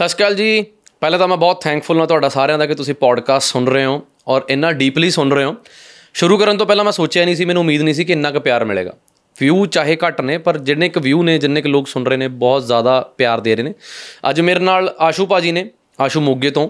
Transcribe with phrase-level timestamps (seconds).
[0.00, 0.64] ਸਤਿ ਸ਼੍ਰੀ ਅਕਾਲ ਜੀ।
[1.00, 4.06] ਪਹਿਲਾਂ ਤਾਂ ਮੈਂ ਬਹੁਤ ਥੈਂਕਫੁਲ ਹਾਂ ਤੁਹਾਡਾ ਸਾਰਿਆਂ ਦਾ ਕਿ ਤੁਸੀਂ ਪੋਡਕਾਸਟ ਸੁਣ ਰਹੇ ਹੋ
[4.28, 5.56] ਔਰ ਇੰਨਾ ਡੀਪਲੀ ਸੁਣ ਰਹੇ ਹੋ।
[6.14, 8.40] ਸ਼ੁਰੂ ਕਰਨ ਤੋਂ ਪਹਿਲਾਂ ਮੈਂ ਸੋਚਿਆ ਨਹੀਂ ਸੀ, ਮੈਨੂੰ ਉਮੀਦ ਨਹੀਂ ਸੀ ਕਿ ਇੰਨਾ ਕੁ
[8.40, 8.92] ਪਿਆਰ ਮਿਲੇਗਾ।
[9.40, 12.28] ਵਿਊ ਚਾਹੇ ਘੱਟ ਨੇ, ਪਰ ਜਿੰਨੇ ਕੁ ਵਿਊ ਨੇ, ਜਿੰਨੇ ਕੁ ਲੋਕ ਸੁਣ ਰਹੇ ਨੇ,
[12.28, 13.74] ਬਹੁਤ ਜ਼ਿਆਦਾ ਪਿਆਰ ਦੇ ਰਹੇ ਨੇ।
[14.30, 15.70] ਅੱਜ ਮੇਰੇ ਨਾਲ ਆਸ਼ੂ ਭਾਜੀ ਨੇ,
[16.00, 16.68] ਆਸ਼ੂ ਮੋਗੇ ਤੋਂ,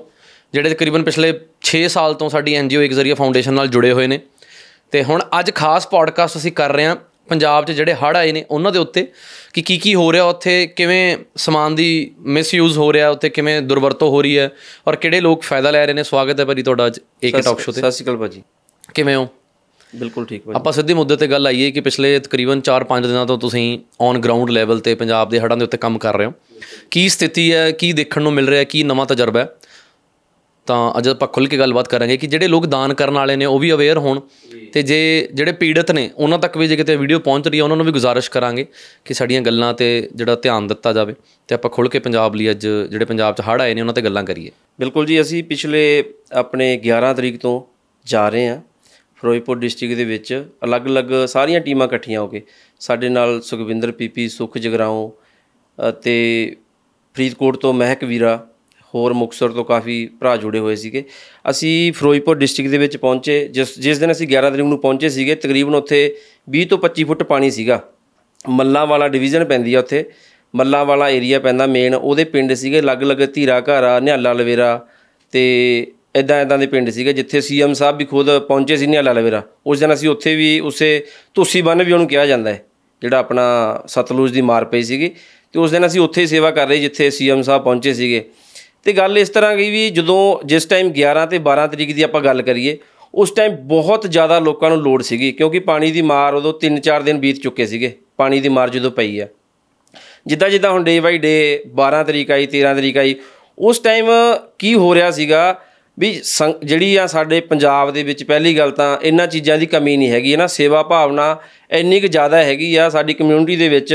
[0.52, 4.20] ਜਿਹੜੇ ਤਕਰੀਬਨ ਪਿਛਲੇ 6 ਸਾਲ ਤੋਂ ਸਾਡੀ ਐਨਜੀਓ ਇੱਕ ਜ਼ਰੀਆ ਫਾਊਂਡੇਸ਼ਨ ਨਾਲ ਜੁੜੇ ਹੋਏ ਨੇ।
[4.90, 6.96] ਤੇ ਹੁਣ ਅੱਜ ਖਾਸ ਪੋਡਕਾਸਟ ਅਸੀਂ ਕਰ ਰਹੇ ਹਾਂ
[7.30, 9.06] ਪੰਜਾਬ 'ਚ ਜਿਹੜੇ ਹੜ੍ਹ ਆਏ ਨੇ ਉਹਨਾਂ ਦੇ ਉੱਤੇ
[9.52, 14.10] ਕਿ ਕੀ ਕੀ ਹੋ ਰਿਹਾ ਉੱਥੇ ਕਿਵੇਂ ਸਮਾਨ ਦੀ ਮਿਸਯੂਜ਼ ਹੋ ਰਿਹਾ ਉੱਥੇ ਕਿਵੇਂ ਦੁਰਵਰਤੋਂ
[14.10, 14.50] ਹੋ ਰਹੀ ਹੈ
[14.88, 16.02] ਔਰ ਕਿਹੜੇ ਲੋਕ ਫਾਇਦਾ ਲੈ ਰਹੇ ਨੇ?
[16.02, 18.42] ਸਵਾਗਤ ਹੈ ਭਾਜੀ ਤੁਹਾਡਾ ਅੱਜ ਏਕੇ ਟਾਕ ਸ਼ੋ ਤੇ। ਸਤਿ ਸ਼੍ਰੀ ਅਕਾਲ ਭਾਜੀ।
[18.94, 19.28] ਕਿਵੇਂ ਹੋ?
[19.96, 23.38] ਬਿਲਕੁਲ ਠੀਕ ਭਾਜੀ। ਆਪਾਂ ਸਿੱਧੇ ਮੁੱਦੇ ਤੇ ਗੱਲ ਆਈਏ ਕਿ ਪਿਛਲੇ ਤਕਰੀਬਨ 4-5 ਦਿਨਾਂ ਤੋਂ
[23.38, 26.32] ਤੁਸੀਂ ਔਨ ਗਰਾਊਂਡ ਲੈਵਲ ਤੇ ਪੰਜਾਬ ਦੇ ਹੜ੍ਹਾਂ ਦੇ ਉੱਤੇ ਕੰਮ ਕਰ ਰਹੇ ਹੋ।
[26.90, 29.48] ਕੀ ਸਥਿਤੀ ਹੈ ਕੀ ਦੇਖਣ ਨੂੰ ਮਿਲ ਰਿਹਾ ਕੀ ਨਵਾਂ ਤਜਰਬਾ ਹੈ?
[30.70, 33.58] ਤਾਂ ਅੱਜ ਆਪਾਂ ਖੁੱਲ ਕੇ ਗੱਲਬਾਤ ਕਰਾਂਗੇ ਕਿ ਜਿਹੜੇ ਲੋਕ ਦਾਨ ਕਰਨ ਵਾਲੇ ਨੇ ਉਹ
[33.58, 34.20] ਵੀ ਅਵੇਅਰ ਹੋਣ
[34.72, 37.76] ਤੇ ਜੇ ਜਿਹੜੇ ਪੀੜਤ ਨੇ ਉਹਨਾਂ ਤੱਕ ਵੀ ਜੇ ਕਿਤੇ ਵੀਡੀਓ ਪਹੁੰਚ ਰਹੀ ਹੈ ਉਹਨਾਂ
[37.76, 38.66] ਨੂੰ ਵੀ ਗੁਜ਼ਾਰਿਸ਼ ਕਰਾਂਗੇ
[39.04, 41.14] ਕਿ ਸਾਡੀਆਂ ਗੱਲਾਂ ਤੇ ਜਿਹੜਾ ਧਿਆਨ ਦਿੱਤਾ ਜਾਵੇ
[41.48, 44.02] ਤੇ ਆਪਾਂ ਖੁੱਲ ਕੇ ਪੰਜਾਬ ਲਈ ਅੱਜ ਜਿਹੜੇ ਪੰਜਾਬ 'ਚ ਹੜ੍ਹ ਆਏ ਨੇ ਉਹਨਾਂ ਤੇ
[44.02, 45.82] ਗੱਲਾਂ ਕਰੀਏ। ਬਿਲਕੁਲ ਜੀ ਅਸੀਂ ਪਿਛਲੇ
[46.32, 47.60] ਆਪਣੇ 11 ਤਰੀਕ ਤੋਂ
[48.06, 48.60] ਜਾ ਰਹੇ ਹਾਂ
[49.16, 52.42] ਫਿਰੋਜ਼ਪੁਰ ਡਿਸਟ੍ਰਿਕਟ ਦੇ ਵਿੱਚ ਅਲੱਗ-ਅਲੱਗ ਸਾਰੀਆਂ ਟੀਮਾਂ ਇਕੱਠੀਆਂ ਹੋ ਕੇ
[52.80, 55.10] ਸਾਡੇ ਨਾਲ ਸੁਖਵਿੰਦਰ ਪੀਪੀ ਸੁਖ ਜਗਰਾਉਂ
[55.78, 56.16] ਅਤੇ
[57.16, 58.38] ਫਰੀਦਕੋਟ ਤੋਂ ਮਹਿਕ ਵੀਰਾ
[58.94, 61.04] ਹੋਰ ਮੁਕਸਰ ਤੋਂ ਕਾਫੀ ਭਰਾ ਜੁੜੇ ਹੋਏ ਸੀਗੇ।
[61.50, 65.34] ਅਸੀਂ ਫਿਰੋਜ਼ਪੁਰ ਡਿਸਟ੍ਰਿਕਟ ਦੇ ਵਿੱਚ ਪਹੁੰਚੇ, ਜਿਸ ਜਿਸ ਦਿਨ ਅਸੀਂ 11 ਤਰੀਕ ਨੂੰ ਪਹੁੰਚੇ ਸੀਗੇ,
[65.34, 66.16] ਤਕਰੀਬਨ ਉੱਥੇ
[66.50, 67.80] 20 ਤੋਂ 25 ਫੁੱਟ ਪਾਣੀ ਸੀਗਾ।
[68.48, 70.04] ਮੱਲਾਂ ਵਾਲਾ ਡਿਵੀਜ਼ਨ ਪੈਂਦੀ ਆ ਉੱਥੇ।
[70.54, 74.86] ਮੱਲਾਂ ਵਾਲਾ ਏਰੀਆ ਪੈਂਦਾ ਮੇਨ ਉਹਦੇ ਪਿੰਡ ਸੀਗੇ, ਅਲੱਗ-ਅਲੱਗ ਧੀਰਾ ਘਾਰਾ ਨਿਹਾਲਾ ਲਵੇਰਾ
[75.32, 75.42] ਤੇ
[76.16, 79.78] ਇਦਾਂ ਇਦਾਂ ਦੇ ਪਿੰਡ ਸੀਗੇ, ਜਿੱਥੇ ਸੀਐਮ ਸਾਹਿਬ ਵੀ ਖੁਦ ਪਹੁੰਚੇ ਸੀ ਨਿਹਾਲਾ ਲਵੇਰਾ। ਉਸ
[79.78, 81.04] ਦਿਨ ਅਸੀਂ ਉੱਥੇ ਵੀ, ਉਸੇ
[81.34, 82.64] ਤੁਸੀਂ ਬੰਨ ਵੀ ਉਹਨੂੰ ਕਿਹਾ ਜਾਂਦਾ ਹੈ,
[83.02, 83.44] ਜਿਹੜਾ ਆਪਣਾ
[83.86, 85.10] ਸਤਲੁਜ ਦੀ ਮਾਰ ਪਈ ਸੀਗੀ।
[85.52, 88.24] ਤੇ ਉਸ ਦਿਨ ਅਸੀਂ ਉੱਥੇ ਹੀ ਸੇਵਾ ਕਰ ਰਹੇ, ਜਿੱਥੇ ਸੀਐਮ ਸਾਹਿਬ ਪਹੁੰਚੇ ਸੀਗੇ।
[88.86, 92.20] ਤੇ ਗੱਲ ਇਸ ਤਰ੍ਹਾਂ ਗਈ ਵੀ ਜਦੋਂ ਜਿਸ ਟਾਈਮ 11 ਤੇ 12 ਤਰੀਕ ਦੀ ਆਪਾਂ
[92.20, 92.76] ਗੱਲ ਕਰੀਏ,
[93.14, 97.18] ਉਸ ਟਾਈਮ ਬਹੁਤ ਜ਼ਿਆਦਾ ਲੋਕਾਂ ਨੂੰ ਲੋੜ ਸੀਗੀ, ਕਿਉਂਕਿ ਪਾਣੀ ਦੀ ਮਾਰ ਉਦੋਂ 3-4 ਦਿਨ
[97.18, 99.26] ਬੀਤ ਚੁੱਕੇ ਸੀਗੇ, ਪਾਣੀ ਦੀ ਮਾਰ ਜਦੋਂ ਪਈ ਆ।
[100.26, 103.14] ਜਿੱਦਾਂ ਜਿੱਦਾਂ ਹੁਣ ਡੇ ਬਾਈ ਡੇ 12 ਤਰੀਕ ਆਈ 13 ਤਰੀਕ ਆਈ,
[103.58, 104.06] ਉਸ ਟਾਈਮ
[104.58, 105.60] ਕੀ ਹੋ ਰਿਹਾ ਸੀਗਾ
[105.98, 106.10] ਵੀ
[106.64, 110.32] ਜਿਹੜੀ ਆ ਸਾਡੇ ਪੰਜਾਬ ਦੇ ਵਿੱਚ ਪਹਿਲੀ ਗੱਲ ਤਾਂ ਇਹਨਾਂ ਚੀਜ਼ਾਂ ਦੀ ਕਮੀ ਨਹੀਂ ਹੈਗੀ,
[110.32, 110.46] ਹੈ ਨਾ?
[110.46, 111.36] ਸੇਵਾ ਭਾਵਨਾ
[111.70, 113.94] ਇੰਨੀ ਕੁ ਜ਼ਿਆਦਾ ਹੈਗੀ ਆ ਸਾਡੀ ਕਮਿਊਨਿਟੀ ਦੇ ਵਿੱਚ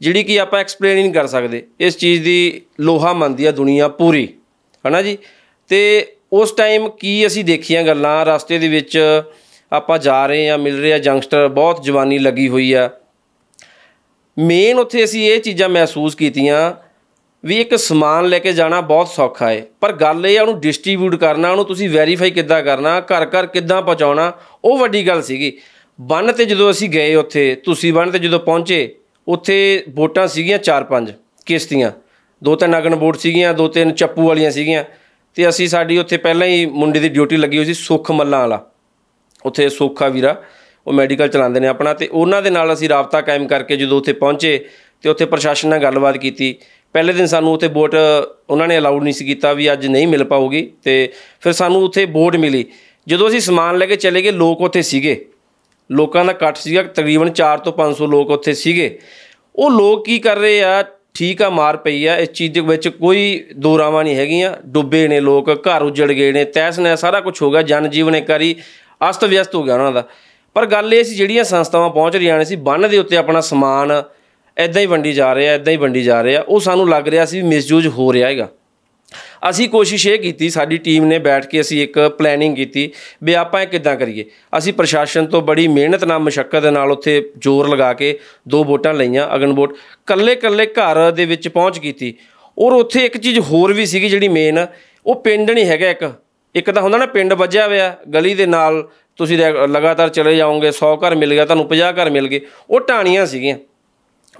[0.00, 3.88] ਜਿਹੜੀ ਕਿ ਆਪਾਂ ਐਕਸਪਲੇਨ ਹੀ ਨਹੀਂ ਕਰ ਸਕਦੇ। ਇਸ ਚੀਜ਼ ਦੀ ਲੋਹਾ ਮੰਨਦੀ ਆ ਦੁਨੀਆ
[3.88, 4.28] ਪੂਰੀ।
[4.88, 5.18] ਹਨਾ ਜੀ?
[5.68, 9.22] ਤੇ ਉਸ ਟਾਈਮ ਕੀ ਅਸੀਂ ਦੇਖੀਆਂ ਗੱਲਾਂ, ਰਸਤੇ ਦੇ ਵਿੱਚ
[9.72, 12.90] ਆਪਾਂ ਜਾ ਰਹੇ ਆ ਮਿਲ ਰਹੇ ਆ ਜੰਗਸਟਰ ਬਹੁਤ ਜਵਾਨੀ ਲੱਗੀ ਹੋਈ ਆ।
[14.38, 16.72] ਮੇਨ ਉੱਥੇ ਅਸੀਂ ਇਹ ਚੀਜ਼ਾਂ ਮਹਿਸੂਸ ਕੀਤੀਆਂ
[17.44, 21.14] ਵੀ ਇੱਕ ਸਮਾਨ ਲੈ ਕੇ ਜਾਣਾ ਬਹੁਤ ਸੌਖਾ ਹੈ ਪਰ ਗੱਲ ਇਹ ਆ, ਉਹਨੂੰ ਡਿਸਟ੍ਰੀਬਿਊਟ
[21.14, 24.32] ਕਰਨਾ, ਉਹਨੂੰ ਤੁਸੀਂ ਵੈਰੀਫਾਈ ਕਿੱਦਾਂ ਕਰਨਾ ਘਰ ਘਰ ਕਿੱਦਾਂ ਪਹੁੰਚਾਉਣਾ,
[24.64, 25.58] ਉਹ ਵੱਡੀ ਗੱਲ ਸੀਗੀ।
[26.00, 28.94] ਬੰਨ ਤੇ ਜਦੋਂ ਅਸੀਂ ਗਏ ਉੱਥੇ, ਤੁਸੀਂ ਬੰਨ ਤੇ ਜਦੋਂ ਪਹੁੰਚੇ
[29.28, 31.12] ਉੱਥੇ ਬੋਟਾਂ ਸੀਗੀਆਂ 4-5
[31.46, 31.90] ਕਿਸ਼ਤੀਆਂ।
[32.42, 34.84] ਦੋ ਤਿੰਨ ਅਗਨ ਬੋਟ ਸੀਗੀਆਂ, ਦੋ ਤਿੰਨ ਚੱਪੂ ਵਾਲੀਆਂ ਸੀਗੀਆਂ
[35.36, 38.64] ਤੇ ਅਸੀਂ ਸਾਡੀ ਉੱਥੇ ਪਹਿਲਾਂ ਹੀ ਮੁੰਡੇ ਦੀ ਡਿਊਟੀ ਲੱਗੀ ਹੋਈ ਸੀ ਸੁਖ ਮੱਲਾਂ ਵਾਲਾ।
[39.46, 40.36] ਉੱਥੇ ਸੋਖਾ ਵੀਰਾ,
[40.86, 44.12] ਉਹ ਮੈਡੀਕਲ ਚਲਾਉਂਦੇ ਨੇ ਆਪਣਾ ਤੇ ਉਹਨਾਂ ਦੇ ਨਾਲ ਅਸੀਂ ਰਾਬਤਾ ਕਾਇਮ ਕਰਕੇ ਜਦੋਂ ਉੱਥੇ
[44.12, 44.58] ਪਹੁੰਚੇ
[45.02, 46.54] ਤੇ ਉੱਥੇ ਪ੍ਰਸ਼ਾਸਨ ਨਾਲ ਗੱਲਬਾਤ ਕੀਤੀ।
[46.94, 47.94] ਪਹਿਲੇ ਦਿਨ ਸਾਨੂੰ ਉੱਥੇ ਬੋਟ
[48.50, 52.04] ਉਹਨਾਂ ਨੇ ਅਲਾਉਡ ਨਹੀਂ ਸੀ ਕੀਤਾ ਵੀ ਅੱਜ ਨਹੀਂ ਮਿਲ ਪਾਊਗੀ ਤੇ ਫਿਰ ਸਾਨੂੰ ਉੱਥੇ
[52.06, 52.64] ਬੋਟ ਮਿਲੀ।
[53.06, 55.24] ਜਦੋਂ ਅਸੀਂ ਸਮਾਨ ਲੈ ਕੇ ਚਲੇ ਗਏ, ਲੋਕ ਉੱਥੇ ਸੀਗੇ।
[55.92, 58.98] ਲੋਕਾਂ ਦਾ ਇਕੱਠ ਸੀਗਾ, ਤਕਰੀਬਨ 4 ਤੋਂ 500 ਲੋਕ ਉੱਥੇ ਸੀਗੇ।
[59.56, 62.88] ਉਹ ਲੋਕ ਕੀ ਕਰ ਰਹੇ ਆ, ਠੀਕ ਆ, ਮਾਰ ਪਈ ਆ, ਇਸ ਚੀਜ਼ ਦੇ ਵਿੱਚ
[62.88, 67.42] ਕੋਈ ਦੋਰਾਵਾਂ ਨਹੀਂ ਹੈਗੀਆਂ, ਡੁੱਬੇ ਨੇ ਲੋਕ, ਘਰ ਉਜੜ ਗਏ ਨੇ ਤੈਸ ਨੇ ਸਾਰਾ ਕੁਝ
[67.42, 68.56] ਹੋ ਗਿਆ ਜਨ ਜੀਵਨ ਇੱਕ ਵਾਰੀ
[69.10, 70.04] ਅਸਤ ਵਿਅਸਤ ਹੋ ਗਿਆ ਉਹਨਾਂ ਦਾ।
[70.54, 74.02] ਪਰ ਗੱਲ ਇਹ ਸੀ, ਜਿਹੜੀਆਂ ਸੰਸਥਾਵਾਂ ਪਹੁੰਚ ਰਹੀਆਂ ਨੇ ਸੀ, ਬੰਨ ਦੇ ਉੱਤੇ ਆਪਣਾ ਸਮਾਨ
[74.56, 77.08] ਐਦਾਂ ਹੀ ਵੰਡੀ ਜਾ ਰਹੇ ਆ ਐਦਾਂ ਹੀ ਵੰਡੀ ਜਾ ਰਹੇ ਆ ਉਹ ਸਾਨੂੰ ਲੱਗ
[77.08, 78.48] ਰਿਹਾ ਸੀ ਵੀ ਮਿਸਯੂਜ਼ ਹੋ ਰਿਹਾ ਹੈਗਾ।
[79.50, 82.90] ਅਸੀਂ ਕੋਸ਼ਿਸ਼ ਇਹ ਕੀਤੀ, ਸਾਡੀ ਟੀਮ ਨੇ ਬੈਠ ਕੇ ਅਸੀਂ ਇੱਕ ਪਲੈਨਿੰਗ ਕੀਤੀ
[83.22, 84.24] ਵੀ ਆਪਾਂ ਇਹ ਕਿੱਦਾਂ ਕਰੀਏ।
[84.58, 88.18] ਅਸੀਂ ਪ੍ਰਸ਼ਾਸਨ ਤੋਂ ਬੜੀ ਮਿਹਨਤ ਨਾਲ, ਮਸ਼ੱਕਤ ਦੇ ਨਾਲ ਉੱਥੇ ਜ਼ੋਰ ਲਗਾ ਕੇ
[88.48, 92.14] ਦੋ ਵੋਟਾਂ ਲਈਆਂ, ਅਗਨ ਵੋਟ। ਕੱਲੇ ਕੱਲੇ ਘਰ ਦੇ ਵਿੱਚ ਪਹੁੰਚ ਕੀਤੀ।
[92.58, 94.66] ਔਰ ਉੱਥੇ ਇੱਕ ਚੀਜ਼ ਹੋਰ ਵੀ ਸੀਗੀ ਜਿਹੜੀ ਮੇਨ
[95.06, 96.12] ਉਹ ਪਿੰਡ ਨਹੀਂ ਹੈਗਾ ਇੱਕ।
[96.54, 99.38] ਇੱਕ ਤਾਂ ਹੁੰਦਾ ਨਾ, ਪਿੰਡ ਵੱਜਿਆ ਹੋਇਆ, ਗਲੀ ਦੇ ਨਾਲ ਤੁਸੀਂ
[99.68, 102.40] ਲਗਾਤਾਰ ਚਲੇ ਜਾਓਗੇ 100 ਘਰ ਮਿਲ ਗਿਆ, ਤੁਹਾਨੂੰ 50 ਘਰ ਮਿਲ ਗਏ।
[102.70, 103.56] ਉਹ ਢਾਣੀਆਂ ਸੀਗੀਆਂ।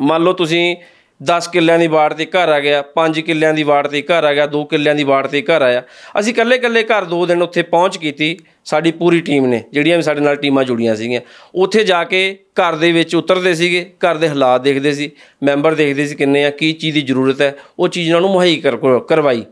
[0.00, 0.76] ਮੰਨ ਲਓ ਤੁਸੀਂ
[1.20, 4.32] 10 ਕਿੱਲਿਆਂ ਦੀ ਵਾਰਡ ਤੇ ਘਰ ਆ ਗਿਆ 5 ਕਿੱਲਿਆਂ ਦੀ ਵਾਰਡ ਤੇ ਘਰ ਆ
[4.34, 5.82] ਗਿਆ 2 ਕਿੱਲਿਆਂ ਦੀ ਵਾਰਡ ਤੇ ਘਰ ਆਇਆ।
[6.20, 10.02] ਅਸੀਂ ਇਕੱਲੇ ਇਕੱਲੇ ਘਰ ਦੋ ਦਿਨ ਉੱਥੇ ਪਹੁੰਚ ਕੀਤੀ, ਸਾਡੀ ਪੂਰੀ ਟੀਮ ਨੇ, ਜਿਹੜੀਆਂ ਵੀ
[10.02, 11.20] ਸਾਡੇ ਨਾਲ ਟੀਮਾਂ ਜੁੜੀਆਂ ਸੀਗੀਆਂ।
[11.54, 12.20] ਉੱਥੇ ਜਾ ਕੇ
[12.60, 15.10] ਘਰ ਦੇ ਵਿੱਚ ਉਤਰਦੇ ਸੀਗੇ, ਘਰ ਦੇ ਹਾਲਾਤ ਦੇਖਦੇ ਸੀ,
[15.42, 19.00] ਮੈਂਬਰ ਦੇਖਦੇ ਸੀ ਕਿੰਨੇ ਆ, ਕੀ ਚੀਜ਼ ਦੀ ਜ਼ਰੂਰਤ ਹੈ, ਉਹ ਚੀਜ਼ ਉਹਨਾਂ ਨੂੰ ਮੁਹੱਈਆ
[19.08, 19.44] ਕਰਵਾਈ।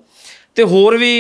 [0.55, 1.15] ਤੇ ਹੋਰ ਵੀ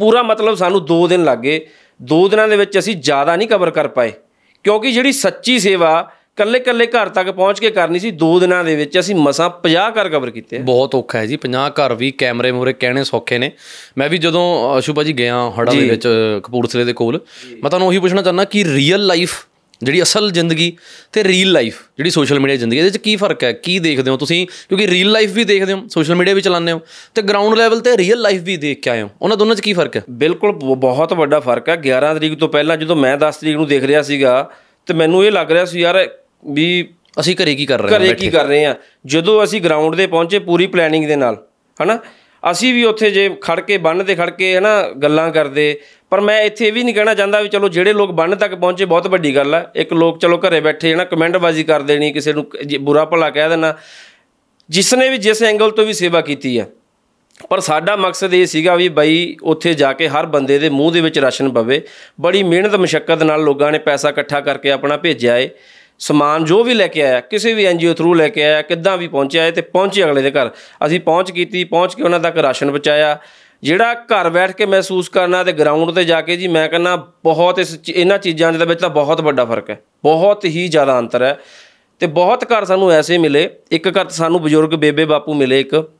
[0.00, 1.66] ਪੂਰਾ ਮਤਲਬ ਸਾਨੂੰ 2 ਦਿਨ ਲੱਗੇ
[2.00, 4.12] 2 ਦਿਨਾਂ ਦੇ ਵਿੱਚ ਅਸੀਂ ਜ਼ਿਆਦਾ ਨਹੀਂ ਕਵਰ ਕਰ ਪਾਏ,
[4.64, 8.74] ਕਿਉਂਕਿ ਜਿਹੜੀ ਸੱਚੀ ਸੇਵਾ ਕੱਲੇ ਕੱਲੇ ਘਰ ਤੱਕ ਪਹੁੰਚ ਕੇ ਕਰਨੀ ਸੀ 2 ਦਿਨਾਂ ਦੇ
[8.76, 12.52] ਵਿੱਚ। ਅਸੀਂ ਮਸਾਂ 50 ਘਰ ਕਵਰ ਕੀਤੇ। ਬਹੁਤ ਔਖਾ ਹੈ ਜੀ 50 ਘਰ ਵੀ ਕੈਮਰੇ
[12.52, 13.50] ਮੂਰੇ ਕਹਿਣੇ ਸੌਖੇ ਨੇ।
[13.98, 14.44] ਮੈਂ ਵੀ ਜਦੋਂ
[14.78, 16.06] ਅਸ਼ੂ ਭਾਜੀ ਗਿਆ ਹੜਾ ਦੇ ਵਿੱਚ
[16.44, 17.20] ਕਪੂਰਥਲੇ ਦੇ ਕੋਲ
[17.62, 19.34] ਮੈਂ ਤੁਹਾਨੂੰ ਉਹੀ ਪੁੱਛਣਾ ਚਾਹੁੰਦਾ ਕਿ ਰੀਅਲ ਲਾਈਫ
[19.82, 20.70] ਜਿਹੜੀ ਅਸਲ ਜ਼ਿੰਦਗੀ
[21.12, 23.52] ਤੇ ਰੀਅਲ ਲਾਈਫ ਜਿਹੜੀ ਸੋਸ਼ਲ ਮੀਡੀਆ ਜ਼ਿੰਦਗੀ ਇਹਦੇ ਵਿੱਚ ਕੀ ਫ਼ਰਕ ਹੈ?
[23.52, 24.46] ਕੀ ਦੇਖਦੇ ਹੋ ਤੁਸੀਂ?
[24.68, 26.80] ਕਿਉਂਕਿ ਰੀਅਲ ਲਾਈਫ ਵੀ ਦੇਖਦੇ ਹੋ ਸੋਸ਼ਲ ਮੀਡੀਆ ਵੀ ਚਲਾਉਂਦੇ ਹੋ
[27.14, 29.72] ਤੇ ਗਰਾਊਂਡ ਲੈਵਲ ਤੇ ਰੀਅਲ ਲਾਈਫ ਵੀ ਦੇਖ ਕੇ ਆਏ ਹੋ। ਉਹਨਾਂ ਦੋਨਾਂ 'ਚ ਕੀ
[29.72, 30.02] ਫ਼ਰਕ ਹੈ?
[30.10, 33.84] ਬਿਲਕੁਲ ਬਹੁਤ ਵੱਡਾ ਫ਼ਰਕ ਹੈ। 11 ਤਰੀਕ ਤੋਂ ਪਹਿਲਾਂ ਜਦੋਂ ਮੈਂ 10 ਤਰੀਕ ਨੂੰ ਦੇਖ
[33.84, 34.50] ਰਿਹਾ ਸੀਗਾ
[34.88, 36.06] ਤੇ ਮੈਨੂੰ ਇਹ ਲੱਗ ਰਿਹਾ ਸੀ ਯਾਰ
[36.46, 36.88] ਵੀ
[37.20, 38.74] ਅਸੀਂ ਘਰੇ ਕੀ ਕਰ ਰਹੇ ਹਾਂ ਘਰੇ ਕੀ ਕਰ ਰਹੇ ਆ
[39.06, 41.36] ਜਦੋਂ ਅਸੀਂ ਗਰਾਊਂਡ ਦੇ ਪਹੁੰਚੇ ਪੂਰੀ ਪਲੈਨਿੰਗ ਦੇ ਨਾਲ
[41.82, 41.98] ਹਨਾ?
[42.42, 45.80] ਅਸੀਂ ਵੀ ਉੱਥੇ ਜੇ ਖੜ ਕੇ ਬੰਨ ਤੇ ਖੜ ਕੇ ਹਨਾ ਗੱਲਾਂ ਕਰਦੇ।
[46.10, 48.84] ਪਰ ਮੈਂ ਇੱਥੇ ਇਹ ਵੀ ਨਹੀਂ ਕਹਿਣਾ ਚਾਹੁੰਦਾ ਵੀ ਚਲੋ ਜਿਹੜੇ ਲੋਕ ਬੰਨ ਤੱਕ ਪਹੁੰਚੇ
[48.84, 52.46] ਬਹੁਤ ਵੱਡੀ ਗੱਲ ਹੈ ਇੱਕ ਲੋਕ ਚਲੋ ਘਰੇ ਬੈਠੇ ਹਨਾ ਕਮੈਂਟਬਾਜ਼ੀ ਕਰ ਦੇਣੀ ਕਿਸੇ ਨੂੰ
[52.80, 53.74] ਬੁਰਾ ਭਲਾ ਕਹਿ ਦੇਣਾ।
[54.70, 56.66] ਜਿਸ ਨੇ ਵੀ ਜਿਸ ਐਂਗਲ ਤੋਂ ਵੀ ਸੇਵਾ ਕੀਤੀ ਹੈ
[57.50, 61.00] ਪਰ ਸਾਡਾ ਮਕਸਦ ਇਹ ਸੀਗਾ ਵੀ ਬਾਈ ਉੱਥੇ ਜਾ ਕੇ ਹਰ ਬੰਦੇ ਦੇ ਮੂੰਹ ਦੇ
[61.00, 61.80] ਵਿੱਚ ਰਾਸ਼ਨ ਪਵੇ।
[62.20, 65.48] ਬੜੀ ਮਿਹਨਤ ਮਸ਼ੱਕਤ ਨਾਲ ਲੋਕਾਂ ਨੇ ਪੈਸਾ ਇਕੱਠਾ ਕਰਕੇ ਆਪਣਾ ਭੇਜਿਆ ਏ।
[65.98, 69.08] ਸਮਾਨ ਜੋ ਵੀ ਲੈ ਕੇ ਆਇਆ, ਕਿਸੇ ਵੀ ਐਨਜੀਓ ਥਰੂ ਲੈ ਕੇ ਆਇਆ, ਕਿੱਦਾਂ ਵੀ
[69.08, 70.50] ਪਹੁੰਚਿਆ ਏ ਤੇ ਪਹੁੰਚੇ ਅਗਲੇ ਦੇ ਘਰ।
[70.86, 73.18] ਅਸੀਂ ਪਹੁੰਚ ਕੀਤੀ, ਪਹੁੰਚ ਕੇ ਉਹਨਾਂ ਤੱਕ ਰਾਸ਼ਨ ਪਹੁੰਚਾਇਆ
[73.62, 77.58] ਜਿਹੜਾ ਘਰ ਬੈਠ ਕੇ ਮਹਿਸੂਸ ਕਰਨਾ ਤੇ ਗਰਾਊਂਡ ਤੇ ਜਾ ਕੇ ਜੀ, ਮੈਂ ਕਹਿੰਦਾ ਬਹੁਤ
[77.58, 81.22] ਇਸ ਚ- ਇਹਨਾਂ ਚੀਜ਼ਾਂ ਦੇ ਵਿੱਚ ਤਾਂ ਬਹੁਤ ਵੱਡਾ ਫ਼ਰਕ ਹੈ। ਬਹੁਤ ਹੀ ਜ਼ਿਆਦਾ ਅੰਤਰ
[81.22, 81.38] ਹੈ।
[82.00, 85.92] ਤੇ ਬਹੁਤ ਘਰ ਸਾਨੂੰ ਐਸੇ ਮਿਲੇ। ਇੱਕ ਘਰ ਸਾਨੂੰ ਬਜ਼ੁਰਗ ਬੇਬੇ ਬਾਪੂ ਮਿਲੇ ਇੱਕ।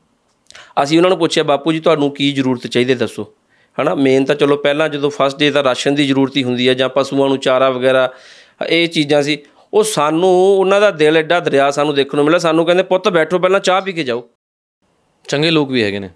[0.82, 3.34] ਅਸੀਂ ਉਹਨਾਂ ਨੂੰ ਪੁੱਛਿਆ, ਬਾਪੂ ਜੀ, ਤੁਹਾਨੂੰ ਕੀ ਜ਼ਰੂਰਤ ਚਾਹੀਦੀ ਦੱਸੋ।
[3.82, 6.74] ਹਨਾ ਮੇਨ ਤਾਂ ਚਲੋ ਪਹਿਲਾਂ ਜਦੋਂ ਫਸਟ ਡੇ ਤਾਂ ਰਾਸ਼ਨ ਦੀ ਜ਼ਰੂਰਤ ਹੀ ਹੁੰਦੀ ਹੈ
[6.74, 8.12] ਜਾਂ ਪਸ਼ੂਆਂ ਨੂੰ ਚਾਰਾ ਵਗੈਰਾ,
[8.68, 9.38] ਇਹ ਚੀਜ਼ਾਂ ਸੀ।
[9.74, 13.38] ਉਹ ਸਾਨੂੰ ਉਹਨਾਂ ਦਾ ਦਿਲ ਐਡਾ ਦਰਿਆ ਸਾਨੂੰ ਦੇਖਣ ਨੂੰ ਮਿਲਿਆ। ਸਾਨੂੰ ਕਹਿੰਦੇ ਪੁੱਤ ਬੈਠੋ
[13.38, 14.28] ਪਹਿਲਾਂ ਚਾਹ ਪੀ ਕੇ ਜਾਓ।
[15.28, 16.10] ਚੰਗੇ ਲੋਕ ਵੀ ਹੈਗੇ ਨੇ।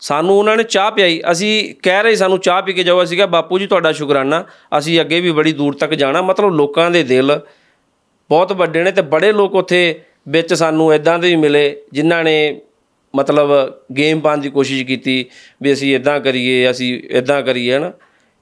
[0.00, 3.26] ਸਾਨੂੰ ਉਹਨਾਂ ਨੇ ਚਾਹ ਪਿਆਈ। ਅਸੀਂ ਕਹਿ ਰਹੇ ਸਾਨੂੰ ਚਾਹ ਪੀ ਕੇ ਜਾਓ। ਅਸੀਂ ਕਿਹਾ
[3.26, 4.44] ਬਾਪੂ ਜੀ ਤੁਹਾਡਾ ਸ਼ੁਕਰਾਨਾ।
[4.78, 7.40] ਅਸੀਂ ਅੱਗੇ ਵੀ ਬੜੀ ਦੂਰ ਤੱਕ ਜਾਣਾ। ਮਤਲਬ ਲੋਕਾਂ ਦੇ ਦਿਲ
[8.28, 12.60] ਬਹੁਤ ਵੱਡੇ ਨੇ ਤੇ ਬੜੇ ਲੋਕ ਉੱਥੇ ਵਿੱਚ ਸਾਨੂੰ ਇਦਾਂ ਦੇ ਵੀ ਮਿਲੇ ਜਿਨ੍ਹਾਂ ਨੇ
[13.16, 13.48] ਮਤਲਬ
[13.96, 15.24] ਗੇਮ ਪਾਉਣ ਦੀ ਕੋਸ਼ਿਸ਼ ਕੀਤੀ
[15.62, 17.92] ਵੀ ਅਸੀਂ ਇਦਾਂ ਕਰੀਏ ਅਸੀਂ ਇਦਾਂ ਕਰੀਏ ਹਨਾ?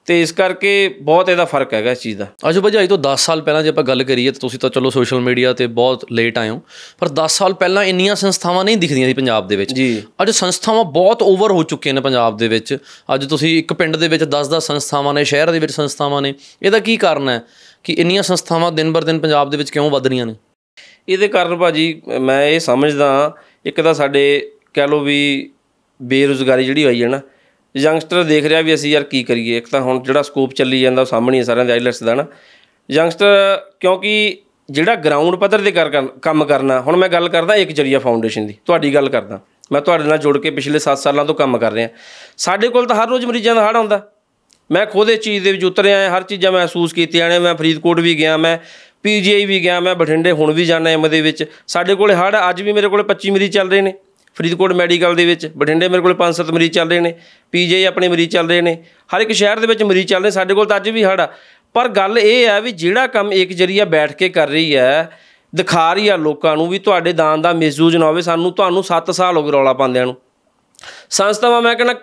[0.07, 0.71] ਤੇ ਇਸ ਕਰਕੇ
[1.01, 3.83] ਬਹੁਤ ਇਹਦਾ ਫ਼ਰਕ ਹੈਗਾ ਇਸ ਚੀਜ਼ ਦਾ। ਅਜੋ ਭਾਜੀ ਤੋਂ 10 ਸਾਲ ਪਹਿਲਾਂ ਜੇ ਆਪਾਂ
[3.83, 6.61] ਗੱਲ ਕਰੀਏ ਤਾਂ ਤੁਸੀਂ ਤਾਂ ਚਲੋ ਸੋਸ਼ਲ ਮੀਡੀਆ ਤੇ ਬਹੁਤ ਲੇਟ ਆਏ ਹੋ
[6.99, 9.73] ਪਰ 10 ਸਾਲ ਪਹਿਲਾਂ ਇੰਨੀਆਂ ਸੰਸਥਾਵਾਂ ਨਹੀਂ ਦਿਖਦੀਆਂ ਸੀ ਪੰਜਾਬ ਦੇ ਵਿੱਚ।
[10.21, 12.77] ਅੱਜ ਸੰਸਥਾਵਾਂ ਬਹੁਤ ਓਵਰ ਹੋ ਚੁੱਕੀਆਂ ਨੇ ਪੰਜਾਬ ਦੇ ਵਿੱਚ।
[13.15, 16.79] ਅੱਜ ਤੁਸੀਂ ਇੱਕ ਪਿੰਡ ਦੇ ਵਿੱਚ 10-10 ਸੰਸਥਾਵਾਂ ਨੇ ਸ਼ਹਿਰ ਦੇ ਵਿੱਚ ਸੰਸਥਾਵਾਂ ਨੇ ਇਹਦਾ
[16.79, 17.41] ਕੀ ਕਾਰਨ ਹੈ
[17.83, 20.35] ਕਿ ਇੰਨੀਆਂ ਸੰਸਥਾਵਾਂ ਦਿਨ ਬਰ ਦਿਨ ਪੰਜਾਬ ਦੇ ਵਿੱਚ ਕਿਉਂ ਵੱਧ ਰਹੀਆਂ ਨੇ?
[21.09, 23.35] ਇਹਦੇ ਕਾਰਨ ਭਾਜੀ ਮੈਂ ਇਹ ਸਮਝਦਾ
[23.65, 25.49] ਇੱਕ ਤਾਂ ਸਾਡੇ ਕਹਿ ਲਓ ਵੀ
[26.01, 27.21] ਬੇਰੁਜ਼ਗਾਰੀ ਜਿਹੜੀ ਹੋਈ ਹੈ ਨਾ
[27.77, 31.01] ਯੰਗਸਟਰ ਦੇਖ ਰਿਹਾ ਵੀ ਅਸੀਂ ਯਾਰ ਕੀ ਕਰੀਏ, ਇੱਕ ਤਾਂ ਹੁਣ ਜਿਹੜਾ ਸਕੋਪ ਚੱਲੀ ਜਾਂਦਾ
[31.01, 32.25] ਉਹ ਸਾਹਮਣੇ ਹੀ ਹੈ ਸਾਰਿਆਂ ਦੇ ਆਈਲੈਟਸ ਦਾ ਨਾ।
[32.91, 34.37] ਯੰਗਸਟਰ, ਕਿਉਂਕਿ
[34.71, 38.47] ਜਿਹੜਾ ਗਰਾਊਂਡ ਪੱਧਰ ਤੇ ਕਰ ਕਰ- ਕੰਮ ਕਰਨਾ, ਹੁਣ ਮੈਂ ਗੱਲ ਕਰਦਾ ਇੱਕ ਜਰੀਆ ਫਾਊਂਡੇਸ਼ਨ
[38.47, 39.39] ਦੀ, ਤੁਹਾਡੀ ਗੱਲ ਕਰਦਾ।
[39.71, 41.89] ਮੈਂ ਤੁਹਾਡੇ ਨਾਲ ਜੁੜ ਕੇ ਪਿਛਲੇ 7 ਸਾਲਾਂ ਤੋਂ ਕੰਮ ਕਰ ਰਿਹਾ।
[42.37, 44.11] ਸਾਡੇ ਕੋਲ ਤਾਂ ਹਰ ਰੋਜ਼ ਮਰੀਜ਼ਾਂ ਦਾ ਹੜ ਆਉਂਦਾ।
[44.71, 47.99] ਮੈਂ ਖੁਦ ਇਹ ਚੀਜ਼ ਦੇ ਵਿੱਚ ਉਤਰਿਆ ਹਾਂ, ਹਰ ਚੀਜ਼ਾਂ ਮਹਿਸੂਸ ਕੀਤੀਆਂ ਨੇ, ਮੈਂ ਫਰੀਦਕੋਟ
[47.99, 48.57] ਵੀ ਗਿਆ, ਮੈਂ
[49.03, 52.61] ਪੀਜੀਆਈ ਵੀ ਗਿਆ, ਮੈਂ ਬਠਿੰਡੇ ਹੁਣ ਵੀ ਜਾਣਾ ਐਮ ਦੇ ਵਿੱਚ। ਸਾਡੇ ਕੋਲੇ ਹੜ ਅੱਜ
[52.61, 53.93] ਵੀ ਮੇਰੇ ਕੋਲੇ 25 ਮਰੀਜ਼ ਚੱਲ ਰਹੇ ਨੇ।
[54.35, 57.13] ਫਰੀਦਕੋਟ ਮੈਡੀਕਲ ਦੇ ਵਿੱਚ, ਬਠਿੰਡੇ ਮੇਰੇ ਕੋਲੇ 5-7 ਮਰੀਜ਼ ਚੱਲ ਰਹੇ ਨੇ
[57.53, 58.77] ਪੀਜੀਆਈ ਆਪਣੇ ਮਰੀਜ਼ ਚੱਲ ਰਹੇ ਨੇ,
[59.09, 61.27] ਹਰ ਇੱਕ ਸ਼ਹਿਰ ਦੇ ਵਿੱਚ ਮਰੀਜ਼ ਚੱਲ ਰਹੇ, ਸਾਡੇ ਕੋਲ ਤਾਂ ਅੱਜ ਵੀ ਹੜ ਆ।
[61.75, 65.11] ਪਰ ਗੱਲ ਇਹ ਹੈ ਵੀ ਜਿਹੜਾ ਕੰਮ ਇੱਕ ਜਰੀਆ ਬੈਠ ਕੇ ਕਰ ਰਹੀ ਹੈ,
[65.53, 69.11] ਦਿਖਾ ਰਹੀ ਆ ਲੋਕਾਂ ਨੂੰ ਵੀ ਤੁਹਾਡੇ ਦਾਨ ਦਾ ਮਿਸਯੂਜ਼ ਨਾ ਹੋਵੇ, ਸਾਨੂੰ ਤੁਹਾਨੂੰ 7
[69.11, 70.15] ਸਾਲ ਹੋ ਗਏ ਰੌਲਾ ਪਾਉਂਦਿਆਂ ਨੂੰ।
[71.09, 71.93] ਸੰਸਥਾਵਾਂ ਮੈਂ ਕਹਿੰਦਾ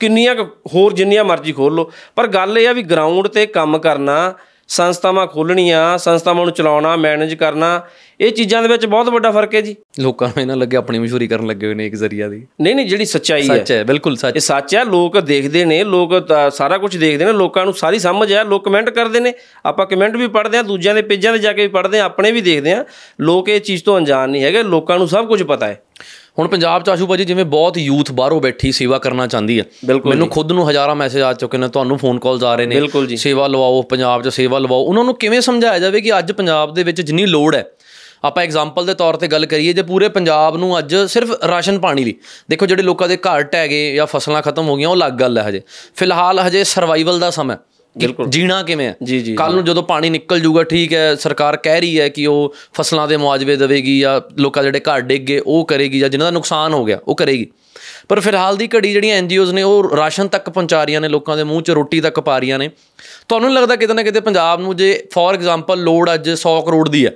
[0.00, 0.44] ਕਿੰਨੀਆਂ ਕੁ
[0.74, 4.34] ਹੋਰ ਜਿੰਨੀਆਂ ਮਰਜ਼ੀ ਖੋਲ ਲਓ, ਪਰ ਗੱਲ ਇਹ ਆ ਵੀ ਗਰਾਊਂਡ ਤੇ ਕੰਮ ਕਰਨਾ
[4.68, 7.80] ਸੰਸਥਾਵਾਂ ਖੋਲਣੀਆਂ ਸੰਸਥਾਵਾਂ ਨੂੰ ਚਲਾਉਣਾ ਮੈਨੇਜ ਕਰਨਾ
[8.20, 11.26] ਇਹ ਚੀਜ਼ਾਂ ਦੇ ਵਿੱਚ ਬਹੁਤ ਵੱਡਾ ਫ਼ਰਕ ਹੈ ਜੀ। ਲੋਕਾਂ ਨੂੰ ਇਹਨਾਂ ਲੱਗੇ ਆਪਣੀ ਮਸ਼ਹੂਰੀ
[11.26, 14.16] ਕਰਨ ਲੱਗੇ ਹੋਏ ਨੇ ਇੱਕ ਜ਼ਰੀਆ ਦੀ। ਨਹੀਂ ਨਹੀਂ ਜਿਹੜੀ ਸੱਚਾਈ ਹੈ। ਸੱਚ ਹੈ ਬਿਲਕੁਲ
[14.16, 16.12] ਸੱਚ। ਇਹ ਸੱਚ ਹੈ ਲੋਕ ਦੇਖਦੇ ਨੇ ਲੋਕ
[16.52, 19.32] ਸਾਰਾ ਕੁਝ ਦੇਖਦੇ ਨੇ ਲੋਕਾਂ ਨੂੰ ਸਾਰੀ ਸਮਝ ਹੈ ਲੋਕ ਕਮੈਂਟ ਕਰਦੇ ਨੇ।
[19.66, 22.32] ਆਪਾਂ ਕਮੈਂਟ ਵੀ ਪੜ੍ਹਦੇ ਆ ਦੂਜਿਆਂ ਦੇ ਪੇਜਾਂ ਤੇ ਜਾ ਕੇ ਵੀ ਪੜ੍ਹਦੇ ਆ ਆਪਣੇ
[22.32, 22.84] ਵੀ ਦੇਖਦੇ ਆ
[23.20, 25.82] ਲੋਕ ਇਹ ਚੀਜ਼ ਤੋਂ ਅਣਜਾਣ ਨਹੀਂ ਹੈਗੇ ਲੋਕਾਂ ਨੂੰ ਸਭ ਕੁਝ ਪਤਾ ਹੈ।
[26.38, 29.64] ਹੁਣ ਪੰਜਾਬ ਚ ਆਸ਼ੂ ਭਾਜੀ ਜਿਵੇਂ ਬਹੁਤ ਯੂਥ ਬਾਹਰੋਂ ਬੈਠੀ ਸੇਵਾ ਕਰਨਾ ਚਾਹੁੰਦੀ ਹੈ
[30.10, 32.74] ਮੈਨੂੰ ਖੁਦ ਨੂੰ ਹਜ਼ਾਰਾਂ ਮੈਸੇਜ ਆ ਚੁੱਕੇ ਨੇ ਤੁਹਾਨੂੰ ਫੋਨ ਕਾਲਸ ਆ ਰਹੇ ਨੇ।
[33.16, 36.82] ਸੇਵਾ ਲਵਾਓ ਪੰਜਾਬ 'ਚ ਸੇਵਾ ਲਵਾਓ। ਉਹਨਾਂ ਨੂੰ ਕਿਵੇਂ ਸਮਝਾਇਆ ਜਾਵੇ ਕਿ ਅੱਜ ਪੰਜਾਬ ਦੇ
[36.82, 37.64] ਵਿੱਚ ਜਿੰਨੀ ਲੋੜ ਹੈ
[38.24, 42.04] ਆਪਾਂ ਐਗਜ਼ਾਮਪਲ ਦੇ ਤੌਰ ਤੇ ਗੱਲ ਕਰੀਏ ਜੇ ਪੂਰੇ ਪੰਜਾਬ ਨੂੰ ਅੱਜ ਸਿਰਫ ਰਾਸ਼ਨ ਪਾਣੀ
[42.04, 42.14] ਲਈ
[42.50, 45.38] ਦੇਖੋ ਜਿਹੜੇ ਲੋਕਾਂ ਦੇ ਘਰ ਟਹਿ ਗਏ ਜਾਂ ਫਸਲਾਂ ਖਤਮ ਹੋ ਗਈਆਂ ਉਹ ਅਲੱਗ ਗੱਲ
[45.38, 45.62] ਹੈ ਹਜੇ।
[45.94, 47.56] ਫਿਲਹਾਲ ਹਜੇ ਸਰਵਾਈਵਲ ਦਾ ਸਮਾਂ
[48.28, 48.96] ਜੀਣਾ ਕਿਵੇਂ ਹੈ
[49.36, 53.08] ਕੱਲ ਨੂੰ ਜਦੋਂ ਪਾਣੀ ਨਿਕਲ ਜੂਗਾ ਠੀਕ ਹੈ ਸਰਕਾਰ ਕਹਿ ਰਹੀ ਹੈ ਕਿ ਉਹ ਫਸਲਾਂ
[53.08, 56.72] ਦੇ ਮੁਆਵਜ਼ੇ ਦੇਵੇਗੀ ਜਾਂ ਲੋਕਾਂ ਜਿਹੜੇ ਘਰ ਡਿੱਗ ਗਏ ਉਹ ਕਰੇਗੀ ਜਾਂ ਜਿਨ੍ਹਾਂ ਦਾ ਨੁਕਸਾਨ
[56.72, 57.46] ਹੋ ਗਿਆ ਉਹ ਕਰੇਗੀ।
[58.08, 61.44] ਪਰ ਫਿਲਹਾਲ ਦੀ ਘੜੀ ਜਿਹੜੀਆਂ ਐਨਜੀਓਜ਼ ਨੇ ਉਹ ਰਾਸ਼ਨ ਤੱਕ ਪਹੁੰਚਾ ਰਹੀਆਂ ਨੇ ਲੋਕਾਂ ਦੇ
[61.44, 62.70] ਮੂੰਹ 'ਚ ਰੋਟੀ ਤੱਕ ਪਾ ਰਹੀਆਂ ਨੇ।
[63.28, 67.06] ਤੁਹਾਨੂੰ ਲੱਗਦਾ ਕਿਤੇ ਨਾ ਕਿਤੇ ਪੰਜਾਬ ਨੂੰ ਜੇ ਫੋਰ ਐਗਜ਼ਾਮਪਲ ਲੋੜ ਅੱਜ 100 ਕਰੋੜ ਦੀ
[67.06, 67.10] ਹੈ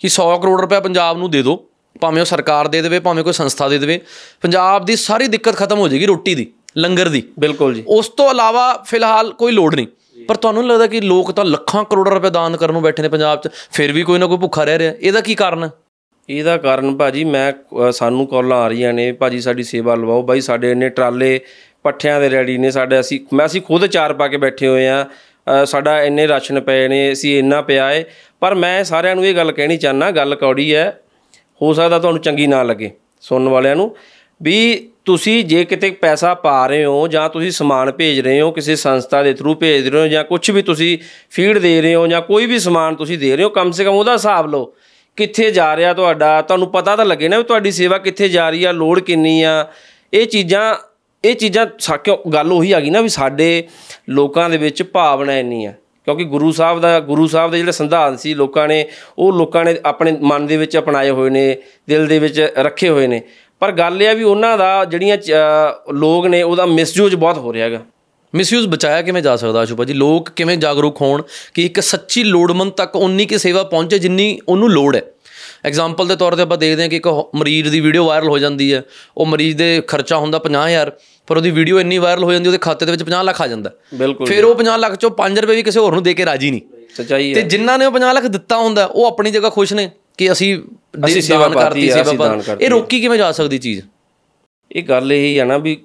[0.00, 1.66] ਕਿ 100 ਕਰੋੜ ਰੁਪਏ ਪੰਜਾਬ ਨੂੰ ਦੇ ਦਿਓ
[2.00, 4.00] ਭਾਵੇਂ ਉਹ ਸਰਕਾਰ ਦੇ ਦੇਵੇ ਭਾਵੇਂ ਕੋਈ ਸੰਸਥਾ ਦੇ ਦੇਵੇ
[4.42, 8.30] ਪੰਜਾਬ ਦੀ ਸਾਰੀ ਦਿੱਕਤ ਖਤਮ ਹੋ ਜਾਏਗੀ ਰੋਟੀ ਦੀ ਲੰਗਰ ਦੀ। ਬਿਲਕੁਲ ਜੀ। ਉਸ ਤੋਂ
[8.30, 9.86] ਇਲਾਵਾ ਫਿਲਹਾਲ ਕੋਈ ਲੋੜ ਨਹੀਂ।
[10.28, 13.08] ਪਰ ਤੁਹਾਨੂੰ ਨੀ ਲੱਗਦਾ ਕਿ ਲੋਕ ਤਾਂ ਲੱਖਾਂ ਕਰੋੜਾਂ ਰੁਪਏ ਦਾਨ ਕਰਨ ਨੂੰ ਬੈਠੇ ਨੇ
[13.08, 13.48] ਪੰਜਾਬ 'ਚ?
[13.72, 15.64] ਫਿਰ ਵੀ ਕੋਈ ਨਾ ਕੋਈ ਭੁੱਖਾ ਰਹਿ ਰਿਹਾ। ਇਹਦਾ ਕੀ ਕਾਰਨ?
[15.64, 15.70] ਹੈ
[16.28, 20.40] ਇਹਦਾ ਕਾਰਨ ਭਾਜੀ ਮੈਂ ਅ, ਸਾਨੂੰ ਕਾਲਾਂ ਆ ਰਹੀਆਂ ਨੇ। ਭਾਜੀ ਸਾਡੀ ਸੇਵਾ ਲਵਾਓ। ਬਾਈ
[20.40, 21.40] ਸਾਡੇ ਇੰਨੇ ਟਰਾਲੇ
[21.82, 25.06] ਪੱਠਿਆਂ ਦੇ ਰੈਡੀ ਨੇ ਸਾਡੇ। ਅਸੀਂ ਮੈਂ ਅਸੀਂ ਖੁਦ ਚਾਰ ਪਾ ਕੇ ਬੈਠੇ ਹੋਏ ਆ
[25.64, 28.04] ਸਾਡਾ ਇੰਨੇ ਰਾਸ਼ਨ ਪਏ ਨੇ। ਅਸੀਂ ਇੰਨਾ ਪਿਆ ਏ।
[28.40, 31.00] ਪਰ ਮੈਂ ਸਾਰਿਆਂ ਨੂੰ ਇਹ ਗੱਲ ਕਹਿਣੀ ਚਾਹਨਾ ਗੱਲ ਕੌੜੀ ਹੈ।
[31.62, 32.90] ਹੋ ਸਕਦਾ ਤੁਹਾਨੂੰ ਚੰਗੀ ਨਾ ਲੱਗੇ
[33.20, 33.96] ਸੁਣਨ ਵਾਲਿਆਂ ਨੂੰ।
[34.42, 38.76] ਵੀ ਤੁਸੀਂ ਜੇ ਕਿਤੇ ਪੈਸਾ ਪਾ ਰਹੇ ਹੋ ਜਾਂ ਤੁਸੀਂ ਸਮਾਨ ਭੇਜ ਰਹੇ ਹੋ, ਕਿਸੇ
[38.76, 40.98] ਸੰਸਥਾ ਦੇ ਥਰੂ ਭੇਜ ਰਹੇ ਹੋ ਜਾਂ ਕੁਝ ਵੀ ਤੁਸੀਂ
[41.30, 43.90] ਫੀਡ ਦੇ ਰਹੇ ਹੋ ਜਾਂ ਕੋਈ ਵੀ ਸਮਾਨ ਤੁਸੀਂ ਦੇ ਰਹੇ ਹੋ, ਕਮ ਸੇ ਕਮ
[43.90, 44.74] ਉਹਦਾ ਹਿਸਾਬ ਲਓ।
[45.16, 46.42] ਕਿੱਥੇ ਜਾ ਰਿਹਾ ਤੁਹਾਡਾ?
[46.42, 49.66] ਤੁਹਾਨੂੰ ਪਤਾ ਤਾਂ ਲੱਗੇ ਨਾ ਵੀ ਤੁਹਾਡੀ ਸੇਵਾ ਕਿੱਥੇ ਜਾ ਰਹੀ ਆ, ਲੋੜ ਕਿੰਨੀ ਆ।
[50.14, 50.74] ਇਹ ਚੀਜ਼ਾਂ
[51.24, 53.64] ਇਹ ਚੀਜ਼ਾਂ ਸਾ- ਕਿਉਂ ਗੱਲ ਉਹੀ ਆ ਗਈ ਨਾ ਵੀ ਸਾਡੇ
[54.08, 55.72] ਲੋਕਾਂ ਦੇ ਵਿੱਚ ਭਾਵਨਾ ਇੰਨੀ ਆ।
[56.04, 59.76] ਕਿਉਂਕਿ ਗੁਰੂ ਸਾਹਿਬ ਦਾ, ਗੁਰੂ ਸਾਹਿਬ ਦੇ ਜਿਹੜੇ ਸੰਵਿਧਾਨ ਸੀ, ਲੋਕਾਂ ਨੇ, ਉਹ ਲੋਕਾਂ ਨੇ
[59.84, 61.56] ਆਪਣੇ ਮਨ ਦੇ ਵਿੱਚ ਅਪਣਾਏ ਹੋਏ ਨੇ,
[61.88, 63.22] ਦਿਲ ਦੇ ਵਿੱਚ ਰੱਖੇ ਹੋਏ ਨੇ।
[63.60, 65.16] ਪਰ ਗੱਲ ਇਹ ਆ ਵੀ ਉਹਨਾਂ ਦਾ ਜਿਹੜੀਆਂ
[65.92, 67.80] ਲੋਕ ਨੇ ਉਹਦਾ ਮਿਸਯੂਜ਼ ਬਹੁਤ ਹੋ ਰਿਹਾ ਹੈਗਾ।
[68.34, 71.22] ਮਿਸਯੂਜ਼ ਬਚਾਇਆ ਕਿਵੇਂ ਜਾ ਸਕਦਾ ਆਸ਼ੂ ਭਾਜੀ ਲੋਕ ਕਿਵੇਂ ਜਾਗਰੂਕ ਹੋਣ
[71.54, 75.02] ਕਿ ਇੱਕ ਸੱਚੀ ਲੋੜਮੰਦ ਤੱਕ ਉਨੀ ਕੀ ਸੇਵਾ ਪਹੁੰਚੇ ਜਿੰਨੀ ਉਹਨੂੰ ਲੋੜ ਹੈ?
[75.64, 78.72] ਐਗਜ਼ਾਮਪਲ ਦੇ ਤੌਰ ਤੇ ਆਪਾਂ ਦੇਖਦੇ ਹਾਂ ਕਿ ਇੱਕ ਮਰੀਜ਼ ਦੀ ਵੀਡੀਓ ਵਾਇਰਲ ਹੋ ਜਾਂਦੀ
[78.74, 78.82] ਹੈ।
[79.16, 80.90] ਉਹ ਮਰੀਜ਼ ਦੇ ਖਰਚਾ ਹੁੰਦਾ 50000
[81.26, 83.70] ਪਰ ਉਹਦੀ ਵੀਡੀਓ ਇੰਨੀ ਵਾਇਰਲ ਹੋ ਜਾਂਦੀ ਉਹਦੇ ਖਾਤੇ ਦੇ ਵਿੱਚ 50 ਲੱਖ ਆ ਜਾਂਦਾ।
[84.26, 86.60] ਫਿਰ ਉਹ 50 ਲੱਖ ਚੋਂ 5 ਰੁਪਏ ਵੀ ਕਿਸੇ ਹੋਰ ਨੂੰ ਦੇ ਕੇ ਰਾਜੀ ਨਹੀਂ।
[86.96, 89.90] ਸੱਚਾਈ ਤੇ ਹੈ। ਜਿਨ੍ਹਾਂ ਨੇ ਉਹ 50 ਲੱਖ ਦਿੱਤਾ ਹੁੰਦਾ ਉਹ ਆਪਣੀ ਜਗ੍ਹਾ ਖੁਸ਼ ਨੇ।
[90.18, 90.56] ਕਿ ਅਸੀਂ
[91.06, 93.82] ਅਸੀਂ ਸੇਵਾ ਕਰਤੀ ਸੇਵਾ ਇਹ ਰੋਕੀ ਕਿਵੇਂ ਜਾ ਸਕਦੀ ਚੀਜ਼?
[94.70, 95.76] ਇਹ ਗੱਲ ਇਹ ਹੈ ਨਾ ਵੀ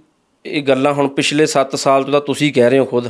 [0.45, 3.09] ਇਹ ਗੱਲਾਂ ਹੁਣ ਪਿਛਲੇ 7 ਸਾਲ ਤੋਂ ਤਾਂ ਤੁਸੀਂ ਕਹਿ ਰਹੇ ਹੋ ਖੁਦ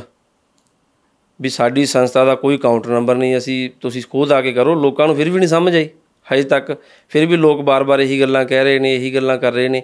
[1.40, 5.06] ਵੀ ਸਾਡੀ ਸੰਸਥਾ ਦਾ ਕੋਈ ਕਾਊਂਟਰ ਨੰਬਰ ਨਹੀਂ ਅਸੀਂ ਤੁਸੀਂ ਖੁਦ ਆ ਕੇ ਕਰੋ ਲੋਕਾਂ
[5.06, 5.88] ਨੂੰ ਫਿਰ ਵੀ ਨਹੀਂ ਸਮਝ ਆਈ
[6.26, 6.74] ਹਜੇ ਤੱਕ।
[7.10, 9.82] ਫਿਰ ਵੀ ਲੋਕ ਬਾਰ-ਬਾਰ ਇਹੀ ਗੱਲਾਂ ਕਹਿ ਰਹੇ ਨੇ ਇਹੀ ਗੱਲਾਂ ਕਰ ਰਹੇ ਨੇ।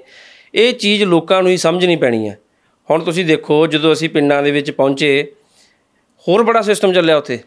[0.54, 2.38] ਇਹ ਚੀਜ਼ ਲੋਕਾਂ ਨੂੰ ਹੀ ਸਮਝਣੀ ਪੈਣੀ ਹੈ
[2.88, 5.10] ਹੁਣ ਤੁਸੀਂ ਦੇਖੋ ਜਦੋਂ ਅਸੀਂ ਪਿੰਡਾਂ ਦੇ ਵਿੱਚ ਪਹੁੰਚੇ
[6.26, 7.38] ਹੋਰ ਬੜਾ ਸਿਸਟਮ ਚੱਲਿਆ ਉੱਥੇ।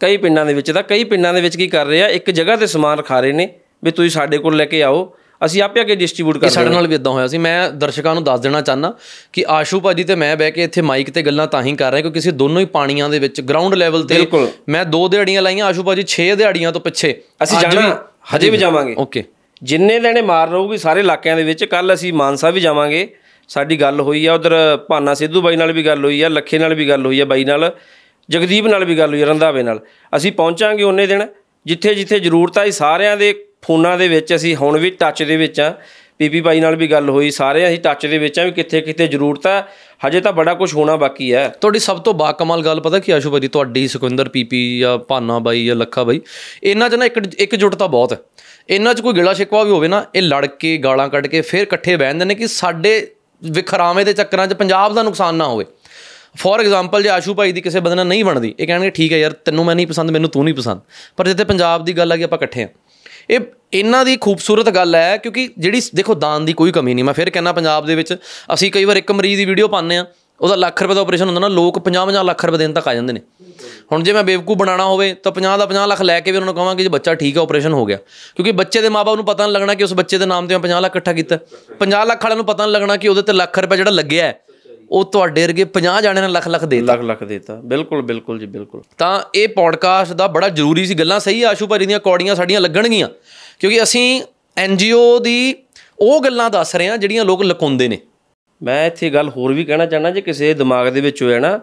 [0.00, 2.56] ਕਈ ਪਿੰਡਾਂ ਦੇ ਵਿੱਚ ਤਾਂ ਕਈ ਪਿੰਡਾਂ ਦੇ ਵਿੱਚ ਕੀ ਕਰ ਰਹੇ ਆ ਇੱਕ ਜਗ੍ਹਾ
[2.56, 3.48] ਤੇ ਸਮਾਨ ਰਖਾ ਰਹੇ ਨੇ
[3.84, 5.14] ਵੀ ਤੁਸੀਂ ਸਾਡੇ ਕੋਲ ਲੈ ਕੇ ਆਓ।
[5.44, 8.22] ਅਸੀਂ ਆਪੇ ਅੱਗੇ ਡਿਸਟ੍ਰੀਬਿਊਟ ਕਰ ਇਹ ਸਾਡੇ ਨਾਲ ਵੀ ਇਦਾਂ ਹੋਇਆ ਸੀ। ਮੈਂ ਦਰਸ਼ਕਾਂ ਨੂੰ
[8.24, 8.92] ਦੱਸ ਦੇਣਾ ਚਾਹਨਾ
[9.32, 12.02] ਕਿ ਆਸ਼ੂ ਭਾਜੀ ਤੇ ਮੈਂ ਬਹਿ ਕੇ ਇੱਥੇ ਮਾਈਕ ਤੇ ਗੱਲਾਂ ਤਾਂ ਹੀ ਕਰ ਰਹੇ
[12.02, 14.26] ਕਿਉਂਕਿ ਅਸੀਂ ਦੋਨੋਂ ਹੀ ਪਾਣੀਆਂ ਦੇ ਵਿੱਚ ਗਰਾਊਂਡ ਲੈਵਲ ਤੇ।
[14.68, 17.86] ਮੈਂ ਦੋ ਦਿਹਾੜੀਆਂ ਲਾਈਆਂ ਆਸ਼ੂ ਭਾਜੀ 6 ਦਿਹਾੜੀਆਂ ਤੋਂ ਪਿੱਛੇ। ਅਸੀਂ ਜਾਣਾ
[18.34, 19.24] ਹਜੇ ਵੀ ਜਾਵਾਂਗੇ। ਓਕੇ
[19.62, 23.08] ਜਿੰਨੇ ਦਿਨੇ ਮਾਰ ਰਹੂਗੀ ਸਾਰੇ ਇਲਾਕਿਆਂ ਦੇ ਵਿੱਚ ਕੱਲ ਅਸੀਂ ਮਾਨਸਾ ਵੀ ਜਾਵਾਂਗੇ।
[23.50, 24.54] ਸਾਡੀ ਗੱਲ ਹੋਈ ਆ ਉਧਰ
[24.88, 27.44] ਭਾਨਾ ਸਿੱਧੂ ਬਾਈ ਨਾਲ ਵੀ ਗੱਲ ਹੋਈ ਆ ਲੱਖੇ ਨਾਲ ਵੀ ਗੱਲ ਹੋਈ ਆ ਬਾਈ
[27.44, 27.70] ਨਾਲ।
[28.28, 29.80] ਜਗਦੀਪ ਨਾਲ ਵੀ ਗੱਲ ਹੋਈ ਆ, ਰੰਧਾਵੇ ਨਾਲ।
[30.16, 31.26] ਅਸੀਂ ਪਹੁੰਚਾਂਗੇ ਉਹਨੇ ਦਿਨ,
[31.66, 35.36] ਜਿੱਥੇ ਜਿੱਥੇ ਜ਼ਰੂਰਤ ਆ ਅਸੀਂ ਸਾਰਿਆਂ ਦੇ ਫੋਨਾਂ ਦੇ ਵਿੱਚ ਅਸੀਂ ਹੁਣ ਵੀ ਟੱਚ ਦੇ
[35.36, 35.74] ਵਿੱਚ ਆ।
[36.18, 39.06] ਪੀਪੀ ਬਾਈ ਨਾਲ ਵੀ ਗੱਲ ਹੋਈ, ਸਾਰੇ ਅਸੀਂ ਟੱਚ ਦੇ ਵਿੱਚ ਆ ਵੀ ਕਿੱਥੇ ਕਿੱਥੇ
[39.06, 39.62] ਜ਼ਰੂਰਤ ਆ।
[40.06, 43.30] ਹਜੇ ਤਾਂ ਬੜਾ ਕੁਝ ਹੋਣਾ ਬਾਕੀ ਹੈ ਤੁਹਾਡੀ ਸਭ ਤੋਂ ਬਾਕਮਾਲ ਗੱਲ ਪਤਾ ਕੀ ਆਸ਼ੂ
[43.30, 43.48] ਭਾਜੀ?
[43.48, 46.20] ਤੁਹਾਡੀ ਸੁਖਵਿੰਦਰ ਪੀਪੀ ਜਾਂ ਭਾਨਾ ਬਾਈ ਜਾਂ ਲੱਖਾ ਬਾਈ,
[46.62, 48.18] ਇਹਨਾਂ 'ਚ ਨਾ ਇੱਕ ਇਕਜੁੱਟਤਾ ਬਹੁਤ ਹੈ
[48.70, 51.62] ਇਹਨਾਂ 'ਚ ਕੋਈ ਗਿਲਾ ਸ਼ਿਕਵਾ ਵੀ ਹੋਵੇ ਨਾ, ਇਹ ਲੜ ਕੇ ਗਾਲਾਂ ਕੱਢ ਕੇ ਫਿਰ
[51.62, 53.06] ਇਕੱਠੇ ਬਹਿੰਦੇ ਨੇ ਕਿ ਸਾਡੇ
[53.42, 55.64] ਵਿਖਰਾਵੇਂ ਦੇ ਚੱਕਰਾਂ 'ਚ ਪੰਜਾਬ ਦਾ ਨੁਕਸਾਨ ਨਾ ਹੋਵੇ।
[56.38, 59.18] ਫੋਰ ਐਗਜ਼ਾਮਪਲ ਜੇ ਆਸ਼ੂ ਭਾਈ ਦੀ ਕਿਸੇ ਬੰਦੇ ਨਾਲ ਨਹੀਂ ਬਣਦੀ ਇਹ ਕਹਿਣਗੇ ਠੀਕ ਹੈ
[59.18, 60.80] ਯਾਰ ਤੈਨੂੰ ਮੈਂ ਨਹੀਂ ਪਸੰਦ ਮੈਨੂੰ ਤੂੰ ਨਹੀਂ ਪਸੰਦ।
[61.16, 62.68] ਪਰ ਜਿੱਥੇ ਪੰਜਾਬ ਦੀ ਗੱਲ ਆ ਕਿ ਆਪਾਂ ਇਕੱਠੇ ਆ
[63.30, 63.40] ਇਹ
[63.72, 67.30] ਇਹਨਾਂ ਦੀ ਖੂਬਸੂਰਤ ਗੱਲ ਹੈ ਕਿਉਂਕਿ ਜਿਹੜੀ ਦੇਖੋ ਦਾਨ ਦੀ ਕੋਈ ਕਮੀ ਨਹੀਂ। ਮੈਂ ਫਿਰ
[67.30, 68.14] ਕਹਿੰਦਾ ਪੰਜਾਬ ਦੇ ਵਿੱਚ
[68.54, 70.06] ਅਸੀਂ ਕਈ ਵਾਰ ਇੱਕ ਮਰੀਜ਼ ਦੀ ਵੀਡੀਓ ਪਾਉਂਦੇ ਆ
[70.40, 73.12] ਉਹਦਾ ਲੱਖ ਰੁਪਏ ਦਾ ਆਪਰੇਸ਼ਨ ਹੁੰਦਾ ਨਾ ਲੋਕ 50-50 ਲੱਖ ਰੁਪਏ ਦੇਣ ਤੱਕ ਆ ਜਾਂਦੇ
[73.12, 73.20] ਨੇ।
[73.92, 76.46] ਹੁਣ ਜੇ ਮੈਂ ਬੇਵਕੂਫ ਬਣਾਉਣਾ ਹੋਵੇ ਤਾਂ 50 ਦਾ 50 ਲੱਖ ਲੈ ਕੇ ਵੀ ਉਹਨਾਂ
[76.46, 77.96] ਨੂੰ ਕਹਾਂਗੇ ਜੇ ਬੱਚਾ ਠੀਕ ਹੈ ਆਪਰੇਸ਼ਨ ਹੋ ਗਿਆ।
[78.36, 80.62] ਕਿਉਂਕਿ ਬੱਚੇ ਦੇ ਮਾਪੇ ਨੂੰ ਪਤਾ ਨਹੀਂ ਲੱਗਣਾ ਕਿ ਉਸ ਬੱਚੇ ਦੇ ਨਾਮ ਤੇ ਮੈਂ
[80.66, 81.38] 50 ਲੱਖ ਇਕੱਠਾ ਕੀਤਾ।
[81.80, 84.32] 50 ਲੱਖ ਵਾਲਿਆਂ ਨੂੰ ਪਤਾ ਨਹੀਂ ਲੱਗਣਾ ਕਿ ਉਹਦੇ ਤੇ ਲੱਖ ਰੁਪਏ ਜਿਹੜਾ ਲੱਗਿਆ ਹੈ,
[84.90, 88.46] ਉਹ ਤੁਹਾਡੇ ਵਰਗੇ 50 ਜਾਣਿਆਂ ਨੇ ਲੱਖ ਲੱਖ ਦੇ ਲੱਖ ਲੱਖ ਦੇਤਾ। ਬਿਲਕੁਲ ਬਿਲਕੁਲ ਜੀ
[88.46, 92.60] ਬਿਲਕੁਲ। ਤਾਂ ਇਹ ਪੋਡਕਾਸਟ ਦਾ ਬੜਾ ਜ਼ਰੂਰੀ ਸੀ। ਗੱਲਾਂ ਸਹੀ ਆਸ਼ੂ ਭਾਜੀ ਦੀਆਂ ਕੌੜੀਆਂ ਸਾਡੀਆਂ
[92.60, 93.08] ਲੱਗਣਗੀਆਂ।
[93.60, 94.22] ਕਿਉਂਕਿ ਅਸੀਂ
[94.56, 95.54] ਐਨਜੀਓ ਦੀ
[96.00, 97.98] ਉਹ ਗੱਲਾਂ ਦੱਸ ਰਹੇ ਹਾਂ ਜਿਹੜੀਆਂ ਲੋਕ ਲੁਕਾਉਂਦੇ ਨੇ।
[98.62, 101.60] ਮੈਂ ਇੱਥੇ ਗੱਲ ਹੋਰ ਵੀ ਕਹਿਣਾ ਚਾਹਨਾ ਜੇ ਕਿਸੇ ਦਿਮਾਗ ਦੇ ਵਿੱਚ ਹੋਇਆ ਨਾ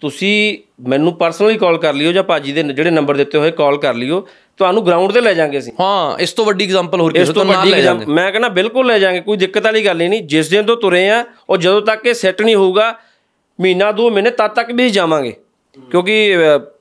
[0.00, 3.94] ਤੁਸੀਂ ਮੈਨੂੰ ਪਰਸਨਲੀ ਕਾਲ ਕਰ ਲਿਓ ਜਾਂ ਭਾਜੀ ਦੇ ਜਿਹੜੇ ਨੰਬਰ ਦਿੱਤੇ ਹੋਏ ਕਾਲ ਕਰ
[3.94, 4.20] ਲਿਓ।
[4.58, 7.68] ਤੁਹਾਨੂੰ ਗਰਾਊਂਡ ਤੇ ਲੈ ਜਾਾਂਗੇ ਅਸੀਂ। ਹਾਂ ਇਸ ਤੋਂ ਵੱਡੀ ਐਗਜ਼ਾਮਪਲ ਹੋਰ ਕਿਸੇ ਤੋਂ ਨਾਲ
[7.68, 10.76] ਲੈ ਜਾਂਦੇ ਮੈਂ ਕਹਿੰਦਾ ਬਿਲਕੁਲ ਲੈ ਜਾਾਂਗੇ ਕੋਈ ਦਿੱਕਤ ਵਾਲੀ ਗੱਲ ਨਹੀਂ। ਜਿਸ ਦਿਨ ਤੋਂ
[10.76, 12.94] ਤੁਰੇ ਆ ਉਹ ਜਦੋਂ ਤੱਕ ਇਹ ਸੈੱਟ ਨਹੀਂ ਹੋਊਗਾ
[13.58, 15.34] ਮਹੀਨਾ ਦੋ ਮਹੀਨੇ ਤਦ ਤੱਕ ਵੀ ਜਾਵਾਂਗੇ।
[15.90, 16.34] ਕਿਉਂਕਿ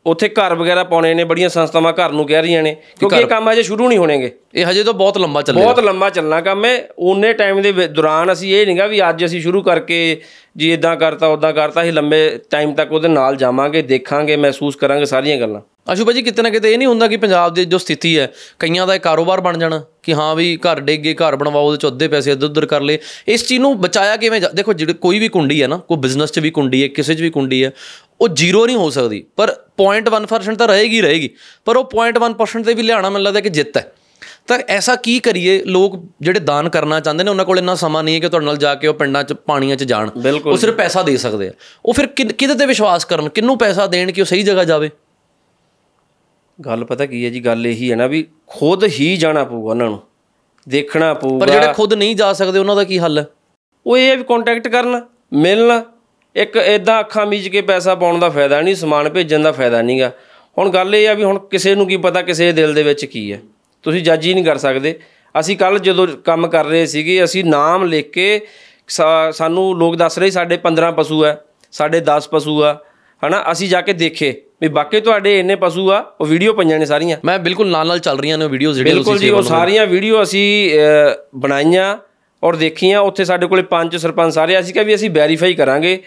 [0.06, 3.52] ਉੱਥੇ ਘਰ ਵਗੈਰਾ ਪਾਉਣੇ ਨੇ ਬੜੀਆਂ ਸੰਸਥਾਵਾਂ ਘਰ ਨੂੰ ਕਹਿ ਰਹੀਆਂ ਨੇ ਕਿਉਂਕਿ ਇਹ ਕੰਮ
[3.52, 6.88] ਅਜੇ ਸ਼ੁਰੂ ਨਹੀਂ ਹੋਣਗੇ ਇਹ ਹਜੇ ਤਾਂ ਬਹੁਤ ਲੰਬਾ ਚੱਲੇਗਾ। ਬਹੁਤ ਲੰਮਾ ਚੱਲਣਾ ਕੰਮ ਹੈ।
[7.00, 10.22] ਉਹਨੇ ਟਾਈਮ ਦੇ ਦੌਰਾਨ ਅਸੀਂ ਇਹ ਨਹੀਂਗਾ ਵੀ ਅੱਜ ਅਸੀਂ ਸ਼ੁਰੂ ਕਰਕੇ
[10.58, 15.06] ਜੀ ਇਦਾਂ ਕਰਤਾ ਉਦਾਂ ਕਰਤਾ ਅਸੀਂ ਲੰਬੇ ਟਾਈਮ ਤੱਕ ਉਹਦੇ ਨਾਲ ਜਾਵਾਂਗੇ ਦੇਖਾਂਗੇ ਮਹਿਸੂਸ ਕਰਾਂਗੇ
[15.06, 18.18] ਸਾਰੀਆਂ ਗੱਲਾਂ। ਆਸ਼ੂ ਭਾਜੀ ਕਿਤੇ ਨਾ ਕਿਤੇ ਇਹ ਨਹੀਂ ਹੁੰਦਾ ਕਿ ਪੰਜਾਬ ਦੀ ਜੋ ਸਥਿਤੀ
[18.20, 21.78] ਹੈ ਕਈਆਂ ਦਾ ਇਹ ਕਾਰੋਬਾਰ ਬਣ ਜਾਣਾ ਕਿ ਹਾਂ ਵੀ ਘਰ ਡੇਗੇ ਘਰ ਬਣਵਾਓ ਉਹਦੇ
[21.78, 25.20] ਚ ਅੱਧੇ ਪੈਸੇ ਇੱਧਰ ਉੱਧਰ ਕਰ ਲਏ। ਇਸ ਚੀਜ਼ ਨੂੰ ਬਚਾਇਆ ਕਿਵੇਂ ਦੇਖੋ ਜਿਹੜੇ ਕੋਈ
[25.20, 27.72] ਵੀ ਕੁੰਡੀ ਹੈ ਨਾ ਕੋਈ ਬਿਜ਼ਨਸ 'ਚ ਵੀ ਕੁੰਡੀ ਹੈ ਕਿਸੇ 'ਚ ਵੀ ਕੁੰਡੀ ਹੈ
[28.22, 31.30] ਉਹ ਜ਼ੀਰੋ ਨਹੀਂ ਹੋ ਸਕਦੀ। ਪਰ 0.1% ਤਾਂ ਰਹੇਗੀ ਰਹੇਗੀ
[31.66, 33.94] ਪਰ ਉਹ 0.1% ਤੇ ਵੀ ਲਿਆਉਣਾ ਮੈਨੂੰ ਲੱਗਦਾ ਕਿ ਜਿੱਤ ਹੈ।
[34.48, 35.64] ਤਾਂ ਐਸਾ ਕੀ ਕਰੀਏ?
[35.64, 38.58] ਲੋਕ ਜਿਹੜੇ ਦਾਨ ਕਰਨਾ ਚਾਹੁੰਦੇ ਨੇ ਉਹਨਾਂ ਕੋਲ ਇੰਨਾ ਸਮਾਂ ਨਹੀਂ ਹੈ ਕਿ ਤੁਹਾਡੇ ਨਾਲ
[38.58, 40.10] ਜਾ ਕੇ ਉਹ ਪਿੰਡਾਂ 'ਚ ਪਾਣੀਆਂ 'ਚ ਜਾਣ।
[40.46, 41.52] ਉਹ ਸਿਰਫ ਪੈਸਾ ਦੇ ਸਕਦੇ ਆ।
[41.86, 43.30] ਉਹ ਫਿਰ ਕਿਹਦੇ ਤੇ ਵਿਸ਼ਵਾਸ ਕਰਨ?
[43.30, 44.90] ਕਿਹਨੂੰ ਪੈਸਾ ਦੇਣ ਕਿ ਉਹ ਸਹੀ ਜਗ੍ਹਾ ਜਾਵੇ?
[46.66, 47.46] ਗੱਲ ਪਤਾ ਕੀ ਹੈ ਜੀ?
[47.46, 50.02] ਗੱਲ ਇਹੀ ਹੈ ਨਾ ਵੀ ਖੁਦ ਹੀ ਜਾਣਾ ਪਊਗਾ ਉਹਨਾਂ ਨੂੰ।
[50.70, 53.28] ਦੇਖਣਾ ਪਰ ਪਊਗਾ। ਜਿਹੜੇ ਖੁਦ ਨਹੀਂ ਜਾ ਸਕਦੇ ਉਹਨਾਂ ਦਾ ਕੀ ਹੱਲ ਹੈ?
[53.88, 55.02] ਉਹ ਇਹ ਵੀ ਕੰਟੈਕਟ ਕਰਨ
[55.34, 55.82] ਮਿਲਣ
[56.40, 60.12] ਇੱਕ ਇਦਾਂ ਅੱਖਾਂ ਮੀਚ ਕੇ ਪੈਸਾ ਪਾਉਣ ਦਾ ਫਾਇਦਾ ਨਹੀਂ ਸਮਾਨ ਭੇਜਣ ਦਾ ਫਾਇਦਾ ਨਹੀਂਗਾ
[60.58, 63.06] ਹੁਣ ਗੱਲ ਇਹ ਆ ਵੀ ਹੁਣ ਕਿਸੇ ਨੂੰ ਕੀ ਪਤਾ ਕਿਸੇ ਦੇ ਦਿਲ ਦੇ ਵਿੱਚ
[63.06, 63.40] ਕੀ ਹੈ।
[63.86, 64.94] ਤੁਸੀਂ ਜੱਜ ਹੀ ਨਹੀਂ ਕਰ ਸਕਦੇ।
[65.36, 68.42] ਅਸੀਂ ਕੱਲ ਜਦੋਂ ਕੰਮ ਕਰ ਰਹੇ ਸੀਗੇ ਅਸੀਂ ਨਾਮ ਲਿਖ ਕੇ
[68.90, 71.36] ਸਾਨੂੰ ਲੋਕ ਦੱਸ ਰਹੇ ਸਾਡੇ 15 ਪਸ਼ੂ ਆ
[71.74, 72.74] ਸਾਡੇ 10 ਪਸ਼ੂ ਆ
[73.22, 73.44] ਹਨਾ?
[73.52, 77.18] ਅਸੀਂ ਜਾ ਕੇ ਦੇਖੇ ਵੀ ਬਾਕੀ ਤੁਹਾਡੇ ਇੰਨੇ ਪਸ਼ੂ ਆ ਉਹ ਵੀਡੀਓ ਪਈਆਂ ਨੇ ਸਾਰੀਆਂ।
[77.26, 80.70] ਮੈਂ ਬਿਲਕੁਲ ਨਾਲ ਨਾਲ ਚੱਲ ਰਹੀਆਂ ਨੇ ਵੀਡੀਓਜ਼ ਜਿਹੜੀਆਂ ਬਿਲਕੁਲ ਜੀ ਉਹ ਸਾਰੀਆਂ ਵੀਡੀਓ ਅਸੀਂ
[81.44, 81.98] ਬਣਾਈਆਂ
[82.44, 85.98] ਔਰ ਦੇਖੀਆਂ। ਉੱਥੇ ਸਾਡੇ ਕੋਲੇ ਪੰਜ ਸਰਪੰਚ ਸਾਰੇ ਅਸੀਂ ਕਿਹਾ ਵੀ ਅਸੀਂ ਵੈਰੀਫਾਈ ਕਰਾਂਗੇ।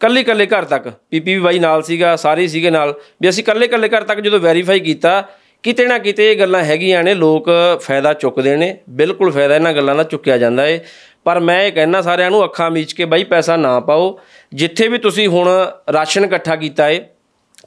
[0.00, 3.88] ਕੱਲੇ ਕੱਲੇ ਘਰ ਤੱਕ। ਪੀਪੀ ਬਾਈ ਨਾਲ ਸੀਗਾ, ਸਾਰੇ ਸੀਗੇ ਨਾਲ। ਵੀ ਅਸੀਂ ਕੱਲੇ ਕੱਲੇ
[3.88, 5.22] ਘਰ ਤੱਕ ਜਦੋਂ ਵੈਰੀਫਾਈ ਕੀਤਾ,
[5.62, 7.50] ਕਿਤੇ ਨਾ ਕਿਤੇ ਇਹ ਗੱਲਾਂ ਹੈਗੀਆਂ ਨੇ, ਲੋਕ
[7.80, 10.80] ਫਾਇਦਾ ਚੁੱਕਦੇ ਨੇ, ਬਿਲਕੁਲ ਫਾਇਦਾ ਇਹਨਾਂ ਗੱਲਾਂ ਦਾ ਚੁੱਕਿਆ ਜਾਂਦਾ ਏ।
[11.24, 14.18] ਪਰ ਮੈਂ ਇਹ ਕਹਿਣਾ ਸਾਰਿਆਂ ਨੂੰ, ਅੱਖਾਂ ਮੀਚ ਕੇ ਬਾਈ ਪੈਸਾ ਨਾ ਪਾਓ।
[14.54, 15.48] ਜਿੱਥੇ ਵੀ ਤੁਸੀਂ ਹੁਣ
[15.92, 17.00] ਰਾਸ਼ਨ ਇਕੱਠਾ ਕੀਤਾ ਏ,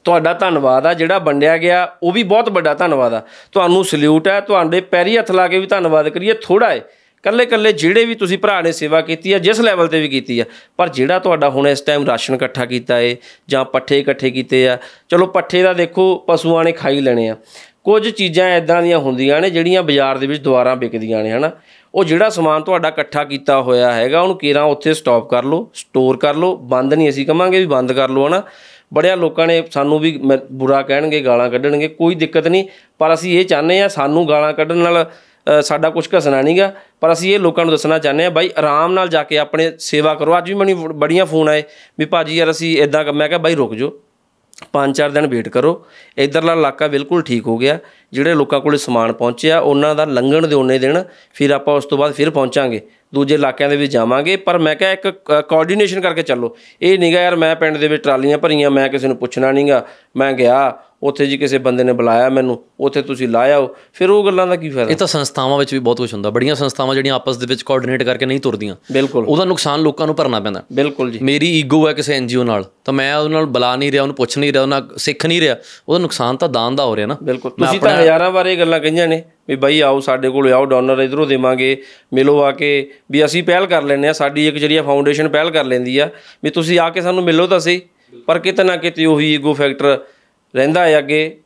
[0.04, 3.22] ਤੁਹਾਡਾ ਧੰਨਵਾਦ ਆ, ਜਿਹੜਾ ਵੰਡਿਆ ਗਿਆ, ਉਹ ਵੀ ਬਹੁਤ ਵੱਡਾ ਧੰਨਵਾਦ ਆ।
[3.52, 6.80] ਤੁਹਾਨੂੰ ਸਲੂਟ ਹੈ ਤੁਹਾਡੇ ਪੈਰੀ ਹੱਥ ਲਾ ਕੇ ਵੀ ਧੰਨਵਾਦ ਕਰੀਏ ਥੋੜਾ ਏ।
[7.24, 10.38] ਕੱਲੇ ਕੱਲੇ ਜਿਹੜੇ ਵੀ ਤੁਸੀਂ ਭਰਾ ਨੇ ਸੇਵਾ ਕੀਤੀ ਆ ਜਿਸ ਲੈਵਲ ਤੇ ਵੀ ਕੀਤੀ
[10.40, 10.44] ਆ
[10.78, 13.16] ਪਰ ਜਿਹੜਾ ਤੁਹਾਡਾ ਹੁਣ ਇਸ ਟਾਈਮ ਰਾਸ਼ਨ ਇਕੱਠਾ ਕੀਤਾ ਏ
[13.48, 14.76] ਜਾਂ ਪੱਠੇ ਇਕੱਠੇ ਕੀਤੇ ਆ
[15.08, 17.36] ਚਲੋ ਪੱਠੇ ਦਾ ਦੇਖੋ ਪਸ਼ੂਆਂ ਨੇ ਖਾਈ ਲੈਣੇ ਆ
[17.84, 21.50] ਕੁਝ ਚੀਜ਼ਾਂ ਐਦਾਂ ਦੀਆਂ ਹੁੰਦੀਆਂ ਨੇ ਜਿਹੜੀਆਂ ਬਾਜ਼ਾਰ ਦੇ ਵਿੱਚ ਦੁਬਾਰਾ ਵਿਕਦੀਆਂ ਨੇ ਹਨਾ?
[21.94, 26.16] ਉਹ ਜਿਹੜਾ ਸਮਾਨ ਤੁਹਾਡਾ ਇਕੱਠਾ ਕੀਤਾ ਹੋਇਆ ਹੈਗਾ ਉਹਨੂੰ ਕੇਰਾਂ ਉੱਥੇ ਸਟਾਪ ਕਰ ਲਓ ਸਟੋਰ
[26.16, 28.42] ਕਰ ਲਓ ਬੰਦ ਨਹੀਂ ਅਸੀਂ ਕਵਾਂਗੇ ਵੀ ਬੰਦ ਕਰ ਲਓ ਹਨਾ?
[28.94, 32.64] ਬੜਿਆਂ ਲੋਕਾਂ ਨੇ ਸਾਨੂੰ ਵੀ ਮ- ਬੁਰਾ ਕਹਿਣਗੇ ਗਾਲਾਂ ਕੱਢਣਗੇ ਕੋਈ ਦਿੱਕਤ ਨਹੀਂ
[33.00, 35.04] ਪਰ ਅਸੀਂ ਇਹ ਚਾਹੁੰਦੇ ਆ ਸਾਨੂੰ ਗਾਲਾਂ ਕੱਢਣ ਨਾਲ ਅ,
[35.62, 39.08] ਸਾਡਾ ਕੁਝ ਘਸਣਾ ਨਹੀਂਗਾ ਪਰ ਅਸੀਂ ਇਹ ਲੋਕਾਂ ਨੂੰ ਦੱਸਣਾ ਚਾਹੁੰਦੇ ਆ ਬਾਈ ਆਰਾਮ ਨਾਲ
[39.08, 41.62] ਜਾ ਕੇ ਆਪਣੇ ਸੇਵਾ ਕਰੋ। ਅੱਜ ਵੀ ਮੈਨੂੰ ਬੜੀਆਂ ਫੋਨ ਆਏ
[41.98, 43.92] ਵੀ ਭਾਜੀ ਯਾਰ ਅਸੀਂ ਇਦਾਂ ਮੈਂ ਕਿਹਾ ਬਾਈ ਰੁਕ ਜਾਓ,
[44.72, 45.84] ਪੰਜ ਚਾਰ ਦਿਨ ਵੇਟ ਕਰੋ,
[46.18, 47.78] ਇਧਰਲਾ ਇਲਾਕਾ ਬਿਲਕੁਲ ਠੀਕ ਹੋ ਗਿਆ,
[48.12, 51.02] ਜਿਹੜੇ ਲੋਕਾਂ ਕੋਲੇ ਸਮਾਨ ਪਹੁੰਚਿਆ, ਉਹਨਾਂ ਦਾ ਲੰਘਣ ਦੇ ਉਹਨੇ ਦਿਨ,
[51.34, 52.80] ਫਿਰ ਆਪਾਂ ਉਸ ਤੋਂ ਬਾਅਦ ਫਿਰ ਪਹੁੰਚਾਂਗੇ।
[53.14, 55.08] ਦੂਜੇ ਇਲਾਕਿਆਂ ਦੇ ਵਿੱਚ ਜਾਵਾਂਗੇ ਪਰ ਮੈਂ ਕਿਹਾ ਇੱਕ
[55.48, 59.16] ਕੋਆਰਡੀਨੇਸ਼ਨ ਕਰਕੇ ਚੱਲੋ। ਇਹ ਨਹੀਂਗਾ ਯਾਰ ਮੈਂ ਪਿੰਡ ਦੇ ਵਿੱਚ ਟਰਾਲੀਆਂ ਭਰੀਆਂ ਮੈਂ ਕਿਸੇ ਨੂੰ
[59.16, 59.86] ਪੁੱਛਣਾ ਨਹੀਂਗਾ
[60.16, 64.26] ਮੈਂ ਗਿਆ ਉੱਥੇ ਜੀ ਕਿਸੇ ਬੰਦੇ ਨੇ ਬੁਲਾਇਆ ਮੈਨੂੰ ਉੱਥੇ ਤੁਸੀਂ ਲਾਇਆ ਹੋ ਫਿਰ ਉਹ
[64.26, 64.90] ਗੱਲਾਂ ਦਾ ਕੀ ਫਾਇਦਾ?
[64.90, 68.02] ਇਹ ਤਾਂ ਸੰਸਥਾਵਾਂ ਵਿੱਚ ਵੀ ਬਹੁਤ ਕੁਝ ਹੁੰਦਾ। ਬੜੀਆਂ ਸੰਸਥਾਵਾਂ ਜਿਹੜੀਆਂ ਆਪਸ ਦੇ ਵਿੱਚ ਕੋਆਰਡੀਨੇਟ
[68.02, 71.92] ਕਰਕੇ ਨਹੀਂ ਤੁਰਦੀਆਂ। ਬਿਲਕੁਲ। ਉਹਦਾ ਨੁਕਸਾਨ ਲੋਕਾਂ ਨੂੰ ਭਰਨਾ ਪੈਂਦਾ। ਬਿਲਕੁਲ ਜੀ। ਮੇਰੀ ਈਗੋ ਹੈ
[71.92, 74.82] ਕਿਸੇ ਐਨਜੀਓ ਨਾਲ। ਤਾਂ ਮੈਂ ਉਹਦੇ ਨਾਲ ਬੁਲਾ ਨਹੀਂ ਰਿਹਾ ਉਹਨੂੰ ਪੁੱਛ ਨਹੀਂ ਰਿਹਾ ਉਹਨਾਂ
[74.96, 75.56] ਸਿੱਖ ਨਹੀਂ ਰਿਹਾ।
[75.88, 78.80] ਉਹਦਾ ਨੁਕਸਾਨ ਤਾਂ ਦਾਨ ਦਾ ਹੋ ਰਿਹਾ ਨਾ। ਬਿਲਕੁਲ। ਤੁਸੀਂ ਤਾਂ ਹਜ਼ਾਰਾਂ ਵਾਰ ਇਹ ਗੱਲਾਂ
[78.80, 83.24] ਕਹੀਆਂ ਨੇ। ਵੀ ਬਾਈ ਆਓ ਸਾਡੇ ਕੋਲ ਆਓ ਡੋਨਰ ਇਧਰੋਂ ਦੇਵਾਂਗੇ। ਮਿਲੋ ਆ ਕੇ, ਵੀ
[83.24, 86.10] ਅਸੀਂ ਪਹਿਲ ਕਰ ਲੈਂਦੇ ਆ ਸਾਡੀ ਇੱਕ ਜਿਹੜੀ ਫਾਊਂਡੇਸ਼ਨ ਪਹਿਲ ਕਰ ਲੈਂਦੀ ਆ,
[86.44, 87.80] ਵੀ ਤੁਸੀਂ ਆ ਕੇ ਸਾਨੂੰ ਮਿਲੋ ਤਾਂ ਸਹੀ।
[88.26, 89.98] ਪਰ ਕਿਤੇ ਨਾ ਕਿਤੇ ਉਹੀ ਈਗੋ ਫੈਕਟਰ
[90.56, 91.36] ਰਹਿੰਦਾ ਹੈ ਅੱਗੇ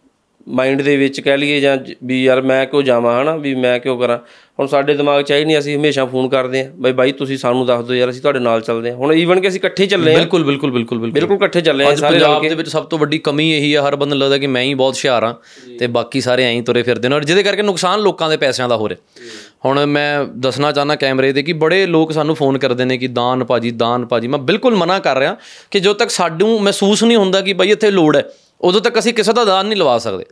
[0.49, 3.37] ਮਾਈਂਡ ਦੇ ਵਿੱਚ ਕਹਿ ਲਈਏ ਜਾਂ ਜ- ਵੀ ਯਾਰ ਮੈਂ ਕਿਉਂ ਜਾਵਾਂ, ਹਨਾ?
[3.37, 4.19] ਵੀ ਮੈਂ ਕਿਉਂ ਕਰਾਂ?
[4.59, 7.67] ਹੁਣ ਸਾਡੇ ਦਿਮਾਗ 'ਚ ਆਈ ਨਹੀਂ ਅਸੀਂ ਹਮੇਸ਼ਾ ਫੋਨ ਕਰਦੇ ਆਂ ਬਈ ਬਾਈ ਤੁਸੀਂ ਸਾਨੂੰ
[7.67, 10.19] ਦੱਸ ਦਿਓ ਯਾਰ ਅਸੀਂ ਤੁਹਾਡੇ ਨਾਲ ਚੱਲਦੇ ਆਂ ਹੁਣ ਈਵਨ ਕਿ ਅਸੀਂ ਇਕੱਠੇ ਚੱਲੇ ਆਂ
[10.19, 13.19] ਬਿਲਕੁਲ ਬਿਲਕੁਲ ਬਿਲਕੁਲ ਬਿਲਕੁਲ। ਬਿਲਕੁਲ ਇਕੱਠੇ ਚੱਲੇ ਆਂ ਸਾਰੇ ਪੰਜਾਬ ਦੇ ਵਿੱਚ ਸਭ ਤੋਂ ਵੱਡੀ
[13.19, 15.35] ਕਮੀ ਇਹੀ ਆ ਹਰ ਬੰਦੇ ਨੂੰ ਲੱਗਦਾ ਕਿ ਮੈਂ ਹੀ ਬਹੁਤ ਹੁਸ਼ਿਆਰ ਹਾਂ
[15.79, 18.77] ਤੇ ਬਾਕੀ ਸਾਰੇ ਐਂ ਤੁਰੇ ਫਿਰਦੇ ਨੇ। ਔਰ ਜਿਹਦੇ ਕਰਕੇ ਨੁਕਸਾਨ ਲੋਕਾਂ ਦੇ ਪੈਸਿਆਂ ਦਾ
[18.77, 19.27] ਹੋ ਰਿਹਾ।
[19.65, 23.45] ਹੁਣ ਮੈਂ ਦੱਸਣਾ ਚਾਹਨਾ ਕੈਮਰੇ ਦੇ ਕਿ ਬੜੇ ਲੋਕ ਸਾਨੂੰ ਫੋਨ ਕਰਦੇ ਨੇ ਕਿ ਦਾਨ
[23.45, 25.37] ਭਾਜੀ ਦਾਨ ਭਾਜੀ। ਮੈਂ ਬਿਲਕੁਲ ਮਨਾ ਕਰ ਰਿਹਾ
[25.71, 28.23] ਕਿ ਜਦੋਂ ਤੱਕ ਸਾਨੂੰ ਮਹਿਸੂਸ ਨਹੀਂ ਹੁੰਦਾ ਕਿ ਬਈ ਇੱਥੇ ਲੋੜ ਹੈ
[28.65, 30.25] ਉਦੋਂ ਤੱਕ ਅਸੀਂ ਕਿਸੇ ਦਾ ਦਾਨ ਨਹੀਂ ਲਵਾ ਸਕਦੇ।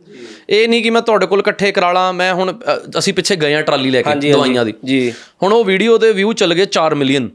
[0.49, 2.59] ਇਹ ਨਹੀਂ ਕਿ ਮੈਂ ਤੁਹਾਡੇ ਕੋਲ ਇਕੱਠੇ ਕਰਾ ਲਾਂ ਮੈਂ ਹੁਣ
[2.99, 5.13] ਅਸੀਂ ਪਿੱਛੇ ਗਏ ਆ ਟਰਾਲੀ ਲੈ ਕੇ ਦਵਾਈਆਂ ਦੀ। ਜੀ।
[5.43, 7.29] ਹੁਣ ਉਹ ਵੀਡੀਓ ਦੇ ਵਿਊ ਚੱਲ ਗਏ 4 ਮਿਲੀਅਨ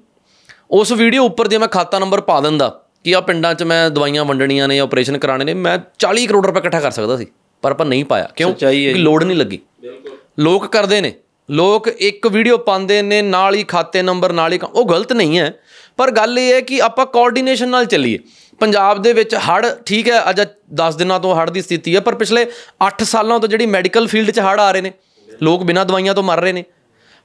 [0.70, 4.24] ਉਸ ਵੀਡੀਓ ਉੱਪਰ ਜੇ ਮੈਂ ਖਾਤਾ ਨੰਬਰ ਪਾ ਦਿੰਦਾ ਕਿ ਆ ਪਿੰਡਾਂ 'ਚ ਮੈਂ ਦਵਾਈਆਂ
[4.24, 7.26] ਵੰਡਣੀਆਂ ਨੇ ਆਪਰੇਸ਼ਨ ਕਰਾਣੇ ਨੇ ਮੈਂ 40 ਕਰੋੜ ਰੁਪਏ ਇਕੱਠਾ ਕਰ ਸਕਦਾ ਸੀ
[7.62, 8.54] ਪਰ ਆਪਾਂ ਨਹੀਂ ਪਾਇਆ। ਕਿਉਂ?
[8.54, 9.58] ਕਿਉਂਕਿ ਲੋੜ ਨਹੀਂ ਲੱਗੀ।
[10.38, 11.12] ਲੋਕ ਕਰਦੇ ਨੇ।
[11.50, 15.38] ਲੋਕ ਇੱਕ ਵੀਡੀਓ ਪਾਉਂਦੇ ਨੇ ਨਾਲ ਹੀ ਖਾਤੇ ਨੰਬਰ ਨਾਲ ਹੀ ਕ- ਉਹ ਗਲਤ ਨਹੀਂ
[15.38, 15.60] ਹੈ।
[15.96, 18.18] ਪਰ ਗੱਲ ਇਹ ਹੈ ਕਿ ਆਪਾਂ ਕੋਆਰਡੀਨੇਸ਼ਨ ਨਾਲ ਚੱਲੀਏ।
[18.60, 20.40] ਪੰਜਾਬ ਦੇ ਵਿੱਚ ਹੜ ਠੀਕ ਹੈ, ਅੱਜ
[20.74, 22.46] 10 ਦਿਨਾਂ ਤੋਂ ਹੜ ਦੀ ਸਥਿਤੀ ਹੈ, ਪਰ ਪਿਛਲੇ
[22.80, 24.92] 8 ਸਾਲਾਂ ਤੋਂ ਜਿਹੜੀ ਮੈਡੀਕਲ ਫੀਲਡ 'ਚ ਹੜ ਆ ਰਹੇ ਨੇ,
[25.28, 26.64] ਲੋਕ ਬਿਨਾਂ ਦਵਾਈਆਂ ਤੋਂ ਮਰ ਰਹੇ ਨੇ।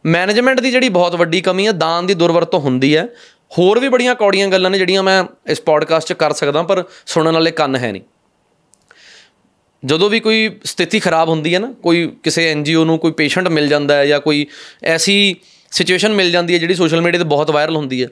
[0.06, 3.08] ਮੈਨੇਜਮੈਂਟ ਦੀ ਜਿਹੜੀ ਬਹੁਤ ਵੱਡੀ ਕਮੀ ਹੈ, ਦਾਨ ਦੀ ਦੁਰਵਰਤੋਂ ਹੁੰਦੀ ਹੈ।
[3.52, 7.34] ਹੋਰ ਵੀ ਬੜੀਆਂ ਕੌੜੀਆਂ ਗੱਲਾਂ ਨੇ ਜਿਹੜੀਆਂ ਮੈਂ ਇਸ ਪੋਡਕਾਸਟ 'ਚ ਕਰ ਸਕਦਾ, ਪਰ ਸੁਣਨ
[7.34, 8.02] ਵਾਲੇ ਕੰਨ ਹੈ ਨਹੀਂ।
[9.84, 13.68] ਜਦੋਂ ਵੀ ਕੋਈ ਸਥਿਤੀ ਖਰਾਬ ਹੁੰਦੀ ਹੈ ਨਾ, ਕੋਈ ਕਿਸੇ ਐਨਜੀਓ ਨੂੰ ਕੋਈ ਪੇਸ਼ੈਂਟ ਮਿਲ
[13.68, 14.46] ਜਾਂਦਾ ਹੈ ਜਾਂ ਕੋਈ
[14.86, 15.36] ਐਸੀ
[15.72, 18.08] ਸਿਚੁਏਸ਼ਨ ਮਿਲ ਜਾਂਦੀ ਹੈ ਜਿਹੜੀ ਸੋਸ਼ਲ ਮੀਡੀਆ ਤੇ ਬਹੁਤ ਵਾਇਰਲ ਹੁੰਦੀ ਹੈ,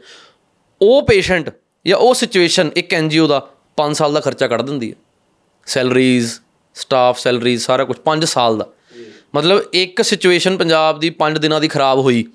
[0.82, 1.50] ਉਹ ਪੇਸ਼ੈਂਟ
[1.88, 4.96] ਜਾਂ ਉਹ ਸਿਚੁਏਸ਼ਨ ਇੱਕ ਐਨਜੀਓ ਦਾ 5 ਸਾਲ ਦਾ ਖਰਚਾ ਕੱਢ ਦਿੰਦੀ ਹੈ।
[5.66, 6.40] ਸੈਲਰੀਜ਼
[6.76, 8.68] ਸਟਾਫ ਸੈਲਰੀਜ਼ ਸਾਰਾ ਕੁਝ 5 ਸਾਲ ਦਾ।
[9.36, 12.26] ਮਤਲਬ ਇੱਕ ਸਿਚੁਏਸ਼ਨ ਪੰਜਾਬ ਦੀ 5 ਦਿਨਾਂ ਦੀ ਖਰਾਬ ਹੋਈ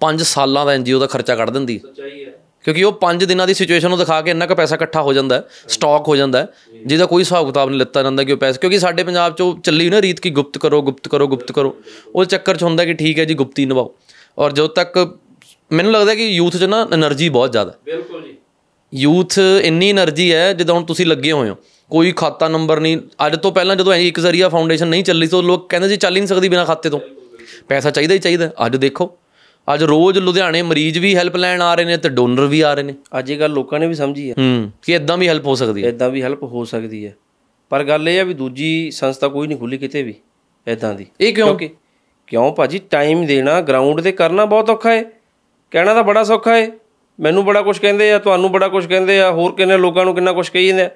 [0.00, 2.30] 5 ਸਾਲਾਂ ਦਾ ਐਨਜੀਓ ਦਾ ਖਰਚਾ ਕੱਢ ਦਿੰਦੀ ਹੈ। ਸੱਚਾਈ ਹੈ।
[2.64, 5.44] ਕਿਉਂਕਿ ਉਹ 5 ਦਿਨਾਂ ਦੀ ਸਿਚੁਏਸ਼ਨ ਨੂੰ ਦਿਖਾ ਕੇ ਇੰਨਾ ਕੁ ਪੈਸਾ ਇਕੱਠਾ ਹੋ ਜਾਂਦਾ
[5.68, 6.46] ਸਟਾਕ ਹੋ ਜਾਂਦਾ
[6.86, 9.90] ਜਿਹਦਾ ਕੋਈ ਹਿਸਾਬ ਕਿਤਾਬ ਨਹੀਂ ਲਿੱਤਾ ਜਾਂਦਾ ਕਿ ਉਹ ਪੈਸਾ ਕਿਉਂਕਿ ਸਾਡੇ ਪੰਜਾਬ 'ਚ ਚੱਲੀ
[9.90, 11.76] ਨਾ ਰੀਤ ਕਿ ਗੁਪਤ ਕਰੋ ਗੁਪਤ ਕਰੋ ਗੁਪਤ ਕਰੋ।
[12.14, 13.94] ਉਹ ਚੱਕਰ 'ਚ ਹੁੰਦਾ ਕਿ ਠੀਕ ਹੈ ਜੀ ਗੁਪਤੀ ਨਿਭਾਓ।
[14.38, 15.18] ਔਰ ਜਦੋਂ ਤੱਕ
[15.72, 18.36] ਮੈਨੂੰ ਲੱਗਦਾ ਕਿ ਯੂਥ 'ਚ ਨਾ એનર્ਜੀ ਬਹੁਤ ਜ਼ਿਆਦਾ ਬਿਲਕੁਲ ਜੀ।
[18.94, 21.56] ਯੂਥ ਇੰਨੀ એનર્ਜੀ ਹੈ ਜਿੱਦਾਂ ਹੁਣ ਤੁਸੀਂ ਲੱਗੇ ਹੋਏ ਹੋ।
[21.90, 25.68] ਕੋਈ ਖਾਤਾ ਨੰਬਰ ਨਹੀਂ। ਅੱਜ ਤੋਂ ਪਹਿਲਾਂ ਜਦੋਂ ਇੱਕ ਜ਼ਰੀਆ ਫਾਊਂਡੇਸ਼ਨ ਨਹੀਂ ਚੱਲੀ ਸੀ ਲੋਕ
[25.68, 27.00] ਕਹਿੰਦੇ ਸੀ ਚੱਲ ਹੀ ਨਹੀਂ ਸਕਦੀ ਬਿਨਾ ਖਾਤੇ ਤੋਂ।
[27.68, 29.18] ਪੈਸਾ ਚਾਹੀਦਾ ਹੀ ਚਾਹੀਦਾ। ਅੱਜ ਦੇਖੋ
[29.74, 32.82] ਅੱਜ ਰੋਜ਼ ਲੁਧਿਆਣੇ ਮਰੀਜ਼ ਵੀ ਹੈਲਪ ਲੈਣ ਆ ਰਹੇ ਨੇ ਤੇ ਡੋਨਰ ਵੀ ਆ ਰਹੇ
[32.82, 35.54] ਨੇ। ਅੱਜ ਇਹ ਗੱਲ ਲੋਕਾਂ ਨੇ ਵੀ ਸਮਝੀ ਹੈ। ਹੂੰ ਕਿ ਇਦਾਂ ਵੀ ਹੈਲਪ ਹੋ
[35.54, 37.16] ਸਕਦੀ ਹੈ। ਇਦਾਂ ਵੀ ਹੈਲਪ ਹੋ ਸਕਦੀ ਹੈ।
[37.70, 40.14] ਪਰ ਗੱਲ ਇਹ ਆ ਵੀ ਦੂਜੀ ਸੰਸਥਾ ਕੋਈ ਨਹੀਂ ਖੁੱਲੀ ਕਿਤੇ ਵੀ
[40.68, 41.58] ਇਦਾਂ ਦੀ। ਇਹ ਕਿਉਂ?
[42.26, 42.78] ਕਿਉਂ ਭਾਜੀ?
[42.78, 45.04] ਟਾਈਮ ਦੇਣਾ ਗਰਾਊਂਡ ਤੇ ਕਰਨਾ ਬਹੁਤ ਔਖਾ ਹੈ
[45.70, 46.70] ਕਹਿਣਾ ਤਾਂ ਬੜਾ ਸੌਖਾ ਹੈ
[47.20, 50.32] ਮੈਨੂੰ ਬੜਾ ਕੁਝ ਕਹਿੰਦੇ ਆ, ਤੁਹਾਨੂੰ ਬੜਾ ਕੁਝ ਕਹਿੰਦੇ ਆ, ਹੋਰ ਕਿੰਨੇ ਲੋਕਾਂ ਨੂੰ ਕਿੰਨਾ
[50.32, 50.90] ਕੁਝ ਕਹੀ ਜਾਂਦੇ ਆ।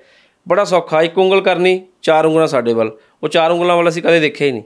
[0.48, 4.20] ਬੜਾ ਸੌਖਾ, ਇੱਕ ਉਂਗਲ ਕਰਨੀ, ਚਾਰ ਉਂਗਲਾਂ ਸਾਡੇ ਵੱਲ। ਉਹ ਚਾਰ ਉਂਗਲਾਂ ਵੱਲ ਅਸੀਂ ਕਦੇ
[4.20, 4.62] ਦੇਖਿਆ ਹੀ ਨਹੀਂ।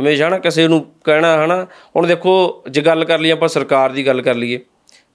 [0.00, 1.66] ਹਮੇਸ਼ਾ ਨਾ ਕਿਸੇ ਨੂੰ ਕਹਿਣਾ, ਹਨਾ?
[1.96, 4.60] ਹੁਣ ਦੇਖੋ, ਜੇ ਗੱਲ ਕਰ ਲਈ ਆਪਾਂ ਸਰਕਾਰ ਦੀ ਗੱਲ ਕਰ ਲਈਏ।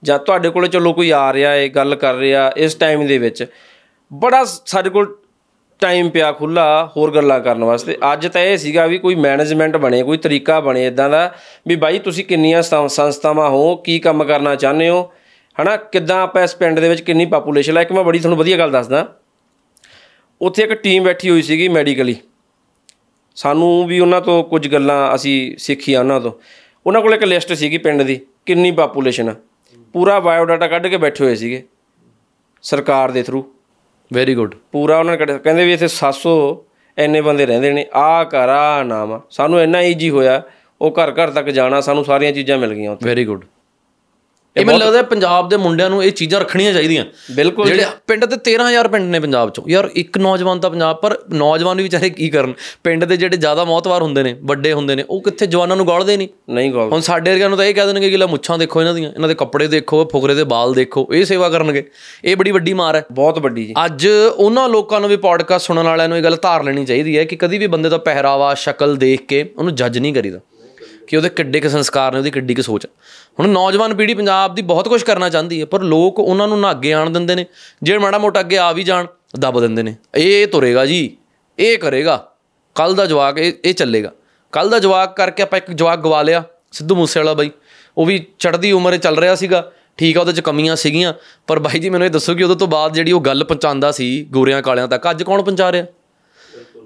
[0.04, 3.46] ਜਾਂ ਤੁਹਾਡੇ ਕੋਲੇ ਚਲੋ ਕੋਈ ਆ ਰਿਹਾ ਹੈ ਗੱਲ ਕਰ ਰਿਹਾ ਇਸ ਟਾਈਮ ਦੇ ਵਿੱਚ।
[4.14, 5.18] ਬੜਾ ਸਾਡੇ ਕੋਲ
[5.80, 10.04] ਟਾਈਮ ਪਿਆ ਖੁੱਲਾ ਹੋਰ ਗੱਲਾਂ ਕਰਨ ਵਾਸਤੇ। ਅੱਜ ਤਾਂ ਇਹ ਸੀਗਾ ਵੀ ਕੋਈ ਮੈਨੇਜਮੈਂਟ ਬਣੇ,
[10.04, 11.34] ਕੋਈ ਤਰੀਕਾ ਬਣੇ ਇਦਾਂ ਦਾ
[11.68, 15.12] ਵੀ ਬਾਈ ਤੁਸੀਂ ਕਿੰਨੀਆਂ ਸੰਸਥਾ- ਸੰਸਥਾਵਾਂ ਹੋ, ਕੀ ਕੰਮ ਕਰਨਾ ਚਾਹੁੰਦੇ ਹੋ
[15.62, 15.78] ਹਨਾ?
[15.78, 18.72] ਕਿੱਦਾਂ ਆਪਾਂ ਇਸ ਪਿੰਡ ਦੇ ਵਿੱਚ ਕਿੰਨੀ ਪਾਪੂਲੇਸ਼ਨ ਹੈ ਇੱਕ ਮੈਂ ਬੜੀ ਤੁਹਾਨੂੰ ਵਧੀਆ ਗੱਲ
[18.72, 19.16] ਦੱਸਦਾ।
[20.42, 22.16] ਉੱਥੇ ਇੱਕ ਟੀਮ ਬੈਠੀ ਹੋਈ ਸੀਗੀ ਮੈਡੀਕਲੀ
[23.36, 26.32] ਸਾਨੂੰ ਵੀ ਉਹਨਾਂ ਤੋਂ ਕੁਝ ਗੱਲਾਂ ਅਸੀਂ ਸਿੱਖੀਆਂ ਉਹਨਾਂ ਤੋਂ।
[26.88, 29.36] ਉਹਨਾਂ ਕੋਲ ਇੱਕ ਲਿਸਟ ਸੀਗੀ ਪਿੰਡ ਦੀ ਕਿੰਨੀ ਪਾਪੂਲੇਸ਼ਨ ਆ।
[29.94, 31.64] ਪੂਰਾ ਬਾਇਓਡਾਟਾ ਕੱਢ ਕੇ ਬੈਠੇ ਹੋਏ ਸੀਗੇ।
[32.62, 33.44] ਸਰਕਾਰ ਦੇ ਥਰੂ
[34.14, 36.66] ਵੈਰੀ ਗੁੱਡ ਪੂਰਾ ਉਹਨਾਂ ਨੇ। ਕਹਿੰਦੇ ਵੀ ਇੱਥੇ 700
[36.98, 40.42] ਇੰਨੇ ਬੰਦੇ ਰਹਿੰਦੇ ਨੇ। ਆ ਘਰ ਆ ਨਾਮ। ਸਾਨੂੰ ਇੰਨਾ ਈਜੀ ਹੋਇਆ।
[40.82, 43.46] ਉਹ ਘਰ ਘਰ ਤੱਕ ਜਾਣਾ ਸਾਨੂੰ ਸਾਰੀਆਂ ਚੀਜ਼ਾਂ ਮਿਲ ਗਈਆਂ ਉੱਥੇ। ਵੈਰੀ ਗੁੱਡ
[44.58, 48.38] ਇਹ ਮੈਨੂੰ ਲੱਗਦਾ ਪੰਜਾਬ ਦੇ ਮੁੰਡਿਆਂ ਨੂੰ ਇਹ ਚੀਜ਼ਾਂ ਰੱਖਣੀਆਂ ਚਾਹੀਦੀਆਂ। ਬਿਲਕੁਲ ਜਿਹੜੇ ਪਿੰਡ ਤੇ
[48.38, 52.30] 13000 ਪਿੰਡ ਨੇ ਪੰਜਾਬ ਚੋਂ। ਯਾਰ ਇੱਕ ਨੌਜਵਾਨ ਤਾਂ ਪੰਜਾਬ ਪਰ ਨੌਜਵਾਨ ਵੀ ਵਿਚਾਰੇ ਕੀ
[52.30, 52.54] ਕਰਨ?
[52.84, 56.18] ਪਿੰਡ ਦੇ ਜਿਹੜੇ ਜ਼ਿਆਦਾ ਮੌਤਵਾਰ ਹੁੰਦੇ ਨੇ ਵੱਡੇ ਹੁੰਦੇ ਨੇ ਉਹ ਕਿੱਥੇ ਜਵਾਨਾਂ ਨੂੰ ਗਾਲਦੇ
[56.18, 56.28] ਨਹੀਂ?
[56.50, 58.94] ਨਹੀਂ ਗੋਲ ਹੁਣ ਸਾਡੇ ਵਰਗਿਆਂ ਨੂੰ ਤਾਂ ਇਹ ਕਹਿ ਦੇਣਗੇ ਕਿ ਲੈ ਮੁੱਛਾਂ ਦੇਖੋ ਇਹਨਾਂ
[58.94, 61.90] ਦੀਆਂ ਇਹਨਾਂ ਦੇ ਕੱਪੜੇ ਦੇਖੋ ਫੁਕਰੇ ਦੇ ਬਾਲ ਦੇਖੋ ਇਹ ਸੇਵਾ ਕਰਨਗੇ।
[62.26, 65.84] ਇਹ ਬੜੀ ਵੱਡੀ ਮਾਰ ਹੈ। ਬਹੁਤ ਵੱਡੀ ਜੀ। ਅੱਜ ਉਹਨਾਂ ਲੋਕਾਂ ਨੂੰ ਵੀ ਪੋਡਕਾਸਟ ਸੁਣਨ
[65.84, 68.96] ਵਾਲਿਆਂ ਨੂੰ ਇਹ ਗੱਲ ਧਾਰ ਲੈਣੀ ਚਾਹੀਦੀ ਹੈ ਕਿ ਕਦੀ ਵੀ ਬੰਦੇ ਦਾ ਪਹਿਰਾਵਾ ਸ਼ਕਲ
[68.96, 70.40] ਦੇਖ ਕੇ ਉਹਨੂੰ ਜੱਜ ਨਹੀਂ ਕਰੀਦਾ।
[71.08, 72.92] ਕਿ ਉਹਦੇ ਕਿੱਡੇ ਕੁ ਸੰਸਕਾਰ ਨੇ, ਉਹਦੀ ਕਿੱਡੀ ਕੁ ਸੋਚ ਹੈ
[73.40, 76.72] ਹੁਣ ਨੌਜਵਾਨ ਪੀੜ੍ਹੀ ਪੰਜਾਬ ਦੀ ਬਹੁਤ ਕੁਝ ਕਰਨਾ ਚਾਹੁੰਦੀ ਹੈ, ਪਰ ਲੋਕ ਉਹਨਾਂ ਨੂੰ ਨਾ
[76.72, 77.46] ਅੱਗੇ ਆਣ ਦਿੰਦੇ ਨੇ।
[77.84, 79.08] ਜੇ ਮਾੜਾ ਮੋਟਾ ਅੱਗੇ ਆ ਵੀ ਜਾਣ,
[79.40, 81.18] ਦੱਬ ਦਿੰਦੇ ਨੇ। ਇਹ ਤੁਰੇਗਾ ਜੀ,
[81.60, 82.32] ਇਹ ਕਰੇਗਾ।
[82.76, 84.12] ਕੱਲ ਦਾ ਜਵਾਕ ਇਹ ਇਹ ਚੱਲੇਗਾ।
[84.52, 87.52] ਕੱਲ ਦਾ ਜਵਾਕ ਕਰਕੇ ਆਪਾਂ ਇੱਕ ਜਵਾਕ ਗਵਾ ਲਿਆ, ਸਿੱਧੂ ਮੂਸੇ ਵਾਲਾ ਬਾਈ।
[87.98, 91.14] ਉਹ ਵੀ ਚੜ੍ਹਦੀ ਉਮਰੇ ਚੱਲ ਰਿਹਾ ਸੀਗਾ। ਠੀਕ ਆ, ਉਹਦੇ ਚ ਕਮੀਆਂ ਸੀਗੀਆਂ।
[91.48, 94.28] ਪਰ ਬਾਈ ਜੀ, ਮੈਨੂੰ ਇਹ ਦੱਸੋ ਕਿ ਉਦੋਂ ਤੋਂ ਬਾਅਦ ਜਿਹੜੀ ਉਹ ਗੱਲ ਪਹੁੰਚਾਉਂਦਾ ਸੀ
[94.32, 95.86] ਗੋਰਿਆਂ ਕਾਲਿਆਂ ਤੱਕ, ਅੱਜ ਕੌਣ ਪਹੁੰਚਾ ਰਿਹਾ?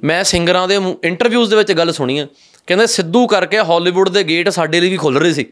[0.03, 2.27] ਮੈਂ ਸਿੰਗਰਾਂ ਦੇ ਇੰਟਰਵਿਊਜ਼ ਦੇ ਵਿੱਚ ਗੱਲ ਸੁਣੀ ਆ।
[2.67, 5.45] ਕਹਿੰਦੇ ਸਿੱਧੂ ਕਰਕੇ ਹਾਲੀਵੁੱਡ ਦੇ ਗੇਟ ਸਾਡੇ ਲਈ ਵੀ ਖੁੱਲ ਰਹੇ ਸੀ।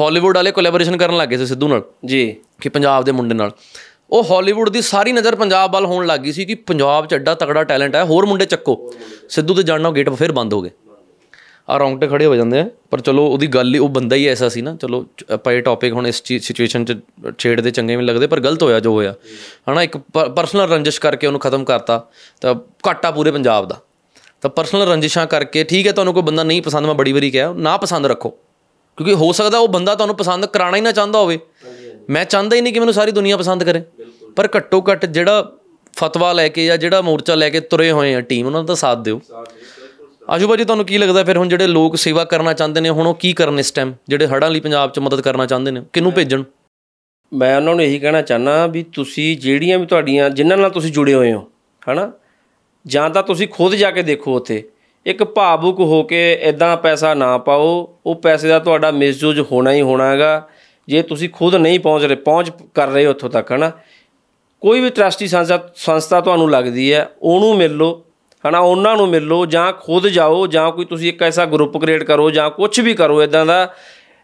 [0.00, 3.50] ਹਾਲੀਵੁੱਡ ਵਾਲੇ ਕੋਲੈਬੋਰੇਸ਼ਨ ਕਰਨ ਲੱਗੇ ਸੀ ਸਿੱਧੂ ਨਾਲ। ਜੀ। ਕਿ ਪੰਜਾਬ ਦੇ ਮੁੰਡੇ ਨਾਲ।
[4.10, 7.64] ਉਹ ਹਾਲੀਵੁੱਡ ਦੀ ਸਾਰੀ ਨਜ਼ਰ ਪੰਜਾਬ ਵੱਲ ਹੋਣ ਲੱਗੀ ਸੀ ਕਿ ਪੰਜਾਬ 'ਚ ਐਡਾ ਤਕੜਾ
[7.64, 8.94] ਟੈਲੈਂਟ ਹੈ ਹੋਰ ਮੁੰਡੇ ਚੱਕੋ।
[9.28, 10.70] ਸਿੱਧੂ ਤੇ ਜਾਣੋ ਗੇਟ ਫਿਰ ਬੰਦ ਹੋ ਗਏ।
[11.68, 14.48] ਆ ਰੌਂਗਟੇ ਖੜੇ ਹੋ ਜਾਂਦੇ ਆ ਪਰ ਚਲੋ ਉਹਦੀ ਗੱਲ ਹੀ ਉਹ ਬੰਦਾ ਹੀ ਐਸਾ
[14.48, 16.98] ਸੀ ਨਾ ਚਲੋ ਆਪਾਂ ਇਹ ਟੌਪਿਕ ਹੁਣ ਇਸ ਸਿਚੁਏਸ਼ਨ 'ਚ
[17.38, 19.14] ਛੇੜਦੇ ਚੰਗੇ ਵੀ ਲੱਗਦੇ ਪਰ ਗਲਤ ਹੋਇਆ ਜੋ ਹੋਇਆ।
[19.70, 22.08] ਹਨਾ ਇੱਕ ਪਰਸਨਲ ਰੰਜਿਸ਼ ਕਰਕੇ ਉਹਨੂੰ ਖਤਮ ਕਰਤਾ
[22.40, 22.54] ਤਾਂ
[22.86, 23.80] ਘਾਟਾ ਪੂਰੇ ਪੰਜਾਬ ਦਾ।
[24.46, 27.52] ਤਾਂ ਪਰਸਨਲ ਰੰਜਿਸ਼ਾਂ ਕਰਕੇ ਠੀਕ ਹੈ ਤੁਹਾਨੂੰ ਕੋਈ ਬੰਦਾ ਨਹੀਂ ਪਸੰਦ ਮੈਂ ਬੜੀ ਵਾਰੀ ਕਿਹਾ
[27.52, 28.28] ਨਾ ਪਸੰਦ ਰੱਖੋ।
[28.96, 31.38] ਕਿਉਂਕਿ ਹੋ ਸਕਦਾ ਉਹ ਬੰਦਾ ਤੁਹਾਨੂੰ ਪਸੰਦ ਕਰਾਣਾ ਹੀ ਨਾ ਚਾਹੁੰਦਾ ਹੋਵੇ।
[32.10, 33.82] ਮੈਂ ਚਾਹੁੰਦਾ ਹੀ ਨਹੀਂ ਕਿ ਮੈਨੂੰ ਸਾਰੀ ਦੁਨੀਆ ਪਸੰਦ ਕਰੇ।
[34.36, 35.52] ਪਰ ਘੱਟੋ ਘੱਟ ਜਿਹੜਾ
[35.96, 38.98] ਫਤਵਾ ਲੈ ਕੇ ਜਾਂ ਜਿਹੜਾ ਮੋਰਚਾ ਲੈ ਕੇ ਤੁਰੇ ਹੋਏ ਆ ਟੀਮ ਉਹਨਾਂ ਦਾ ਸਾਥ
[38.98, 39.20] ਦਿਓ।
[40.30, 43.14] ਆਜੂ ਬਾਜੀ ਤੁਹਾਨੂੰ ਕੀ ਲੱਗਦਾ ਫਿਰ ਹੁਣ ਜਿਹੜੇ ਲੋਕ ਸੇਵਾ ਕਰਨਾ ਚਾਹੁੰਦੇ ਨੇ ਹੁਣ ਉਹ
[43.14, 46.42] ਕੀ ਕਰਨ ਇਸ ਟਾਈਮ ਜਿਹੜੇ ਹੜ੍ਹਾਂ ਲਈ ਪੰਜਾਬ 'ਚ ਮਦਦ ਕਰਨਾ ਚਾਹੁੰਦੇ ਨੇ ਕਿਹਨੂੰ ਭੇਜਣ?
[47.32, 51.14] ਮੈਂ ਉਹਨਾਂ ਨੂੰ ਇਹੀ ਕਹਿਣਾ ਚਾਹਨਾ ਵੀ ਤੁਸੀਂ ਜਿਹੜੀਆਂ ਵੀ ਤੁਹਾਡੀਆਂ ਜਿਨ੍ਹਾਂ ਨਾਲ ਤੁਸੀਂ ਜੁੜੇ
[51.14, 51.46] ਹੋਏ ਹੋ
[51.90, 52.12] ਹਨਾ?
[52.86, 54.68] ਜਾਂ ਤਾਂ ਤੁਸੀਂ ਖੁਦ ਜਾ ਕੇ ਦੇਖੋ ਉੱਥੇ।
[55.06, 59.80] ਇੱਕ ਭਾਵੁਕ ਹੋ ਕੇ ਇਦਾਂ ਪੈਸਾ ਨਾ ਪਾਓ, ਉਹ ਪੈਸੇ ਦਾ ਤੁਹਾਡਾ ਮਿਸਯੂਜ਼ ਹੋਣਾ ਹੀ
[59.80, 60.48] ਹੋਣਾ ਹੈਗਾ।
[60.88, 63.72] ਜੇ ਤੁਸੀਂ ਖੁਦ ਨਹੀਂ ਪਹੁੰਚ ਰਹੇ, ਪਹੁੰਚ ਕਰ ਰਹੇ ਉੱਥੋਂ ਤੱਕ, ਹਨਾ।
[64.60, 68.02] ਕੋਈ ਵੀ ਟਰਸਟੀ ਸੰਸਥਾ ਸੰਸਥਾ ਤੁਹਾਨੂੰ ਲੱਗਦੀ ਹੈ, ਉਹਨੂੰ ਮਿਲ ਲਓ
[68.48, 72.04] ਹਨਾ, ਉਹਨਾਂ ਨੂੰ ਮਿਲ ਲਓ ਜਾਂ ਖੁਦ ਜਾਓ, ਜਾਂ ਕੋਈ ਤੁਸੀਂ ਇੱਕ ਐਸਾ ਗਰੁੱਪ ਕ੍ਰੀਏਟ
[72.04, 73.74] ਕਰੋ, ਜਾਂ ਕੁਝ ਵੀ ਕਰੋ ਇਦਾਂ ਦਾ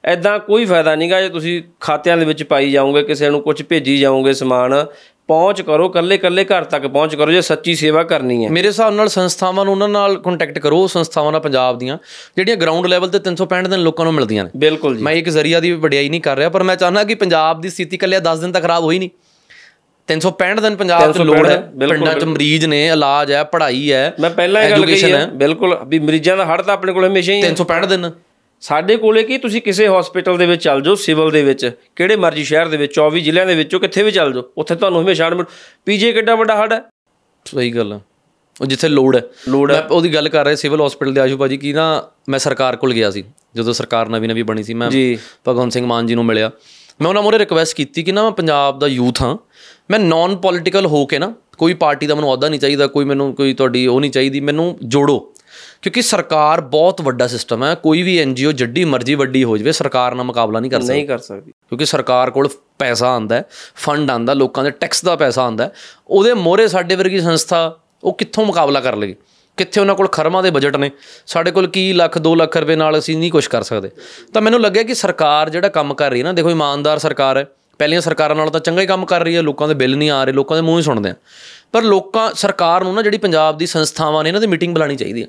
[0.05, 3.99] ਐਦਾਂ ਕੋਈ ਫਾਇਦਾ ਨਹੀਂਗਾ ਜੇ ਤੁਸੀਂ ਖਾਤਿਆਂ ਦੇ ਵਿੱਚ ਪਾਈ ਜਾਓਗੇ, ਕਿਸੇ ਨੂੰ ਕੁਝ ਭੇਜੀ
[3.99, 4.87] ਜਾਓਗੇ ਸਮਾਨ।
[5.33, 8.95] ਪਹੁੰਚ ਕਰੋ ਕੱਲੇ ਕੱਲੇ ਘਰ ਤੱਕ ਪਹੁੰਚ ਕਰੋ ਜੇ ਸੱਚੀ ਸੇਵਾ ਕਰਨੀ ਹੈ। ਮੇਰੇ ਹਿਸਾਬ
[8.95, 11.99] ਨਾਲ ਸੰਸਥਾਵਾਂ ਨੂੰ ਉਹਨਾਂ ਨਾਲ ਕੰਟੈਕਟ ਕਰੋ ਸੰਸਥਾਵਾਂ ਨਾਲ ਪੰਜਾਬ ਦੀਆਂ
[12.37, 15.61] ਜਿਹੜੀਆਂ ਗਰਾਊਂਡ ਲੈਵਲ ਤੇ 365 ਦਿਨ ਲੋਕਾਂ ਨੂੰ ਮਿਲਦੀਆਂ ਨੇ। ਬਿਲਕੁਲ ਜੀ। ਮੈਂ ਇੱਕ ਜ਼ਰੀਆ
[15.61, 18.53] ਦੀ ਵਡਿਆਈ ਨਹੀਂ ਕਰ ਰਿਹਾ ਪਰ ਮੈਂ ਚਾਹੁੰਦਾ ਕਿ ਪੰਜਾਬ ਦੀ ਸਥਿਤੀ ਕੱਲਿਆ 10 ਦਿਨ
[18.53, 19.11] ਤੱਕ ਖਰਾਬ ਹੋਈ ਨਹੀਂ।
[20.09, 24.31] 365 ਦਿਨ ਪੰਜਾਬ 'ਚ ਲੋੜ ਹੈ ਪਿੰਡਾਂ 'ਚ ਮਰੀਜ਼ ਨੇ ਇਲਾਜ ਹੈ ਪੜ੍ਹਾਈ ਹੈ ਮੈਂ
[24.39, 27.41] ਪਹਿਲਾਂ ਇਹ ਗੱਲ ਕਹੀ ਹੈ ਬਿਲਕੁਲ ਵੀ ਮਰੀਜ਼ਾਂ ਦਾ ਹੜ੍ਹ ਤਾਂ ਆਪਣੇ ਕੋਲ ਹਮੇਸ਼ਾ ਹੈ
[27.45, 28.11] 365 ਦਿਨ।
[28.63, 29.39] ਸਾਡੇ ਕੋਲੇ ਕੀ?
[29.39, 32.93] ਤੁਸੀਂ ਕਿਸੇ ਹਸਪੀਟਲ ਦੇ ਵਿੱਚ ਚੱਲ ਜਾਓ ਸਿਵਲ ਦੇ ਵਿੱਚ। ਕਿਹੜੇ ਮਰਜ਼ੀ ਸ਼ਹਿਰ ਦੇ ਵਿੱਚ
[32.95, 35.45] 24 ਜ਼ਿਲ੍ਹਿਆਂ ਦੇ ਵਿੱਚੋਂ ਕਿੱਥੇ ਵੀ ਚੱਲ ਜਾਓ। ਉੱਥੇ ਤੁਹਾਨੂੰ ਹਮੇਸ਼ਾ ਮਿਲ
[35.87, 36.83] ਪੀਜੇ ਕਿੱਡਾ ਵੱਡਾ ਹੜ੍ਹ ਹੈ?
[37.45, 38.01] ਸਹੀ ਗੱਲ ਹੈ
[38.61, 41.57] ਉਹ ਜਿੱਥੇ ਲੋੜ ਹੈ। ਲੋੜ ਮੈਂ ਉਹਦੀ ਗੱਲ ਕਰ ਰਿਹਾ ਸਿਵਲ ਹਸਪੀਟਲ ਦੇ ਆਸ਼ੂ ਭਾਜੀ
[41.57, 44.91] ਕੀ ਨਾ ਮੈਂ ਸਰਕਾਰ ਕੋਲ ਗਿਆ ਸੀ। ਜਦੋਂ ਸਰਕਾਰ ਨਵੀਂ ਨਵੀਂ ਬਣੀ ਸੀ ਮੈਂ
[45.49, 46.51] ਭਗਵੰਤ ਸਿੰਘ ਮਾਨ ਜੀ ਨੂੰ ਮਿਲਿਆ।
[47.01, 49.37] ਮੈਂ ਉਹਨਾਂ ਮੂਹਰੇ ਰਿਕਵੈਸਟ ਕੀਤੀ ਕਿ ਨਾ ਮੈਂ ਪੰਜਾਬ ਦਾ ਯੂਥ ਹਾਂ।
[49.91, 53.35] ਮੈਂ ਨਾਨ ਪੋਲੀਟੀਕਲ ਹੋ ਕੇ ਨਾ ਕੋਈ ਪਾਰਟੀ ਦਾ ਮੈਨੂੰ ਅਹੁਦਾ ਨਹੀਂ ਚਾਹੀਦਾ ਕੋਈ ਮੈਨੂੰ
[53.35, 55.32] ਕੋਈ ਤੁਹਾਡੀ ਉਹ ਨਹੀਂ ਚਾਹੀਦੀ ਮੈਨੂੰ ਜੋੜੋ।
[55.83, 60.15] ਕਿਉਂਕਿ ਸਰਕਾਰ ਬਹੁਤ ਵੱਡਾ ਸਿਸਟਮ ਹੈ ਕੋਈ ਵੀ ਐਨਜੀਓ ਜੱਡੀ ਮਰਜ਼ੀ ਵੱਡੀ ਹੋ ਜਾਵੇ ਸਰਕਾਰ
[60.15, 63.45] ਨਾਲ ਮੁਕਾਬਲਾ ਨਹੀਂ ਕਰ ਸਕਦੀ। ਨਹੀਂ ਕਰ ਸਕਦੀ। ਕਿਉਂਕਿ ਸਰਕਾਰ ਕੋਲ ਪੈਸਾ ਆਂਦਾ ਹੈ
[63.77, 65.73] ਫੰਡ ਆਂਦਾ ਲੋਕਾਂ ਦੇ ਟੈਕਸ ਦਾ ਪੈਸਾ ਆਂਦਾ ਹੈ
[66.09, 69.15] ਉਹਦੇ ਮੋਹਰੇ ਸਾਡੇ ਵਰਗੀ ਸੰਸਥਾ ਉਹ ਕਿੱਥੋਂ ਮੁਕਾਬਲਾ ਕਰ ਲੇਗੀ
[69.57, 70.91] ਕਿੱਥੇ ਉਹਨਾਂ ਕੋਲ ਖਰਮਾਂ ਦੇ ਬਜਟ ਨੇ?
[71.27, 73.91] ਸਾਡੇ ਕੋਲ ਕੀ ਲੱਖ 2 ਲੱਖ ਰੁਪਏ ਨਾਲ ਅਸੀਂ ਨਹੀਂ ਕੁਝ ਕਰ ਸਕਦੇ।
[74.35, 77.47] ਤਾਂ ਮੈਨੂੰ ਲੱਗਿਆ ਕਿ ਸਰਕਾਰ ਜਿਹੜਾ ਕੰਮ ਕਰ ਰਹੀ ਹੈ ਨਾ ਦੇਖੋ ਇਮਾਨਦਾਰ ਸਰਕਾਰ ਹੈ।
[77.79, 80.25] ਪਹਿਲੀਆਂ ਸਰਕਾਰਾਂ ਨਾਲੋਂ ਤਾਂ ਚੰਗਾ ਹੀ ਕੰਮ ਕਰ ਰਹੀ ਹੈ ਲੋਕਾਂ ਦੇ ਬਿੱਲ ਨਹੀਂ ਆ
[80.25, 81.15] ਰਹੇ ਲੋਕਾਂ ਦੇ ਮੂੰਹ ਹੀ ਸੁਣਦੇ ਆ।
[81.73, 85.23] ਪਰ ਲੋਕਾਂ ਸਰਕਾਰ ਨੂੰ ਨਾ ਜਿਹੜੀ ਪੰਜਾਬ ਦੀ ਸੰਸਥਾਵਾਂ ਨੇ ਇਹਨਾਂ ਦੀ ਮੀਟਿੰਗ ਬੁਲਾਣੀ ਚਾਹੀਦੀ
[85.23, 85.27] ਹੈ।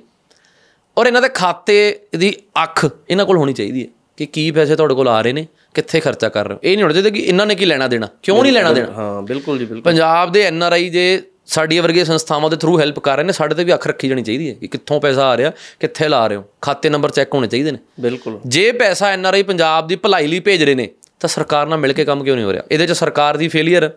[0.98, 4.96] ਔਰ ਇਹਨਾਂ ਦੇ ਖਾਤੇ ਦੀ ਅੱਖ ਇਹਨਾਂ ਕੋਲ ਹੋਣੀ ਚਾਹੀਦੀ ਹੈ ਕਿ ਕੀ ਪੈਸੇ ਤੁਹਾਡੇ
[4.96, 7.46] ਕੋਲ ਆ ਰਹੇ ਨੇ ਕਿੱਥੇ ਖਰਚਾ ਕਰ ਰਹੇ ਹੋ। ਇਹ ਨਹੀਂ ਹੋਣਾ ਚਾਹੀਦਾ ਕਿ ਇਹਨਾਂ
[7.46, 8.92] ਨੇ ਕੀ ਲੈਣਾ ਦੇਣਾ ਕਿਉਂ ਨਹੀਂ ਲੈਣਾ ਦੇਣਾ?
[8.92, 12.80] ਹਾਂ ਬਿਲਕੁਲ ਜੀ ਬਿਲਕੁਲ। ਪੰਜਾਬ ਦੇ ਐਨ ਆਰ ਆਈ ਜੇ ਸਾਡੀ ਵਰਗੇ ਸੰਸਥਾਵਾਂ ਦੇ ਥਰੂ
[12.80, 15.26] ਹੈਲਪ ਕਰ ਰਹੇ ਨੇ ਸਾਡੇ ਤੇ ਵੀ ਅੱਖ ਰੱਖੀ ਜਾਣੀ ਚਾਹੀਦੀ ਹੈ ਕਿ ਕਿੱਥੋਂ ਪੈਸਾ
[15.26, 19.08] ਆ ਰਿਹਾ ਕਿੱਥੇ ਲਾ ਰਹੇ ਹੋ। ਖਾਤੇ ਨੰਬਰ ਚੈੱਕ ਹੋਣੇ ਚਾਹੀਦੇ ਨੇ। ਬਿਲਕੁਲ। ਜੇ ਪੈਸਾ
[19.08, 22.06] ਐਨ ਆਰ ਆਈ ਪੰਜਾਬ ਦੀ ਭਲਾਈ ਲਈ ਭੇਜ ਰਹੇ ਨੇ ਤਾਂ ਸਰਕਾਰ ਨਾਲ ਮਿਲ ਕੇ
[22.06, 22.64] ਕੰਮ ਕਿਉਂ ਨਹੀਂ ਹੋ ਰਿਹਾ?
[22.72, 23.92] ਇਹਦੇ 'ਚ ਸਰਕਾਰ ਦੀ ਫੇਲਿਅਰ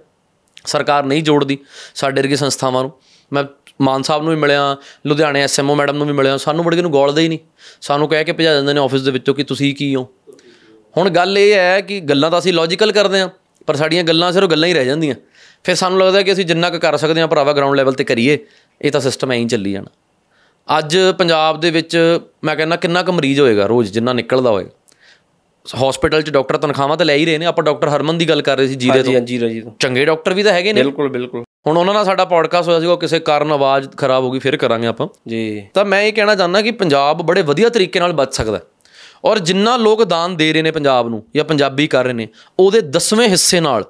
[0.65, 1.59] ਸਰਕਾਰ ਨਹੀਂ ਜੋੜਦੀ
[1.95, 2.93] ਸਾਡੇ ਵਰਗੀ ਸੰਸਥਾਵਾਂ ਨੂੰ।
[3.33, 3.45] ਮੈਂ
[3.81, 6.91] ਮਾਨ ਸਾਹਿਬ ਨੂੰ ਵੀ ਮਿਲਿਆ, ਲੁਧਿਆਣੇ ਐਸਐਮਓ ਮੈਡਮ ਨੂੰ ਵੀ ਮਿਲਿਆ, ਸਾਨੂੰ ਮੁੜ ਕੇ ਨੂੰ
[6.91, 7.39] ਗੋਲਦੇ ਹੀ ਨਹੀਂ।
[7.81, 10.09] ਸਾਨੂੰ ਕਹਿ ਕੇ ਭਜਾ ਦਿੰਦੇ ਨੇ ਆਫਿਸ ਦੇ ਵਿੱਚੋਂ ਕਿ ਤੁਸੀਂ ਕੀ ਹੋ?
[10.95, 13.29] ਹੁਣ ਗੱਲ ਇਹ ਹੈ ਕਿ ਗੱਲਾਂ ਤਾਂ ਅਸੀਂ ਲੌਜੀਕਲ ਕਰਦੇ ਹਾਂ,
[13.69, 15.15] ਪਰ ਸਾਡੀਆਂ ਗੱਲਾਂ ਸਿਰਫ ਗੱਲਾਂ ਹੀ ਰਹਿ ਜਾਂਦੀਆਂ।
[15.65, 18.39] ਫਿਰ ਸਾਨੂੰ ਲੱਗਦਾ ਕਿ ਅਸੀਂ ਜਿੰਨਾ ਕੁ ਕਰ ਸਕਦੇ ਹਾਂ ਭਰਾਵਾ ਗਰਾਊਂਡ ਲੈਵਲ ਤੇ ਕਰੀਏ,
[18.81, 19.91] ਇਹ ਤਾਂ ਸਿਸਟਮ ਐਂ ਹੀ ਚੱਲੀ ਜਾਣਾ।
[20.79, 24.71] ਅੱਜ ਪੰਜਾਬ ਦੇ ਵਿੱਚ ਮੈਂ ਕਹਿੰਦਾ ਕਿੰਨਾ ਕੁ ਮਰੀਜ਼ ਹੋਏਗਾ ਰੋਜ਼, ਜਿੰਨਾ ਨਿਕਲਦਾ ਹੋਏਗਾ।
[25.75, 28.57] ਹਸਪੀਟਲ 'ਚ ਡਾਕਟਰ ਤਨਖਾਹਾਂ ਤਾਂ ਲੈ ਹੀ ਰਹੇ ਨੇ ਆਪਾਂ ਡਾਕਟਰ ਹਰਮਨ ਦੀ ਗੱਲ ਕਰ
[28.57, 31.09] ਰਹੇ ਸੀ ਜੀਰੇ ਤੋਂ। ਜੀ ਹਾਂਜੀ ਰਾਜੀ ਤੋਂ। ਚੰਗੇ ਡਾਕਟਰ ਵੀ ਤਾਂ ਹੈਗੇ ਨੇ। ਬਿਲਕੁਲ
[31.09, 34.39] ਬਿਲਕੁਲ। ਹੁਣ ਉਹਨਾਂ ਨਾਲ ਸਾਡਾ ਪੋਡਕਾਸਟ ਹੋਇਆ ਸੀ ਉਹ ਕਿਸੇ ਕਾਰਨ ਆਵਾਜ਼ ਖਰਾਬ ਹੋ ਗਈ
[34.39, 38.13] ਫਿਰ ਕਰਾਂਗੇ ਆਪਾਂ। ਜੀ। ਤਾਂ ਮੈਂ ਇਹ ਕਹਿਣਾ ਚਾਹੁੰਦਾ ਕਿ ਪੰਜਾਬ ਬੜੇ ਵਧੀਆ ਤਰੀਕੇ ਨਾਲ
[38.13, 38.61] ਬਚ ਸਕਦਾ।
[39.25, 42.81] ਔਰ ਜਿੰਨਾ ਲੋਕ ਦਾਨ ਦੇ ਰਹੇ ਨੇ ਪੰਜਾਬ ਨੂੰ ਜਾਂ ਪੰਜਾਬੀ ਕਰ ਰਹੇ ਨੇ ਉਹਦੇ
[42.81, 43.85] 10ਵੇਂ ਹਿੱਸੇ ਨਾਲ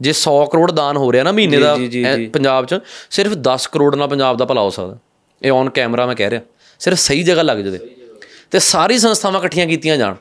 [0.00, 2.78] ਜੇ 100 ਕਰੋੜ ਦਾਨ ਹੋ ਰਿਹਾ ਨਾ ਮਹੀਨੇ ਦਾ ਜੀ, ਜੀ, ਪੰਜਾਬ 'ਚ
[3.10, 4.98] ਸਿਰਫ 10 ਕਰੋੜ ਨਾਲ ਪੰਜਾਬ ਦਾ ਭਲਾ ਹੋ ਸਕਦਾ
[5.42, 6.40] ਇਹ ਔਨ ਕੈਮਰਾ ਮੈਂ ਕਹਿ ਰਿਹਾ।
[6.78, 7.78] ਸਿਰਫ ਸਹੀ ਜਗ੍ਹਾ ਲੱਗ ਜਦੇ
[8.50, 10.14] ਤੇ ਸਾਰੀ ਸੰਸਥਾਵਾਂ ਇਕੱਠੀਆਂ ਕੀਤੀਆਂ ਜਾਣ।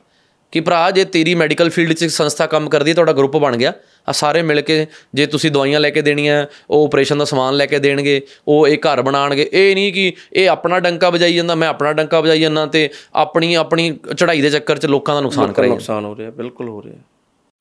[0.51, 3.73] ਕਿ ਭਰਾ ਜੇ ਤੇਰੀ ਮੈਡੀਕਲ ਫੀਲਡ 'ਚ ਸੰਸਥਾ ਕੰਮ ਕਰਦੀ ਹੈ ਤੁਹਾਡਾ ਗਰੁੱਪ ਬਣ ਗਿਆ।
[4.09, 7.65] ਆ ਸਾਰੇ ਮਿਲ ਕੇ ਜੇ ਤੁਸੀਂ ਦਵਾਈਆਂ ਲੈ ਕੇ ਦੇਣੀਆਂ ਉਹ ਆਪਰੇਸ਼ਨ ਦਾ ਸਮਾਨ ਲੈ
[7.65, 11.67] ਕੇ ਦੇਣਗੇ ਉਹ ਇਹ ਘਰ ਬਣਾਉਣਗੇ। ਇਹ ਨਹੀਂ ਕਿ ਇਹ ਆਪਣਾ ਡੰਕਾ ਵਜਾਈ ਜਾਂਦਾ ਮੈਂ
[11.67, 15.69] ਆਪਣਾ ਡੰਕਾ ਵਜਾਈ ਜਾਂਦਾ ਤੇ ਆਪਣੀ ਆਪਣੀ ਚੜ੍ਹਾਈ ਦੇ ਚੱਕਰ 'ਚ ਲੋਕਾਂ ਦਾ ਨੁਕਸਾਨ ਕਰਾਈ
[15.69, 16.95] ਨੁਕਸਾਨ ਹੋ ਰਿਹਾ ਬਿਲਕੁਲ ਹੋ ਰਿਹਾ।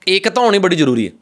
[0.09, 1.13] ਏਕਤਾ ਹੋਣੀ ਬੜੀ ਜ਼ਰੂਰੀ ਹੈ।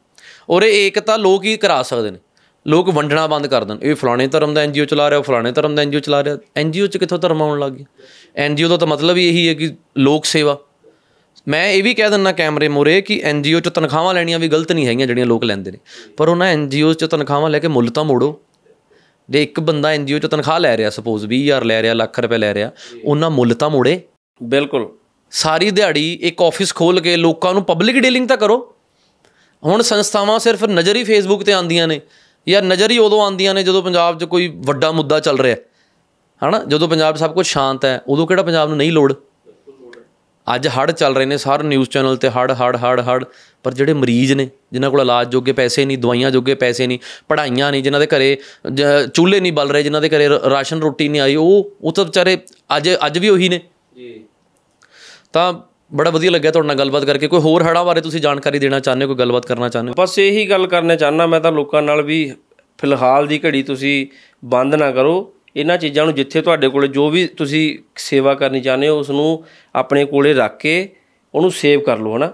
[0.51, 2.19] ਔਰ ਇਹ ਏਕਤਾ ਲੋਕ ਹੀ ਕਰਾ ਸਕਦੇ ਨੇ।
[2.67, 5.75] ਲੋਕ ਵੰਡਣਾ ਬੰਦ ਕਰ ਦੇਣ। ਇਹ ਫਲਾਣੇ ਧਰਮ ਦਾ ਐਨਜੀਓ ਚਲਾ ਰਿਹਾ ਉਹ ਫਲਾਣੇ ਧਰਮ
[5.75, 7.87] ਦਾ ਐਨਜੀਓ ਚਲਾ ਰਿਹਾ। ਐਨਜੀਓ 'ਚ ਕਿੱਥੋਂ ਧਰਮ ਆਉਣ ਲੱਗ ਗਿਆ
[8.37, 10.59] ਐਨਜੀਓ ਦਾ ਤਾਂ ਮਤਲਬ ਹੀ ਇਹੀ ਹੈ ਕਿ ਲੋਕ ਸੇਵਾ
[11.49, 14.87] ਮੈਂ ਇਹ ਵੀ ਕਹਿ ਦਿੰਦਾ ਕੈਮਰੇ ਮੋਰੇ ਕਿ ਐਨਜੀਓ 'ਚ ਤਨਖਾਹਾਂ ਲੈਣੀਆਂ ਵੀ ਗਲਤ ਨਹੀਂ
[14.87, 15.79] ਹੈਗੀਆਂ ਜਿਹੜੀਆਂ ਲੋਕ ਲੈਂਦੇ ਨੇ।
[16.17, 18.41] ਪਰ ਉਹਨਾਂ ਐਨਜੀਓ 'ਚ ਤਨਖਾਹਾਂ ਲੈ ਕੇ ਮੁੱਲ ਤਾਂ ਮੋੜੋ।
[19.31, 22.55] ਜੇ ਇੱਕ ਬੰਦਾ ਐਨਜੀਓ ਚ ਤਨਖਾਹ ਲੈ ਰਿਹਾ ਸਪੋਜ਼ 20000 ਲੈ ਰਿਹਾ ਲੱਖ ਰੁਪਏ ਲੈ
[22.55, 22.71] ਰਿਹਾ
[23.05, 24.01] ਉਹਨਾਂ ਮੁੱਲ ਤਾਂ ਮੋੜੇ।
[24.43, 24.91] ਬਿਲਕੁਲ।
[25.31, 28.75] ਸਾਰੀ ਦਿਹਾੜੀ ਇੱਕ ਆਫਿਸ ਖੋਲ ਕੇ ਲੋਕਾਂ ਨੂੰ ਪਬਲਿਕ ਡੀਲਿੰਗ ਤਾਂ ਕਰੋ।
[29.65, 32.01] ਹੁਣ ਸੰਸਥਾਵਾਂ ਸਿਰਫ ਨਜ਼ਰ ਹੀ ਫੇਸਬੁੱਕ ਤੇ ਆਉਂਦੀਆਂ ਨੇ
[32.49, 35.57] ਯਾਰ ਨਜ਼ਰ ਹੀ ਉਦੋਂ ਆਉਂਦੀਆਂ ਨੇ ਜਦੋਂ ਪੰਜਾਬ 'ਚ ਕੋਈ ਵੱਡਾ ਮੁੱਦਾ ਚੱਲ ਰਿਹਾ।
[36.45, 36.65] ਹਨਾ?
[36.69, 39.15] ਜਦੋਂ ਪੰਜਾਬ 'ਚ ਸਭ ਕੁਝ ਸ਼ਾਂਤ ਹੈ ਉਦੋਂ ਕਿਹੜਾ ਪੰਜਾਬ ਨੂੰ ਨਹੀਂ ਲੋੜ?
[40.55, 43.25] ਅੱਜ ਹੜ ਚੱਲ ਰਹੇ ਨੇ ਸਾਰੇ ਨਿਊਜ਼ ਚੈਨਲ ਤੇ ਹੜ ਹੜ ਹੜ ਹੜ
[43.65, 47.71] ਪਰ ਜਿਹੜੇ ਮਰੀਜ਼ ਨੇ ਜਿਨ੍ਹਾਂ ਕੋਲ ਇਲਾਜ ਜੋਗੇ ਪੈਸੇ ਨਹੀਂ ਦਵਾਈਆਂ ਜੋਗੇ ਪੈਸੇ ਨਹੀਂ ਪੜ੍ਹਾਈਆਂ
[47.73, 48.37] ਨਹੀਂ ਜਿਨ੍ਹਾਂ ਦੇ ਘਰੇ
[49.15, 52.39] ਚੁੱਲ੍ਹੇ ਨਹੀਂ ਬਲ ਰਹੇ ਜਿਨ੍ਹਾਂ ਦੇ ਘਰੇ ਰਾਸ਼ਨ ਰੋਟੀ ਨਹੀਂ ਆਈ ਉਹ ਉਹ ਤਾਂ ਵਿਚਾਰੇ
[52.77, 53.61] ਅੱਜ ਅੱਜ ਵੀ ਉਹੀ ਨੇ।
[53.97, 54.25] ਜੀ।
[55.33, 55.53] ਤਾਂ
[55.95, 59.05] ਬੜਾ ਵਧੀਆ ਲੱਗਿਆ ਤੁਹਾਡੇ ਨਾਲ ਗੱਲਬਾਤ ਕਰਕੇ। ਕੋਈ ਹੋਰ ਹੜਾਂ ਬਾਰੇ ਤੁਸੀਂ ਜਾਣਕਾਰੀ ਦੇਣਾ ਚਾਹੁੰਦੇ
[59.05, 60.03] ਹੋ ਕੋਈ ਗੱਲਬਾਤ ਕਰਨਾ ਚਾਹੁੰਦੇ ਹੋ?
[60.03, 62.33] ਬਸ ਇਹੀ ਗੱਲ ਕਰਨਾ ਚਾਹਨਾ ਮੈਂ ਤਾਂ ਲੋਕਾਂ ਨਾਲ ਵੀ
[62.79, 64.07] ਫਿਲਹਾਲ ਦੀ ਘੜੀ ਤੁਸੀਂ
[64.45, 68.89] ਬੰਦ ਨਾ ਕਰੋ। ਇਹਨਾਂ ਚੀਜ਼ਾਂ ਨੂੰ ਜਿੱਥੇ ਤੁਹਾਡੇ ਕੋਲੇ ਜੋ ਵੀ ਤੁਸੀਂ ਸੇਵਾ ਕਰਨੀ ਚਾਹੁੰਦੇ
[68.89, 70.89] ਹੋ ਉਸ ਨੂੰ ਆਪਣੇ ਕੋਲੇ ਰੱਖ ਕੇ
[71.35, 72.33] ਉਹਨੂੰ ਸੇਵ ਕਰ ਲਓ ਹਨਾ?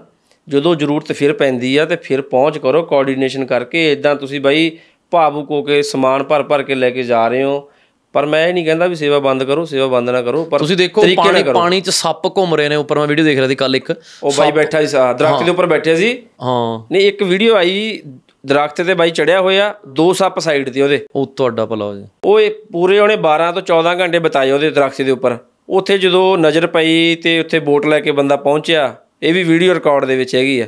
[0.49, 4.77] ਜਦੋਂ ਜ਼ਰੂਰਤ ਫਿਰ ਪੈਂਦੀ ਆ ਤੇ ਫਿਰ ਪਹੁੰਚ ਕਰੋ ਕੋਆਰਡੀਨੇਸ਼ਨ ਕਰਕੇ। ਇਦਾਂ ਤੁਸੀਂ ਬਾਈ
[5.11, 7.69] ਭਾਵੁਕ ਹੋ ਕੇ ਸਮਾਨ ਭਰ ਭਰ ਕੇ ਲੈ ਕੇ ਜਾ ਰਹੇ ਹੋ।
[8.13, 10.77] ਪਰ ਮੈਂ ਇਹ ਨਹੀਂ ਕਹਿੰਦਾ ਵੀ ਸੇਵਾ ਬੰਦ ਕਰੋ ਸੇਵਾ ਬੰਦ ਨਾ ਕਰੋ ਪਰ ਤੁਸੀਂ
[10.77, 13.75] ਦੇਖੋ ਪਾਣੀ। ਪਾਣੀ 'ਚ ਸੱਪ ਘੁੰਮ ਰਹੇ ਨੇ ਉੱਪਰ ਮੈਂ ਵੀਡੀਓ ਦੇਖ ਰਿਹਾ ਸੀ ਕੱਲ
[13.75, 18.01] ਇੱਕ। ਉਹ ਬਾਈ ਬੈਠਾ ਸਾ- ਦਰਖਤ ਦੇ ਉੱਪਰ ਬੈਠਿਆ ਸੀ। ਹਾਂ। ਨਹੀਂ ਇੱਕ ਵੀਡੀਓ ਆਈ
[18.45, 22.05] ਦਰਖਤ ਤੇ ਬਾਈ ਚੜਿਆ ਹੋਇਆ ਦੋ ਸੱਪ ਸਾਈਡ ਤੇ ਉਹਦੇ। ਉਹ ਤੁਹਾਡਾ ਭਲਾ ਹੋ ਜੇ।
[22.23, 25.37] ਉਹ ਇਹ ਪੂਰੇ ਉਹਨੇ 12 ਤੋਂ 14 ਘੰਟੇ ਬਿਤਾਏ ਉਹਦੇ ਦਰਖਤ ਦੇ ਉੱਪਰ।
[25.69, 30.05] ਉੱਥੇ ਜਦੋਂ ਨਜ਼ਰ ਪਈ ਤੇ ਉੱਥੇ ਬੋਟ ਲੈ ਕੇ ਬੰਦਾ ਪਹੁੰਚਿਆ ਇਹ ਵੀ ਵੀਡੀਓ ਰਿਕਾਰਡ
[30.05, 30.67] ਦੇ ਵਿੱਚ ਹੈਗੀ ਆ।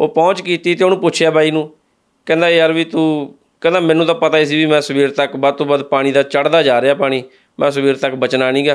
[0.00, 1.74] ਉਹ ਪਹੁੰਚ ਕੀਤੀ ਤੇ ਉਹਨੂੰ ਪੁੱਛਿਆ ਬਾਈ ਨੂੰ
[2.26, 5.54] ਕਹਿੰਦਾ ਯਾਰ ਵੀ ਤੂੰ ਕਹਿੰਦਾ ਮੈਨੂੰ ਤਾਂ ਪਤਾ ਹੀ ਸੀ ਵੀ ਮੈਂ ਸਵੇਰ ਤੱਕ ਵੱਧ
[5.54, 7.24] ਤੋਂ ਵੱਧ ਪਾਣੀ ਦਾ ਚੜਦਾ ਜਾ ਰਿਹਾ ਪਾਣੀ
[7.60, 8.74] ਮੈਂ ਸਵੇਰ ਤੱਕ ਬਚਣਾ ਨਹੀਂਗਾ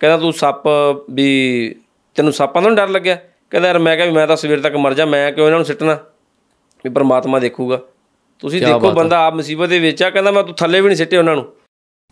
[0.00, 0.62] ਕਹਿੰਦਾ ਤੂੰ ਸੱਪ
[1.10, 1.74] ਵੀ
[2.14, 3.18] ਤੈਨੂੰ ਸੱਪਾਂ ਤੋਂ ਡਰ ਲੱਗਿਆ?
[3.50, 5.66] ਕਹਿੰਦਾ ਯਾਰ ਮੈਂ ਕਿਹਾ ਵੀ ਮੈਂ ਤਾਂ ਸਵੇਰ ਤੱਕ ਮਰ ਜਾ ਮੈਂ ਕਿਉਂ ਇਹਨਾਂ ਨੂੰ
[5.66, 5.98] ਸਿੱਟਣਾ?
[6.84, 7.80] ਵੀ ਪਰਮਾਤਮਾ ਦੇਖੂਗਾ।
[8.42, 11.16] ਤੁਸੀਂ ਦੇਖੋ ਬੰਦਾ ਆਪ ਮੁਸੀਬਤ ਦੇ ਵਿੱਚ ਆ ਕਹਿੰਦਾ ਮੈਂ ਤੂੰ ਥੱਲੇ ਵੀ ਨਹੀਂ ਸਿੱਟੇ
[11.16, 11.46] ਉਹਨਾਂ ਨੂੰ।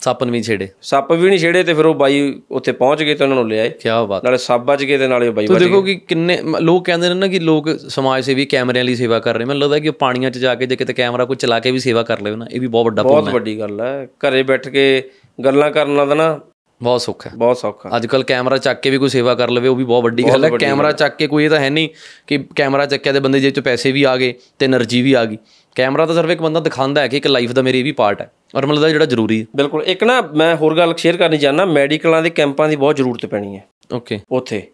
[0.00, 3.24] ਸੱਪ ਵੀ ਛੇੜੇ। ਸੱਪ ਵੀ ਨਹੀਂ ਛੇੜੇ ਤੇ ਫਿਰ ਉਹ ਬਾਈ ਉੱਥੇ ਪਹੁੰਚ ਗਏ ਤੇ
[3.24, 5.80] ਉਹਨਾਂ ਨੂੰ ਲਿਆਏ ਕੀ ਬਾਤ। ਨਾਲੇ ਸੱਪ ਬਚ ਗਏ ਤੇ ਨਾਲੇ ਬਾਈ ਤੂੰ ਬਚ ਦੇਖੋ
[5.82, 9.44] ਕਿ ਕਿੰਨੇ ਲੋਕ ਕਹਿੰਦੇ ਨੇ ਨਾ ਕਿ ਲੋਕ ਸਮਾਜ ਸੇਵੀ ਕੈਮਰਿਆਂ ਲਈ ਸੇਵਾ ਕਰ ਰਹੇ।
[9.44, 11.78] ਮੈਨੂੰ ਲੱਗਦਾ ਕਿ ਉਹ ਪਾਣੀਆਂ 'ਚ ਜਾ ਕੇ ਜੇ ਕਿਤੇ ਕੈਮਰਾ ਕੋਈ ਚਲਾ ਕੇ ਵੀ
[11.78, 14.68] ਸੇਵਾ ਕਰ ਲਵੇ ਨਾ ਇਹ ਵੀ ਬਹੁਤ ਵੱਡਾ ਪੁੰਨ ਬਹੁਤ ਵੱਡੀ ਗੱਲ ਹੈ। ਘਰੇ ਬੈਠ
[14.68, 15.10] ਕੇ
[15.44, 16.38] ਗੱਲਾਂ ਕਰਨ ਨਾਲ ਤਾਂ ਨਾ
[16.82, 19.68] ਬਹੁਤ ਸੌਖਾ ਹੈ। ਬਹੁਤ ਸੌਖਾ ਅੱਜ ਕੱਲ ਕੈਮਰਾ ਚੱਕ ਕੇ ਵੀ ਕੋਈ ਸੇਵਾ ਕਰ ਲਵੇ
[19.68, 21.88] ਉਹ ਵੀ ਬਹੁਤ ਵੱਡੀ ਗੱਲ ਹੈ। ਕੈਮਰਾ ਚੱਕ ਕੇ ਕੋਈ ਇਹ ਤਾਂ ਹੈ ਨਹੀਂ
[22.26, 25.24] ਕਿ ਕੈਮਰਾ ਚੱਕਿਆ ਤੇ ਬੰਦੇ ਜੇਬ 'ਚ ਪੈਸੇ ਵੀ ਆ ਗਏ ਤੇ એનર્ਜੀ ਵੀ ਆ
[25.24, 25.38] ਗਈ।
[25.74, 28.20] ਕੈਮਰਾ ਤਾਂ ਸਿਰਫ ਇੱਕ ਬੰਦਾ ਦਿਖਾਉਂਦਾ ਹੈ ਕਿ ਇੱਕ ਲਾਈਫ ਦਾ ਮੇਰੇ ਇਹ ਵੀ ਪਾਰਟ
[28.20, 31.38] ਹੈ ਔਰ ਮਤਲਬ ਦਾ ਜਿਹੜਾ ਜ਼ਰੂਰੀ ਹੈ। ਬਿਲਕੁਲ। ਇੱਕ ਨਾ ਮੈਂ ਹੋਰ ਗੱਲ ਸ਼ੇਅਰ ਕਰਨੀ
[31.38, 34.66] ਚਾਹਨਾ ਮੈਡੀਕਲਾਂ ਦੇ ਕੈਂਪਾਂ ਦੀ ਬਹੁਤ ਜ਼ਰੂਰਤ ਪੈਣੀ ਹੈ। ਓਕੇ ਉਥੇ।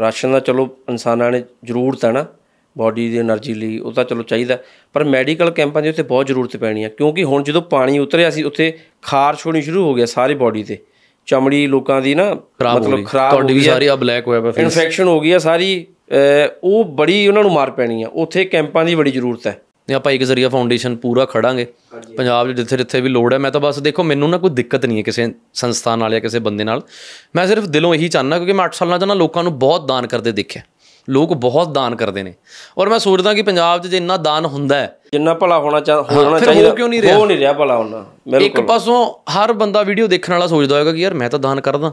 [0.00, 2.26] ਰਾਸ਼ਨ ਦਾ ਚਲੋ ਇਨਸਾਨਾਂ ਨੇ ਜ਼ਰੂਰਤ ਹੈ ਨਾ।
[2.76, 4.58] ਬਾਡੀ ਦੀ એનર્ਜੀ ਲਈ ਉਹ ਤਾਂ ਚਲੋ ਚਾਹੀਦਾ।
[4.94, 8.42] ਪਰ ਮੈਡੀਕਲ ਕੈਂਪਾਂ ਦੀ ਉੱਥੇ ਬਹੁਤ ਜ਼ਰੂਰਤ ਪੈਣੀ ਆ ਕਿਉਂਕਿ ਹੁਣ ਜਦੋਂ ਪਾਣੀ ਉਤਰਿਆ ਸੀ
[8.42, 10.78] ਉੱਥੇ ਖਾਰਸ਼ ਹੋਣੀ ਸ਼ੁਰੂ ਹੋ ਗਿਆ ਸਾਰੀ ਬਾਡੀ ਤੇ।
[11.28, 14.50] ਚਮੜੀ ਲੋਕਾਂ ਦੀ ਨਾ ਮਤਲਬ ਖਰਾਬ ਹੋ ਗਈ। ਤੁਹਾਡੀ ਵੀ ਸਾਰੀ ਆ ਬਲੈਕ ਹੋਇਆ ਪਿਆ
[14.50, 15.86] ਫੇਸ ਇਨਫੈਕਸ਼ਨ ਹੋ ਗਈ ਆ ਸਾਰੀ
[16.64, 20.12] ਉਹ ਬੜੀ ਉਹਨਾਂ ਨੂੰ ਮਾਰ ਪੈਣੀ ਆ। ਉੱਥੇ ਕੈਂਪਾਂ ਦੀ ਬੜੀ ਜ਼ਰੂਰਤ ਹੈ ਨੇ ਆਪਾਂ
[20.12, 21.66] ਇੱਕ ਜ਼ਰੀਆ ਫਾਊਂਡੇਸ਼ਨ ਪੂਰਾ ਖੜਾਂਗੇ।
[22.16, 24.86] ਪੰਜਾਬ 'ਚ ਜਿੱਥੇ ਜਿੱਥੇ ਵੀ ਲੋੜ ਹੈ ਮੈਂ ਤਾਂ ਬਸ ਦੇਖੋ ਮੈਨੂੰ ਨਾ ਕੋਈ ਦਿੱਕਤ
[24.86, 26.82] ਨਹੀਂ ਹੈ ਕਿਸੇ ਸੰਸਥਾ ਨਾਲ ਜਾਂ ਕਿਸੇ ਬੰਦੇ ਨਾਲ।
[27.36, 30.06] ਮੈਂ ਸਿਰਫ ਦਿਲੋਂ ਇਹੀ ਚਾਹਨਾ ਕਿਉਂਕਿ ਮੈਂ 8 ਸਾਲਾਂ ਤੋਂ ਨਾ ਲੋਕਾਂ ਨੂੰ ਬਹੁਤ ਦਾਨ
[30.06, 30.62] ਕਰਦੇ ਦੇਖਿਆ।
[31.10, 32.34] ਲੋਕ ਬਹੁਤ ਦਾਨ ਕਰਦੇ ਨੇ।
[32.78, 36.02] ਔਰ ਮੈਂ ਸੋਚਦਾ ਕਿ ਪੰਜਾਬ 'ਚ ਜੇ ਇੰਨਾ ਦਾਨ ਹੁੰਦਾ ਹੈ ਜਿੰਨਾ ਭਲਾ ਹੋਣਾ ਚਾਹ
[36.02, 37.16] ਹੋਣਾ ਚਾਹੀਦਾ। ਕਿਉਂ ਨਹੀਂ ਰਿਹਾ?
[37.18, 41.00] ਹੋ ਨਹੀਂ ਰਿਹਾ ਭਲਾ ਉਹਨਾਂ ਇੱਕ ਪਾਸੋਂ ਹਰ ਬੰਦਾ ਵੀਡੀਓ ਦੇਖਣ ਵਾਲਾ ਸੋਚਦਾ ਹੋਏਗਾ ਕਿ
[41.00, 41.92] ਯਾਰ ਮੈਂ ਤਾਂ ਦਾਨ ਕਰਦਾ।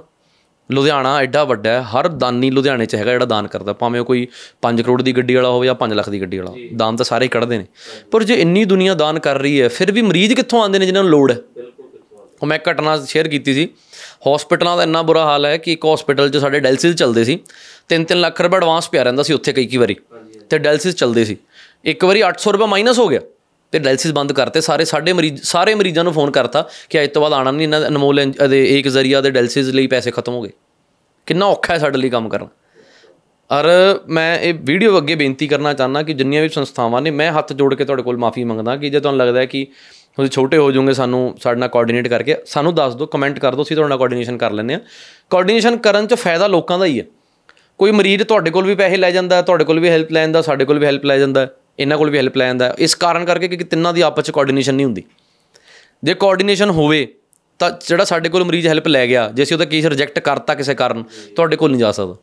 [0.69, 4.28] ਲੁਧਿਆਣਾ ਐਡਾ ਵੱਡਾ ਹੈ ਹਰ ਦਾਨੀ ਲੁਧਿਆਣੇ 'ਚ ਹੈਗਾ ਜਿਹੜਾ ਦਾਨ ਕਰਦਾ। ਭਾਵੇਂ ਕੋਈ
[4.62, 7.28] 5 ਕਰੋੜ ਦੀ ਗੱਡੀ ਵਾਲਾ ਹੋਵੇ ਜਾਂ 5 ਲੱਖ ਦੀ ਗੱਡੀ ਵਾਲਾ ਦਾਨ ਤਾਂ ਸਾਰੇ
[7.28, 7.65] ਕੱਢਦੇ ਨੇ।
[8.12, 11.04] ਪਰ ਜੇ ਇੰਨੀ ਦੁਨੀਆ ਦਾਨ ਕਰ ਰਹੀ ਹੈ ਫਿਰ ਵੀ ਮਰੀਜ਼ ਕਿੱਥੋਂ ਆਉਂਦੇ ਨੇ ਜਿਨ੍ਹਾਂ
[11.04, 11.38] ਨੂੰ ਲੋੜ ਹੈ?
[12.41, 13.67] ਉਹ ਮੈਂ ਘਟਨਾ ਸ਼ੇਅਰ ਕੀਤੀ ਸੀ।
[14.28, 17.39] ਹਸਪੀਟਲਾਂ ਦਾ ਇੰਨਾ ਬੁਰਾ ਹਾਲ ਹੈ ਕਿ ਇੱਕ ਹਸਪੀਟਲ 'ਚ ਸਾਡੇ ਡਾਇਲਸਿਸ ਚੱਲਦੇ ਸੀ।
[17.91, 19.95] 3-3 ਲੱਖ ਰੁਪਏ ਐਡਵਾਂਸ ਪਿਆ ਰਹਿੰਦਾ ਸੀ ਉੱਥੇ ਕਈ ਕਈ ਵਾਰੀ
[20.49, 21.38] ਤੇ ਡਾਇਲਸਿਸ ਚੱਲਦੇ ਸੀ।
[21.86, 23.21] ਇੱਕ ਵਾਰੀ 800 ਰੁਪਏ ਮਾਈਨਸ ਹੋ ਗਿਆ
[23.73, 27.21] ਤੇ ਡਾਇਲਸਿਸ ਬੰਦ ਕਰਤੇ। ਸਾਰੇ ਸਾਡੇ ਮਰੀਜ਼ ਸਾਰੇ ਮਰੀਜ਼ਾਂ ਨੂੰ ਫੋਨ ਕਰਤਾ ਕਿ ਅੱਜ ਤੋਂ
[27.21, 30.51] ਬਾਅਦ ਆਣਾ ਨਹੀਂ ਇਹਨਾਂ ਅਨਮੋਲ ਦੇ ਇੱਕ ਜ਼ਰੀਆ ਦੇ ਡਾਇਲਸਿਸ ਲਈ ਪੈਸੇ ਖਤਮ ਹੋ ਗਏ।
[31.27, 32.47] ਕਿੰਨਾ ਔਖਾ ਹੈ ਸਾਡੇ ਲਈ ਕੰਮ ਕਰਨਾ।
[33.49, 33.67] ਔਰ
[34.08, 37.73] ਮੈਂ ਇਹ ਵੀਡੀਓ ਅੱਗੇ ਬੇਨਤੀ ਕਰਨਾ ਚਾਹੁੰਦਾ ਕਿ ਜਿੰਨੀਆਂ ਵੀ ਸੰਸਥਾਵਾਂ ਨੇ ਮੈਂ ਹੱਥ ਜੋੜ
[37.75, 39.65] ਕੇ ਤੁਹਾਡੇ ਕੋਲ ਮਾਫੀ ਮੰਗਦਾ ਕਿ ਜੇ ਤੁਹਾਨੂੰ ਲੱਗਦਾ ਹੈ ਕਿ
[40.17, 43.63] ਤੁਸੀਂ ਛੋਟੇ ਹੋ ਜਾਓਗੇ ਸਾਨੂੰ ਸਾਡੇ ਨਾਲ ਕੋਆਰਡੀਨੇਟ ਕਰਕੇ ਸਾਨੂੰ ਦੱਸ ਦਿਓ ਕਮੈਂਟ ਕਰ ਦਿਓ
[43.63, 44.80] ਅਸੀਂ ਤੁਹਾਡੇ ਨਾਲ ਕੋਆਰਡੀਨੇਸ਼ਨ ਕਰ ਲੈਂਦੇ ਆ
[45.30, 47.06] ਕੋਆਰਡੀਨੇਸ਼ਨ ਕਰਨ 'ਚ ਫਾਇਦਾ ਲੋਕਾਂ ਦਾ ਹੀ ਹੈ।
[47.82, 50.65] ਕੋਈ ਮਰੀਜ਼ ਤੁਹਾਡੇ ਕੋਲ ਵੀ ਪੈਸੇ ਲੈ ਜਾਂਦਾ ਤੁਹਾਡੇ ਕੋਲ ਵੀ ਹੈਲਪ ਲੈ ਜਾਂਦਾ ਸਾਡੇ
[50.65, 51.48] ਕੋਲ ਵੀ ਹੈਲਪ ਲੈ ਜਾਂਦਾ
[51.80, 54.76] ਇਹਨਾਂ ਕੋਲ ਵੀ ਹੈਲਪ ਲੈ ਜਾਂਦਾ। ਇਸ ਕਾਰਨ ਕਰਕੇ ਕਿ ਤਿੰਨਾਂ ਦੀ ਆਪਸ 'ਚ ਕੋਆਰਡੀਨੇਸ਼ਨ
[54.76, 55.04] ਨਹੀਂ ਹੁੰਦੀ।
[56.04, 57.08] ਜੇ ਕੋਆਰਡੀਨੇਸ਼ਨ ਹੋਵੇ
[57.60, 60.76] ਤਾਂ ਜਿਹੜਾ ਸਾਡੇ ਕੋਲ ਮਰੀਜ਼ ਹੈਲਪ ਲੈ ਗਿਆ ਜੇ ਅਸੀਂ ਉਹਦਾ ਕੇਸ ਰਿਜੈਕਟ ਕਰਤਾ ਕਿਸੇ
[60.76, 61.04] ਕਾਰਨ
[61.36, 62.15] ਤੁਹਾਡੇ ਕੋਲ ਨਹੀਂ ਜਾ ਸਕਦਾ।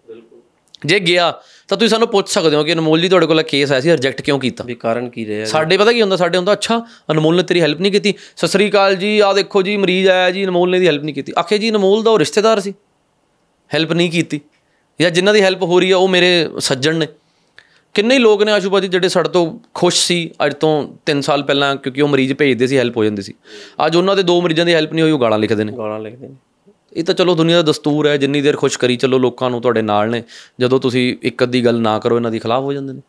[0.87, 1.31] ਜੇ ਗਿਆ
[1.69, 4.21] ਤਾਂ ਤੁਸੀਂ ਸਾਨੂੰ ਪੁੱਛ ਸਕਦੇ ਹੋ ਕਿ ਅਨਮੋਲ ਜੀ ਤੁਹਾਡੇ ਕੋਲ ਕੇਸ ਆਇਆ ਸੀ ਰਿਜੈਕਟ
[4.23, 4.65] ਕਿਉਂ ਕੀਤਾ?
[4.65, 6.79] ਵੀ ਕਾਰਨ ਕੀ ਰਿਹਾ ਸਾਡੇ ਪਤਾ ਕੀ ਹੁੰਦਾ ਸਾਡੇ ਹੁੰਦਾ ਅੱਛਾ
[7.13, 10.31] ਅਨਮੋਲ ਨੇ ਤੇਰੀ ਹੈਲਪ ਨਹੀਂ ਕੀਤੀ। ਸਤਿ ਸ੍ਰੀ ਅਕਾਲ ਜੀ ਆ ਦੇਖੋ ਜੀ ਮਰੀਜ਼ ਆਇਆ
[10.31, 12.75] ਜੀ ਅਨਮੋਲ ਨੇ ਦੀ ਹੈਲਪ ਨਹੀਂ ਕੀਤੀ। ਆਖੇ ਜੀ ਅਨਮੋਲ ਦਾ ਉਹ ਰਿਸ਼ਤੇਦਾਰ ਸੀ।
[13.71, 14.41] ਹੈਲਪ ਨਹੀਂ ਕੀਤੀ।
[15.01, 17.07] ਜਾਂ ਜਿਨ੍ਹਾਂ ਦੀ ਹੈਲਪ ਹੋ ਰਹੀ ਆ ਉਹ ਮੇਰੇ ਸੱਜਣ ਨੇ।
[17.95, 21.43] ਕਿੰਨੇ ਹੀ ਲੋਕ ਨੇ ਆਸ਼ੂ ਭਾਜੀ ਜਿਹੜੇ ਸਾਡੇ ਤੋਂ ਖੁਸ਼ ਸੀ ਅੱਜ ਤੋਂ 3 ਸਾਲ
[21.43, 23.35] ਪਹਿਲਾਂ ਕਿਉਂਕਿ ਉਹ ਮਰੀਜ਼ ਭੇਜਦੇ ਸੀ ਹੈਲਪ ਹੋ ਜਾਂਦੀ ਸੀ।
[23.87, 26.29] ਅੱਜ ਉਹਨਾਂ ਦੇ ਦੋ ਮਰੀਜ਼ਾਂ ਦੀ ਹੈਲਪ ਨਹੀਂ ਹੋਈ ਉਹ ਗਾਲਾਂ ਲਿਖਦੇ ਨੇ। ਗਾਲਾਂ ਲਿਖਦੇ
[26.29, 26.35] ਨੇ।
[26.93, 29.83] ਇਹ ਤਾਂ ਚਲੋ ਦੁਨੀਆ ਦਾ ਦਸਤੂਰ ਹੈ ਜਿੰਨੀ ਦੇਰ ਖੁਸ਼ ਕਰੀ ਚੱਲੋ ਲੋਕਾਂ ਨੂੰ ਤੁਹਾਡੇ
[29.83, 30.23] ਨਾਲ ਨੇ।
[30.61, 33.01] ਜਦੋਂ ਤੁਸੀਂ ਇੱਕ ਅੱਧੀ ਗੱਲ ਨਾ ਕਰੋ ਇਹਨਾਂ ਦੀ ਖਿਲਾਫ ਹੋ ਜਾਂਦੇ ਨੇ।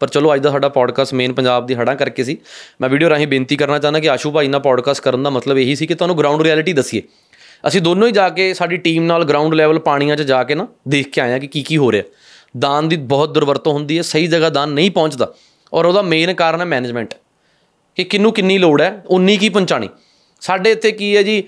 [0.00, 2.38] ਪਰ ਚਲੋ ਅੱਜ ਦਾ ਸਾਡਾ ਪੋਡਕਾਸਟ ਮੇਨ ਪੰਜਾਬ ਦੀ ਹੜਾਂ ਕਰਕੇ ਸੀ।
[2.80, 5.74] ਮੈਂ ਵੀਡੀਓ ਰਾਹੀਂ ਬੇਨਤੀ ਕਰਨਾ ਚਾਹੁੰਦਾ ਕਿ ਆਸ਼ੂ ਭਾਈ ਨਾਲ ਪੋਡਕਾਸਟ ਕਰਨ ਦਾ ਮਤਲਬ ਇਹੀ
[5.74, 7.02] ਸੀ ਕਿ ਤੁਹਾਨੂੰ ਗਰਾਊਂਡ ਰਿਐਲਿਟੀ ਦਸੀਏ।
[7.64, 10.66] ਅਸੀਂ ਦੋਨੋਂ ਹੀ ਜਾ ਕੇ ਸਾਡੀ ਟੀਮ ਨਾਲ ਗਰਾਊਂਡ ਲੈਵਲ ਪਾਣੀਆਂ 'ਚ ਜਾ ਕੇ ਨਾ
[10.88, 12.02] ਦੇਖ ਕੇ ਆਏ ਆ ਕਿ ਕੀ ਕੀ ਹੋ ਰਿਹਾ।
[12.58, 15.32] ਦਾਨ ਦੀ ਬਹੁਤ ਦੁਰਵਰਤੋਂ ਹੁੰਦੀ ਹੈ ਸਹੀ ਜਗ੍ਹਾ ਦਾਨ ਨਹੀਂ ਪਹੁੰਚਦਾ
[15.72, 17.14] ਔਰ ਉਹਦਾ ਮੇਨ ਕਾਰਨ ਹੈ ਮੈਨੇਜਮੈਂਟ
[17.96, 19.88] ਕਿ ਕਿੰਨੂੰ ਕਿੰਨੀ ਲੋੜ ਹੈ ਉਨੀ ਕੀ ਪਹੁੰਚਾਣੀ
[20.42, 21.42] ਸਾਡੇ ਇੱਥੇ ਕੀ ਹੈ ਜੀ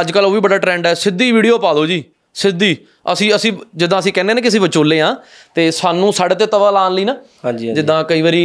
[0.00, 2.02] ਅੱਜ ਕੱਲ ਉਹ ਵੀ ਬੜਾ ਟ੍ਰੈਂਡ ਹੈ ਸਿੱਧੀ ਵੀਡੀਓ ਪਾ ਦਿਓ ਜੀ
[2.34, 2.76] ਸਿੱਧੀ।
[3.12, 5.14] ਅਸੀਂ ਅਸੀਂ ਜਿੱਦਾਂ ਅਸੀਂ ਕਹਿੰਦੇ ਨੇ ਕਿ ਅਸੀਂ ਵਿਚੋਲੇ ਆ
[5.54, 7.16] ਤੇ ਸਾਨੂੰ ਸਾਡੇ ਤੇ ਤਵਾ ਲਾਉਣ ਲਈ ਨਾ
[7.74, 8.42] ਜਿੱਦਾਂ ਕਈ ਵਾਰੀ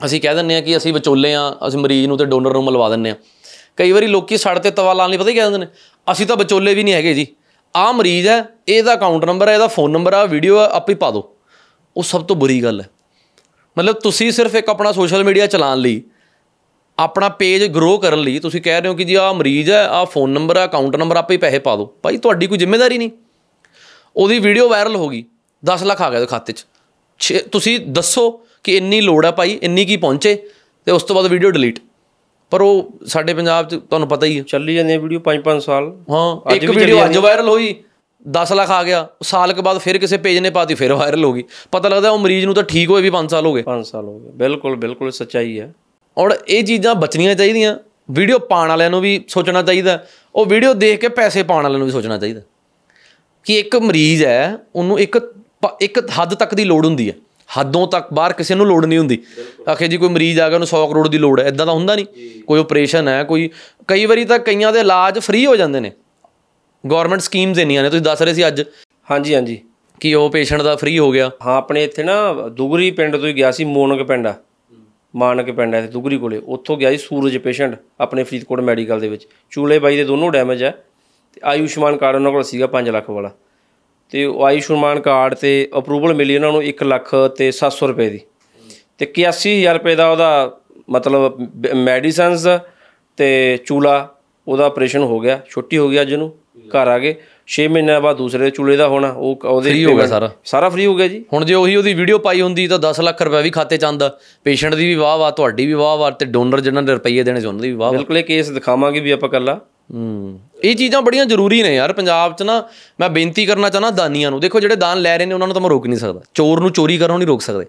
[0.00, 2.88] ਅਸੀਂ ਕਹਿ ਦਿੰਦੇ ਆ ਕਿ ਅਸੀਂ ਵਿਚੋਲੇ ਆ ਅਸੀਂ ਮਰੀਜ਼ ਨੂੰ ਤੇ ਡੋਨਰ ਨੂੰ ਮਿਲਵਾ
[2.88, 3.14] ਦਿੰਦੇ ਆ
[3.76, 5.66] ਕਈ ਵਾਰੀ ਲੋਕੀ ਸਾਡੇ ਤੇ ਤਵਾ ਲਾਉਣ ਲਈ ਪਤਾ ਕੀ ਕਹਿੰਦੇ ਨੇ
[6.12, 7.26] ਅਸੀਂ ਤਾਂ ਵਿਚੋਲੇ ਵੀ ਨਹੀਂ ਹੈਗੇ ਜੀ।
[7.76, 11.10] ਆਹ ਮਰੀਜ਼ ਹੈ, ਇਹਦਾ ਅਕਾਊਂਟ ਨੰਬਰ ਹੈ, ਇਹਦਾ ਫੋਨ ਨੰਬਰ ਆ ਵੀਡੀਓ ਆ ਆਪੇ ਪਾ
[11.10, 11.36] ਦਿਓ।
[11.96, 12.88] ਉਹ ਸਭ ਤੋਂ ਬੁਰੀ ਗੱਲ ਹੈ।
[13.78, 16.02] ਮਤਲਬ ਤੁਸੀਂ ਸਿਰਫ ਇੱਕ ਆਪਣਾ ਸੋਸ਼ਲ ਮੀਡੀਆ ਚਲਾਉਣ ਲਈ,
[16.98, 20.06] ਆਪਣਾ ਪੇਜ ਗਰੋ ਕਰਨ ਲਈ ਤੁਸੀਂ ਕਹਿ ਰਹੇ ਹੋ ਕਿ ਜੀ ਆਹ ਮਰੀਜ਼ ਹੈ, ਆਹ
[20.06, 23.10] ਫੋਨ ਨੰਬਰ ਆ ਅਕਾਊਂਟ ਨੰਬਰ ਆਪੇ ਹੀ ਪੈਸੇ ਪਾ ਦਿਓ। ਭਾਈ ਤੁਹਾਡੀ ਕੋਈ ਜ਼ਿੰਮੇਵਾਰੀ ਨਹੀਂ।
[24.16, 25.24] ਉਹਦੀ ਵੀਡੀਓ ਵਾਇਰਲ ਹੋ ਗਈ
[25.64, 26.66] 10 ਲੱਖ ਆ ਗਿਆ ਉਹਦੇ ਖਾਤੇ 'ਚ।
[27.18, 30.46] ਛੇ- ਤੁਸੀਂ ਦੱਸੋ ਕਿ ਇੰਨੀ ਲੋੜ ਆ ਭਾਈ, ਇੰਨੀ ਕੀ ਪਹੁੰਚੇ,
[30.84, 31.78] ਤੇ ਉਸ ਤੋਂ ਬਾਅਦ ਵੀਡੀਓ ਡਿਲੀਟ
[32.50, 36.54] ਪਰ ਉਹ ਸਾਡੇ ਪੰਜਾਬ 'ਚ ਤੁਹਾਨੂੰ ਪਤਾ ਹੀ ਹੈ। ਚੱਲੀ ਜਾਂਦੀ ਵੀਡੀਓ 5-5 ਸਾਲ। ਹਾਂ
[36.54, 37.74] ਇੱਕ ਵੀਡੀਓ ਅੱਜ ਵਾਇਰਲ ਹੋਈ
[38.28, 41.32] 10 ਲੱਖ ਆ ਗਿਆ। ਸਾਲ ਕੇ ਬਾਅਦ ਫਿਰ ਕਿਸੇ ਪੇਜ ਨੇ ਪਾਤੀ ਫਿਰ ਵਾਇਰਲ ਹੋ
[41.32, 43.84] ਗਈ। ਪਤਾ ਲੱਗਦਾ ਉਹ ਮਰੀਜ਼ ਨੂੰ ਤਾਂ ਠੀਕ ਹੋਏ ਵੀ 5 ਸਾਲ ਹੋ ਗਏ। 5
[43.84, 45.72] ਸਾਲ ਹੋ ਗਏ। ਬਿਲਕੁਲ ਬਿਲਕੁਲ ਸੱਚਾਈ ਹੈ।
[46.18, 47.76] ਔਰ ਇਹ ਚੀਜ਼ਾਂ ਬਚਣੀਆਂ ਚਾਹੀਦੀਆਂ।
[48.10, 50.02] ਵੀਡੀਓ ਪਾਉਣ ਵਾਲਿਆਂ ਨੂੰ ਵੀ ਸੋਚਣਾ ਚਾਹੀਦਾ।
[50.34, 52.40] ਉਹ ਵੀਡੀਓ ਦੇਖ ਕੇ ਪੈਸੇ ਪਾਉਣ ਵਾਲਿਆਂ ਨੂੰ ਵੀ ਸੋਚਣਾ ਚਾਹੀਦਾ।
[53.44, 55.34] ਕਿ ਇੱਕ ਮਰੀਜ਼ ਹੈ ਉਹਨੂੰ ਇੱਕ
[55.80, 57.14] ਇੱਕ ਹੱਦ ਤੱਕ ਦੀ ਲੋੜ ਹੁੰਦੀ ਹੈ।
[57.58, 59.18] ਹੱਦੋਂ ਤੱਕ ਬਾਹਰ ਕਿਸੇ ਨੂੰ ਲੋੜ ਨਹੀਂ ਹੁੰਦੀ।
[59.72, 61.94] ਆਖੇ ਜੀ ਕੋਈ ਮਰੀਜ਼ ਆ ਗਿਆ ਉਹਨੂੰ 100 ਕਰੋੜ ਦੀ ਲੋੜ ਹੈ ਇਦਾਂ ਦਾ ਹੁੰਦਾ
[61.94, 62.06] ਨਹੀਂ।
[62.42, 63.50] ਕੋਈ ਆਪਰੇਸ਼ਨ ਹੈ ਕੋਈ
[63.88, 65.92] ਕਈ ਵਾਰੀ ਤਾਂ ਕਈਆਂ ਦੇ ਇਲਾਜ ਫ੍ਰੀ ਹੋ ਜਾਂਦੇ ਨੇ।
[66.90, 68.62] ਗਵਰਨਮੈਂਟ ਸਕੀਮਸ ਇੰਨੀਆਂ ਨੇ ਤੁਸੀਂ ਦੱਸ ਰਹੇ ਸੀ ਅੱਜ।
[69.10, 69.60] ਹਾਂਜੀ ਹਾਂਜੀ।
[70.00, 73.32] ਕਿ ਉਹ ਪੇਸ਼ੈਂਟ ਦਾ ਫ੍ਰੀ ਹੋ ਗਿਆ। ਹਾਂ ਆਪਣੇ ਇੱਥੇ ਨਾ ਦੁਗਰੀ ਪਿੰਡ ਤੋਂ ਹੀ
[73.32, 74.34] ਗਿਆ ਸੀ ਮੋਨਕ ਪਿੰਡ ਆ।
[75.16, 79.26] ਮਾਨਕ ਪਿੰਡ ਹੈ ਦੁਗਰੀ ਕੋਲੇ। ਉੱਥੋਂ ਗਿਆ ਸੀ ਸੂਰਜ ਪੇਸ਼ੈਂਟ ਆਪਣੇ ਫਰੀਦਕੋਟ ਮੈਡੀਕਲ ਦੇ ਵਿੱਚ।
[79.50, 80.70] ਚੂਲੇ ਬਾਈ ਦੇ ਦੋਨੋਂ ਡੈਮੇਜ ਹੈ
[81.34, 83.30] ਤੇ ਆਯੁਸ਼ਮਾਨ ਕਾਰਡ ਉਹਨਾਂ ਕੋਲ ਸੀਗਾ 5 ਲੱਖ ਵਾਲਾ।
[84.10, 88.20] ਤੇ ਉਹ ਆਯੁਸ਼ਮਾਨ ਕਾਰਡ ਤੇ ਅਪਰੂਵਲ ਮਿਲੀ ਉਹਨਾਂ ਨੂੰ 1 ਲੱਖ ਤੇ 700 ਰੁਪਏ ਦੀ।
[88.98, 90.58] ਤੇ 81000 ਰੁਪਏ ਦਾ ਉਹਦਾ
[90.90, 92.46] ਮਤਲਬ ਮੈਡੀਸਨਸ
[93.16, 94.14] ਤੇ ਚੂਲਾ
[94.48, 96.34] ਉਹਦਾ ਆਪਰੇਸ਼ਨ ਹੋ ਗਿਆ ਛੁੱਟੀ ਹੋ ਗਈ ਅੱਜ ਨੂੰ
[96.68, 97.14] ਘਰ ਆ ਗਏ।
[97.48, 100.86] 6 ਮਹੀਨਿਆਂ ਬਾਅਦ ਦੂਸਰੇ ਚੂਲੇ ਦਾ ਹੋਣਾ ਉਹ ਉਹਦੇ Free ਹੋ ਗਿਆ ਸਾਰਾ। ਸਾਰਾ ਫ੍ਰੀ
[100.86, 103.50] ਹੋ ਗਿਆ ਜੀ। ਹੁਣ ਜੇ ਉਹੀ ਉਹਦੀ ਵੀਡੀਓ ਪਾਈ ਹੁੰਦੀ ਤਾਂ 10 ਲੱਖ ਰੁਪਏ ਵੀ
[103.50, 106.82] ਖਾਤੇ ਚ ਆਂਦਾ ਪੇਸ਼ੈਂਟ ਦੀ ਵੀ ਵਾਹ ਵਾਹ ਤੁਹਾਡੀ ਵੀ ਵਾਹ ਵਾਹ ਤੇ ਡੋਨਰ ਜਿਨ੍ਹਾਂ
[106.82, 109.60] ਨੇ ਰੁਪਈਏ ਦੇਣੇ ਸੀ ਉਹਨਾਂ ਦੀ ਵੀ ਵਾਹ ਬਿਲਕੁਲ ਇਹ ਕੇਸ ਦਿਖਾਵਾਂਗੇ ਵੀ ਆਪਾਂ ਕੱਲਾ
[109.94, 112.64] ਹੂੰ। ਇਹ ਚੀਜ਼ਾਂ ਬੜੀਆਂ ਜ਼ਰੂਰੀ ਨੇ ਯਾਰ, ਪੰਜਾਬ 'ਚ ਨਾ
[113.00, 115.62] ਮੈਂ ਬੇਨਤੀ ਕਰਨਾ ਚਾਹਨਾ ਦਾਨੀਆਂ ਨੂੰ। ਦੇਖੋ ਜਿਹੜੇ ਦਾਨ ਲੈ ਰਹੇ ਨੇ, ਉਹਨਾਂ ਨੂੰ ਤਾਂ
[115.62, 117.66] ਮੈਂ ਰੋਕ ਨਹੀਂ ਸਕਦਾ। ਚੋਰ ਨੂੰ ਚੋਰੀ ਕਰਨੋਂ ਨਹੀਂ ਰੋਕ ਸਕਦੇ।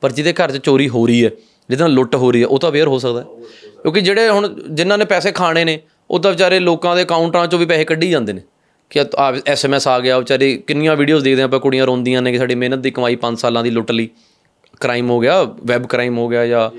[0.00, 1.30] ਪਰ ਜਿਹਦੇ ਘਰ 'ਚ ਚੋਰੀ ਹੋ ਰਹੀ ਹੈ,
[1.68, 3.26] ਜਿਹਦੇ ਨਾਲ ਲੁੱਟ ਹੋ ਰਹੀ ਹੈ, ਉਹ ਤਾਂ ਅਵੇਅਰ ਹੋ ਸਕਦਾ ਹੈ।
[3.82, 7.58] ਕਿਉਂਕਿ ਜਿਹੜੇ ਹੁਣ ਜਿਨ੍ਹਾਂ ਨੇ ਪੈਸੇ ਖਾਣੇ ਨੇ, ਉਹ ਤਾਂ ਵਿਚਾਰੇ ਲੋਕਾਂ ਦੇ ਅਕਾਊਂਟਾਂ 'ਚੋਂ
[7.58, 8.40] ਵੀ ਪੈਸੇ ਕੱਢੀ ਜਾਂਦੇ ਨੇ।
[8.90, 12.54] ਕਿ ਆ ਐਸਐਮਐਸ ਆ ਗਿਆ, ਵਿਚਾਰੇ ਕਿੰਨੀਆਂ ਵੀਡੀਓਜ਼ ਦੇਖਦੇ ਆਪਾਂ, ਕੁੜੀਆਂ ਰੋਂਦੀਆਂ ਨੇ ਕਿ ਸਾਡੀ
[12.54, 14.08] ਮਿਹਨਤ ਦੀ ਕਮਾਈ 5 ਸਾਲਾਂ ਦੀ ਲੁੱਟ ਲਈ।
[14.80, 16.70] ਕ੍ਰਾਈਮ ਹੋ ਗਿਆ ਵੈਬ ਕ੍ਰਾਈਮ ਹੋ ਗਿਆ ਜਾਂ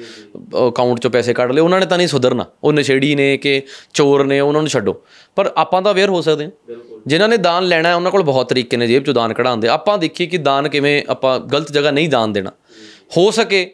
[0.68, 3.62] ਅਕਾਊਂਟ 'ਚੋਂ ਪੈਸੇ ਕੱਢ ਲਏ ਉਹਨਾਂ ਨੇ ਤਾਂ ਨਹੀਂ ਸੁਧਰਨਾ। ਉਹ ਨਸ਼ੇੜੀ ਨੇ ਕਿ
[3.94, 5.02] ਚੋਰ ਨੇ ਉਹਨਾਂ ਨੂੰ ਛੱਡੋ।
[5.36, 6.52] ਪਰ ਆਪਾਂ ਤਾਂ ਅਵੇਅਰ ਹੋ ਸਕਦੇ ਹਾਂ।
[7.08, 9.68] ਜਿਨ੍ਹਾਂ ਨੇ ਦਾਨ ਲੈਣਾ ਹੈ ਉਹਨਾਂ ਕੋਲ ਬਹੁਤ ਤਰੀਕੇ ਨੇ ਜੇਬ 'ਚੋਂ ਦਾਨ ਕਢਾਉਣ ਦੇ।
[9.68, 12.52] ਆਪਾਂ ਦੇਖੀਏ ਕਿ ਦਾਨ ਕਿਵੇਂ ਆਪਾਂ ਗਲਤ ਜਗ੍ਹਾ ਨਹੀਂ ਦਾਨ ਦੇਣਾ।
[13.18, 13.72] ਹੋ ਸਕੇ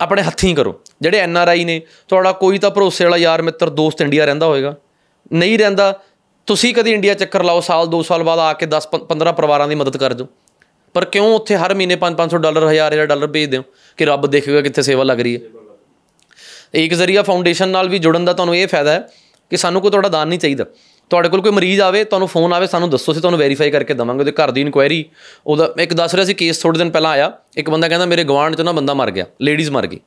[0.00, 3.70] ਆਪਣੇ ਹੱਥੀਂ ਕਰੋ। ਜਿਹੜੇ ਐਨ ਆਰ ਆਈ ਨੇ ਤੁਹਾਡਾ ਕੋਈ ਤਾਂ ਭਰੋਸੇ ਵਾਲਾ ਯਾਰ ਮਿੱਤਰ
[3.70, 4.74] ਦੋਸਤ ਇੰਡੀਆ ਰਹਿੰਦਾ ਹੋਵੇਗਾ
[5.32, 6.00] ਨਹੀਂ ਰਹਿੰਦਾ
[6.46, 9.74] ਤੁਸੀਂ ਕਦੀ ਇੰਡੀਆ ਚੱਕਰ ਲਾਓ ਸਾਲ 2 ਸਾਲ ਬਾਅਦ ਆ ਕੇ 10 15 ਪਰਿਵਾਰਾਂ ਦੀ
[9.74, 10.26] ਮਦਦ ਕਰ ਦਿਓ
[10.94, 13.62] ਪਰ ਕਿਉਂ ਉੱਥੇ ਹਰ ਮਹੀਨੇ 5-500 ਡਾਲਰ 1000 ਡਾਲਰ ਭੇਜ ਦਿਓ
[13.96, 15.40] ਕਿ ਰੱਬ ਦੇਖੇਗਾ ਕਿੱਥੇ ਸੇਵਾ ਲੱਗ ਰਹੀ ਹੈ?
[16.74, 19.08] ਇੱਕ ਜ਼ਰੀਆ ਫਾਊਂਡੇਸ਼ਨ ਨਾਲ ਵੀ ਜੁੜਨ ਦਾ ਤੁਹਾਨੂੰ ਇਹ ਫਾਇਦਾ ਹੈ
[19.50, 20.64] ਕਿ ਸਾਨੂੰ ਕੋਈ ਤੁਹਾਡਾ ਦਾਨ ਨਹੀਂ ਚਾਹੀਦਾ।
[21.10, 24.20] ਤੁਹਾਡੇ ਕੋਲ ਕੋਈ ਮਰੀਜ਼ ਆਵੇ ਤੁਹਾਨੂੰ ਫੋਨ ਆਵੇ ਸਾਨੂੰ ਦੱਸੋ ਅਸੀਂ ਤੁਹਾਨੂੰ ਵੈਰੀਫਾਈ ਕਰਕੇ ਦਵਾਂਗੇ
[24.20, 25.04] ਉਹਦੇ ਘਰ ਦੀ ਇਨਕੁਆਇਰੀ
[25.46, 28.54] ਉਹਦਾ ਇੱਕ ਦੱਸ ਰਿਹਾ ਸੀ ਕੇਸ ਥੋੜੇ ਦਿਨ ਪਹਿਲਾਂ ਆਇਆ ਇੱਕ ਬੰਦਾ ਕਹਿੰਦਾ ਮੇਰੇ ਗਵਾਂਢ
[28.54, 30.00] 'ਚ ਨਾ ਬੰਦਾ ਮਰ ਗਿਆ ਲੇਡੀਜ਼ ਮਰ ਗਈ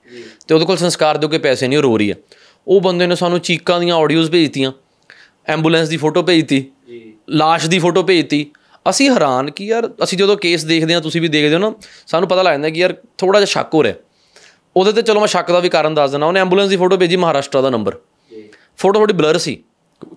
[0.47, 2.15] ਤੇ ਉਹਦੇ ਕੋਲ ਸੰਸਕਾਰ ਦਿਓ ਕਿ ਪੈਸੇ ਨਹੀਂ ਉਹ ਰੋ ਰਹੀ ਹੈ।
[2.67, 4.71] ਉਹ ਬੰਦੇ ਨੇ ਸਾਨੂੰ ਚੀਕਾਂ ਦੀਆਂ ਆਡੀਓਜ਼ ਭੇਜਤੀਆਂ
[5.47, 6.65] ਐਂਬੂਲੈਂਸ ਦੀ ਫੋਟੋ ਭੇਜਤੀ
[7.29, 8.45] ਲਾਸ਼ ਦੀ ਫੋਟੋ ਭੇਜਤੀ
[8.89, 11.73] ਅਸੀਂ ਹੈਰਾਨ ਕਿ ਯਾਰ ਅਸੀਂ ਜਦੋਂ ਕੇਸ ਦੇਖਦੇ ਹਾਂ ਤੁਸੀਂ ਵੀ ਦੇਖਦੇ ਹੋ ਨਾ
[12.07, 13.93] ਸਾਨੂੰ ਪਤਾ ਲੱਗ ਜਾਂਦਾ ਕਿ ਯਾਰ ਥੋੜਾ ਜਿਹਾ ਸ਼ੱਕ ਹੋ ਰਿਹਾ।
[14.75, 17.15] ਉਹਦੇ ਤੇ ਚਲੋ ਮੈਂ ਸ਼ੱਕ ਦਾ ਵੀ ਕਾਰਨ ਦੱਸ ਦਿੰਦਾ ਉਹਨੇ ਐਂਬੂਲੈਂਸ ਦੀ ਫੋਟੋ ਭੇਜੀ
[17.15, 17.97] ਮਹਾਰਾਸ਼ਟਰ ਦਾ ਨੰਬਰ
[18.77, 19.63] ਫੋਟੋ ਥੋੜੀ ਬਲਰ ਸੀ।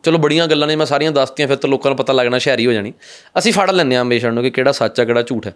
[0.04, 2.72] ਚਲੋ ਬੜੀਆਂ ਗੱਲਾਂ ਨੇ ਮੈਂ ਸਾਰੀਆਂ ਦੱਸਤੀਆਂ ਫਿਰ ਤਾਂ ਲੋਕਾਂ ਨੂੰ ਪਤਾ ਲੱਗਣਾ ਸ਼ਹਿਰੀ ਹੋ
[2.72, 2.92] ਜਾਣੀ।
[3.38, 5.54] ਅਸੀਂ ਫੜ ਲੈਂਦੇ ਹਾਂ ਹਮੇਸ਼ਾ ਨੂੰ ਕਿ ਕਿਹੜਾ ਸੱਚ ਹੈ ਕਿਹੜਾ ਝੂਠ ਹੈ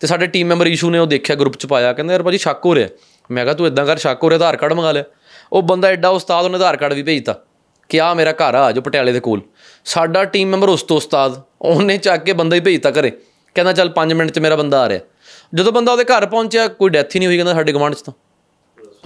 [0.00, 2.64] ਤੇ ਸਾਡੇ ਟੀਮ ਮੈਂਬਰ ਇਸ਼ੂ ਨੇ ਉਹ ਦੇਖਿਆ ਗਰੁੱਪ ਚ ਪਾਇਆ ਕਹਿੰਦੇ ਯਾਰ ਭਾਜੀ ਸ਼ੱਕ
[2.66, 2.88] ਹੋ ਰਿਹਾ।
[3.30, 5.04] ਮੈਂ ਕਿਹਾ ਤੂੰ ਇਦਾਂ ਕਰ ਸ਼ੱਕ ਹੋ ਰਿਹਾ ਆਧਾਰ ਕਾਰਡ ਮੰਗਾ ਲਿਆ।
[5.52, 7.34] ਉਹ ਬੰਦਾ ਐਡਾ ਉਸਤਾਦ ਉਹਨੇ ਆਧਾਰ ਕਾਰਡ ਵੀ ਭੇਜਤਾ
[7.90, 9.40] ਕਿ ਆ ਮੇਰਾ ਘਰ ਆ ਜੋ ਪਟਿਆਲੇ ਦੇ ਕੋਲ।
[9.88, 13.10] ਸਾਡਾ ਟੀਮ ਮੈਂਬਰ ਉਸ ਤੋਂ ਉਸਤਾਦ ਉਹਨੇ ਚੱਕ ਕੇ ਬੰਦਾ ਹੀ ਭੇਜਤਾ ਘਰੇ।
[13.54, 15.00] ਕਹਿੰਦਾ ਚੱਲ 5 ਮਿੰਟ 'ਚ ਮੇਰਾ ਬੰਦਾ ਆ ਰਿਹਾ।
[15.54, 18.12] ਜਦੋਂ ਬੰਦਾ ਉਹਦੇ ਘਰ ਪਹੁੰਚਿਆ ਕੋਈ ਡੈਥ ਹੀ ਨਹੀਂ ਹੋਈ ਕਹਿੰਦਾ ਸਾਡੇ ਗਵਾਂਢ 'ਚ ਤਾਂ।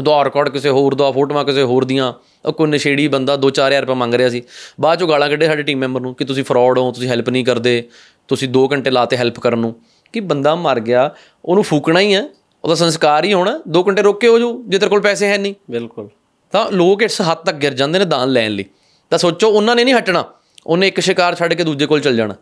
[0.00, 2.12] ਆਧਾਰ ਕਾਰਡ ਕਿਸੇ ਹੋਰ ਦਾ ਫੋਟੋਆਂ ਕਿਸੇ ਹੋਰ ਦੀਆਂ
[2.44, 4.42] ਉਹ ਕੋਈ ਨਸ਼ੇੜੀ ਬੰਦਾ 2-4000 ਰੁਪਏ ਮੰਗ ਰਿਹਾ ਸੀ।
[4.80, 7.44] ਬਾਅਦ ਚੋਂ ਗਾਲਾਂ ਕੱਢੇ ਸਾਡੇ ਟੀਮ ਮੈਂਬਰ ਨੂੰ ਕਿ ਤੁਸੀਂ ਫਰਾਡ ਹੋ ਤੁਸੀਂ ਹੈਲਪ ਨਹੀਂ
[7.44, 7.88] ਕਰਦੇ
[8.28, 9.74] ਤੁਸੀਂ 2 ਘੰਟੇ ਲਾਤੇ ਹੈਲਪ ਕਰਨ ਨੂੰ।
[10.12, 11.14] ਕਿ ਬੰਦਾ ਮਰ ਗਿਆ
[11.44, 12.28] ਉਹਨੂੰ ਫੂਕਣਾ ਹੀ ਹੈ
[12.64, 15.38] ਉਹਦਾ ਸੰਸਕਾਰ ਹੀ ਹੋਣਾ 2 ਘੰਟੇ ਰੁਕ ਕੇ ਹੋ ਜੂ ਜੇ ਤੇਰੇ ਕੋਲ ਪੈਸੇ ਹੈ
[15.38, 16.08] ਨਹੀਂ। ਬਿਲਕੁਲ।
[16.52, 18.64] ਤਾਂ ਲੋਕ ਇਸ ਹੱਦ ਤੱਕ ਗਿਰ ਜਾਂਦੇ ਨੇ ਦਾਨ ਲੈਣ ਲਈ।
[19.10, 20.24] ਤਾਂ ਸੋਚੋ ਉਹਨਾਂ ਨੇ ਨਹੀਂ ਹਟਣਾ।
[20.66, 22.34] ਉਹਨੇ ਇੱਕ ਸ਼ਿਕਾਰ ਛੱਡ ਕੇ ਦੂਜੇ ਕੋਲ ਚਲ ਜਾਣਾ।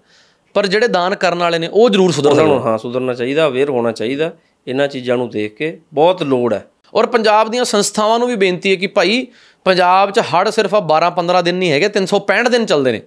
[0.54, 3.92] ਪਰ ਜਿਹੜੇ ਦਾਨ ਕਰਨ ਵਾਲੇ ਨੇ ਉਹ ਜ਼ਰੂਰ ਸੁਧਰ ਸਕਦੇ ਹਾਂ ਸੁਧਰਨਾ ਚਾਹੀਦਾ ਅਵੇਅਰ ਹੋਣਾ
[3.92, 4.30] ਚਾਹੀਦਾ
[4.66, 8.70] ਇਹਨਾਂ ਚੀਜ਼ਾਂ ਨੂੰ ਦੇਖ ਕੇ ਬਹੁਤ ਲੋੜ ਹੈ। ਔਰ ਪੰਜਾਬ ਦੀਆਂ ਸੰਸਥਾਵਾਂ ਨੂੰ ਵੀ ਬੇਨਤੀ
[8.70, 9.26] ਹੈ ਕਿ ਭਾਈ
[9.64, 13.00] ਪੰਜਾਬ 'ਚ ਹੜ ਸਿਰਫ ਆ 12-15 ਦਿਨ ਨਹੀਂ ਹੈਗੇ 365 ਦਿਨ ਚੱਲਦੇ ਨੇ।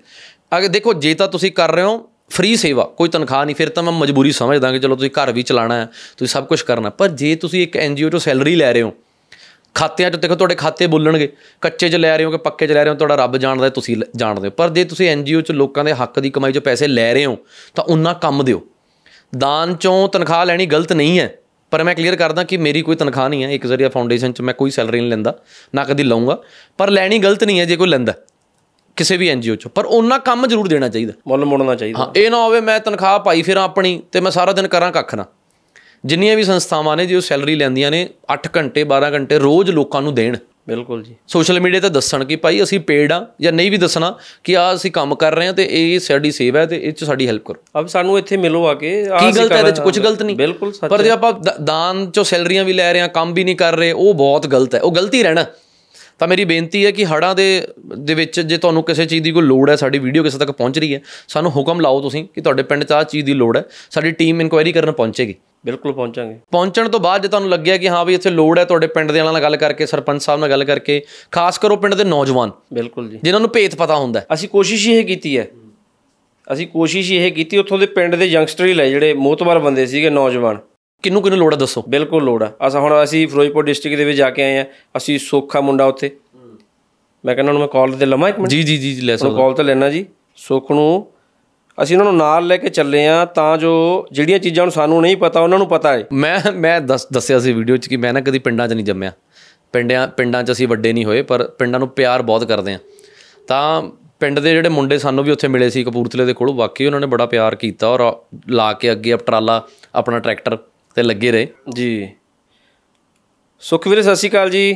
[0.58, 3.84] ਅਗੇ ਦੇਖੋ ਜੇ ਤਾਂ ਤੁਸੀਂ ਕਰ ਰਹੇ ਹੋ ਫ੍ਰੀ ਸੇਵਾ ਕੋਈ ਤਨਖਾਹ ਨਹੀਂ ਫਿਰ ਤਾਂ
[3.84, 5.86] ਮੈਂ ਮਜਬੂਰੀ ਸਮਝਦਾ ਕਿ ਚਲੋ ਤੁਸੀਂ ਘਰ ਵੀ ਚਲਾਣਾ ਹੈ
[6.18, 8.94] ਤੁਸੀਂ ਸਭ ਕੁਝ ਕਰਨਾ ਪਰ ਜੇ ਤੁਸੀਂ ਇੱਕ ਐਨਜੀਓ ਤੋਂ ਸੈਲਰੀ ਲੈ ਰਹੇ ਹੋ
[9.74, 12.84] ਖਾਤਿਆਂ 'ਚ ਦੇਖੋ ਤੁਹਾਡੇ ਖਾਤੇ ਬੋਲਣਗੇ ਕੱਚੇ 'ਚ ਲੈ ਰਹੇ ਹੋ ਕਿ ਪੱਕੇ 'ਚ ਲੈ
[12.84, 15.84] ਰਹੇ ਹੋ ਤੁਹਾਡਾ ਰੱਬ ਜਾਣਦਾ ਹੈ, ਤੁਸੀਂ ਜਾਣਦੇ ਹੋ। ਪਰ ਜੇ ਤੁਸੀਂ ਐਨਜੀਓ 'ਚ ਲੋਕਾਂ
[15.84, 17.38] ਦੇ ਹੱਕ ਦੀ ਕਮਾਈ 'ਚੋਂ ਪੈਸੇ ਲੈ ਰਹੇ ਹੋ
[17.76, 18.62] ਤਾਂ ਉਹਨਾਂ ਕੰਮ ਦਿਓ।
[19.38, 21.36] ਦਾਨ 'ਚੋਂ ਤਨਖਾਹ ਲੈਣੀ ਗਲਤ ਨਹੀਂ ਹੈ
[21.72, 24.54] ਪਰ ਮੈਂ ਕਲੀਅਰ ਕਰਦਾ ਕਿ ਮੇਰੀ ਕੋਈ ਤਨਖਾਹ ਨਹੀਂ ਹੈ ਇੱਕ ਜ਼ਰੀਆ ਫਾਊਂਡੇਸ਼ਨ 'ਚ ਮੈਂ
[24.54, 25.40] ਕੋਈ ਸੈਲਰੀ ਨਹੀਂ ਲੈਂਦਾ
[25.76, 26.42] ਨਾ ਕਦੀ ਲਵਾਂਗਾ
[26.78, 28.14] ਪਰ ਲੈਣੀ ਗਲਤ ਨਹੀਂ ਹੈ ਜੇ ਕੋਈ ਲੈਂਦਾ
[28.96, 32.32] ਕਿਸੇ ਵੀ ਐਨਜੀਓ 'ਚ। ਪਰ ਉਹਨਾਂ ਕੰਮ ਜ਼ਰੂਰ ਦੇਣਾ ਚਾਹੀਦਾ। ਮੁੱਲ ਮੋੜਨਾ ਚਾਹੀਦਾ। ਹਾਂ ਇਹ
[32.32, 35.26] ਨਾ ਹੋਵੇ ਮੈਂ ਤਨਖਾਹ ਪਾਈ ਫਿਰਾਂ ਆਪਣੀ ਤੇ ਮੈਂ ਸਾਰਾ ਦਿਨ ਕਰਾਂ ਕੱਖ ਨਾ।
[36.06, 40.16] ਜਿੰਨੀਆਂ ਵੀ ਸੰਸਥਾਵਾਂ ਨੇ ਜੋ ਸੈਲਰੀ ਲੈਂਦੀਆਂ ਨੇ 8 ਘੰਟੇ 12 ਘੰਟੇ ਰੋਜ਼ ਲੋਕਾਂ ਨੂੰ
[40.16, 40.38] ਦੇਣ।
[40.68, 44.16] ਬਿਲਕੁਲ ਜੀ। ਸੋਸ਼ਲ ਮੀਡੀਆ ਤੇ ਦੱਸਣ ਕਿ ਭਾਈ ਅਸੀਂ ਪੇਡ ਆ ਜਾਂ ਨਹੀਂ ਵੀ ਦੱਸਣਾ
[44.44, 47.04] ਕਿ ਆ ਅਸੀਂ ਕੰਮ ਕਰ ਰਹੇ ਹਾਂ ਤੇ ਇਹ ਸਾਡੀ ਸੇਵਾ ਹੈ ਤੇ ਇਹ 'ਚ
[47.04, 49.80] ਸਾਡੀ ਹੈਲਪ ਕਰੋ। ਅਬ ਸਾਨੂੰ ਇੱਥੇ ਮਿਲੋ ਆ ਕੇ ਕੀ ਗਲਤ ਹੈ ਇਹਦੇ 'ਚ?
[49.80, 51.34] ਕੁਝ ਗਲਤ ਨਹੀਂ। ਬਿਲਕੁਲ ਸੱਚ ਪਰ ਜੇ ਆਪਾਂ
[51.64, 54.76] ਦਾਨ ਚੋਂ ਸੈਲਰੀਆਂ ਵੀ ਲੈ ਰਹੇ ਹਾਂ ਕੰਮ ਵੀ ਨਹੀਂ ਕਰ ਰਹੇ ਉਹ ਬਹੁਤ ਗਲਤ
[54.76, 55.46] ਹੈ। ਉਹ ਗਲਤੀ ਰਹਿਣਾ।
[56.24, 57.68] ਤਾਂ ਮੇਰੀ ਬੇਨਤੀ ਹੈ ਕਿ ਹੜਾਂ ਦੇ
[57.98, 60.80] ਦੇ ਵਿੱਚ ਜੇ ਤੁਹਾਨੂੰ ਕਿਸੇ ਚੀਜ਼ ਦੀ ਕੋਈ ਲੋੜ ਹੈ ਸਾਡੀ ਵੀਡੀਓ ਕਿਸੇ ਤੱਕ ਪਹੁੰਚ
[60.80, 63.64] ਰਹੀ ਹੈ ਸਾਨੂੰ ਹੁਕਮ ਲਾਓ ਤੁਸੀਂ ਕਿ ਤੁਹਾਡੇ ਪਿੰਡ 'ਚ ਆਹ ਚੀਜ਼ ਦੀ ਲੋੜ ਹੈ
[63.92, 68.06] ਸਾਡੀ ਟੀਮ ਇਨਕੁਆਇਰੀ ਕਰਨ ਪਹੁੰਚੇਗੀ। ਬਿਲਕੁਲ ਪਹੁੰਚਾਂਗੇ। ਪਹੁੰਚਣ ਤੋਂ ਬਾਅਦ ਜੇ ਤੁਹਾਨੂੰ ਲੱਗਿਆ ਕਿ ਹਾਂ
[68.06, 71.02] ਵੀ ਇੱਥੇ ਲੋੜ ਹੈ ਤੁਹਾਡੇ ਪਿੰਡ ਦੇ ਨਾਲ ਗੱਲ ਕਰਕੇ ਸਰਪੰਚ ਸਾਹਿਬ ਨਾਲ ਗੱਲ ਕਰਕੇ
[71.32, 75.06] ਖਾਸ ਕਰੋ ਪਿੰਡ ਦੇ ਨੌਜਵਾਨ ਬਿਲਕੁਲ ਜੀ। ਜਿਨ੍ਹਾਂ ਨੂੰ ਭੇਤ ਪਤਾ ਹੁੰਦਾ। ਅਸੀਂ ਕੋਸ਼ਿਸ਼ ਇਹ
[75.06, 75.48] ਕੀਤੀ ਹੈ।
[76.54, 80.10] ਅਸੀਂ ਕੋਸ਼ਿਸ਼ ਇਹ ਕੀਤੀ ਉੱਥੋਂ ਦੇ ਪਿੰਡ ਦੇ ਯੰਗਸਟਰ ਹੀ ਲੈ ਜਿਹੜੇ ਮੋਤਬਰ ਬੰਦੇ ਸੀਗੇ
[80.10, 80.58] ਨੌਜਵਾਨ।
[81.04, 81.84] ਕਿਹਨੂੰ ਕਿਹਨੂੰ ਲੋੜ ਹੈ ਦੱਸੋ?
[81.90, 84.66] ਬਿਲਕੁਲ ਲੋੜ ਆ। ਅਸਾਂ ਹੁਣ ਅਸੀਂ ਫਿਰੋਜ਼ਪੁਰ ਡਿਸਟ੍ਰਿਕਟ ਦੇ ਵਿੱਚ ਜਾ ਕੇ ਆਏ ਆ।
[84.98, 86.18] ਅਸੀਂ ਸੋਖਾ ਮੁੰਡਾ ਉੱਥੇ।
[87.26, 89.54] ਮੈਂ ਕਹਿੰਦਾ ਉਹਨੂੰ ਮੈਂ ਕਾਲ ਤੇ ਲਵਾਂ ਇੱਕ ਮਿੰਟ। ਜੀ ਜੀ ਜੀ ਲੈ ਸਕਦੇ। ਕਾਲ
[89.54, 91.08] ਤੇ ਲੈਣਾ ਜੀ। ਸੁੱਖ ਨੂੰ
[91.84, 95.18] ਅਸੀਂ ਉਹਨਾਂ ਨੂੰ ਨਾਲ ਲੈ ਕੇ ਚੱਲੇ ਆ ਤਾਂ ਜੋ ਜਿਹੜੀਆਂ ਚੀਜ਼ਾਂ ਨੂੰ ਸਾਨੂੰ ਨਹੀਂ
[95.18, 98.22] ਪਤਾ ਉਹਨਾਂ ਨੂੰ ਪਤਾ ਹੈ ਮੈਂ ਮੈਂ ਦੱਸ ਦੱਸਿਆ ਸੀ ਵੀਡੀਓ 'ਚ ਕਿ ਮੈਂ ਨਾ
[98.22, 99.12] ਕਦੀ ਪਿੰਡਾਂ 'ਚ ਨਹੀਂ ਜੰਮਿਆ।
[99.74, 102.80] ਪਿੰਡਾਂ ਪਿੰਡਾਂ 'ਚ ਅਸੀਂ ਵੱਡੇ ਨਹੀਂ ਹੋਏ ਪਰ ਪਿੰਡਾਂ ਨੂੰ ਪਿਆਰ ਬਹੁਤ ਕਰਦੇ ਆ।
[103.48, 103.84] ਤਾਂ
[104.20, 107.08] ਪਿੰਡ ਦੇ ਜਿਹੜੇ ਮੁੰਡੇ ਸਾਨੂੰ ਵੀ ਉੱਥੇ ਮਿਲੇ ਸੀ ਕਪੂਰਥਲੇ ਦੇ ਕੋਲ ਵਾਕਈ ਉਹਨਾਂ ਨੇ
[107.08, 108.14] ਬੜਾ ਪਿਆਰ ਕੀਤਾ ਔਰ
[108.50, 110.58] ਲਾ ਕੇ ਅੱਗੇ ਆਪ ਟਰਾਲਾ ਆਪਣਾ ਟਰੈਕਟਰ
[110.98, 112.10] ਤੇ ਲੱਗੇ ਰਹੇ। ਜੀ।
[113.64, 114.74] ਸੁਖ ਵੀਰੇ ਸਤਿ ਸ਼੍ਰੀ ਅਕਾਲ ਜੀ।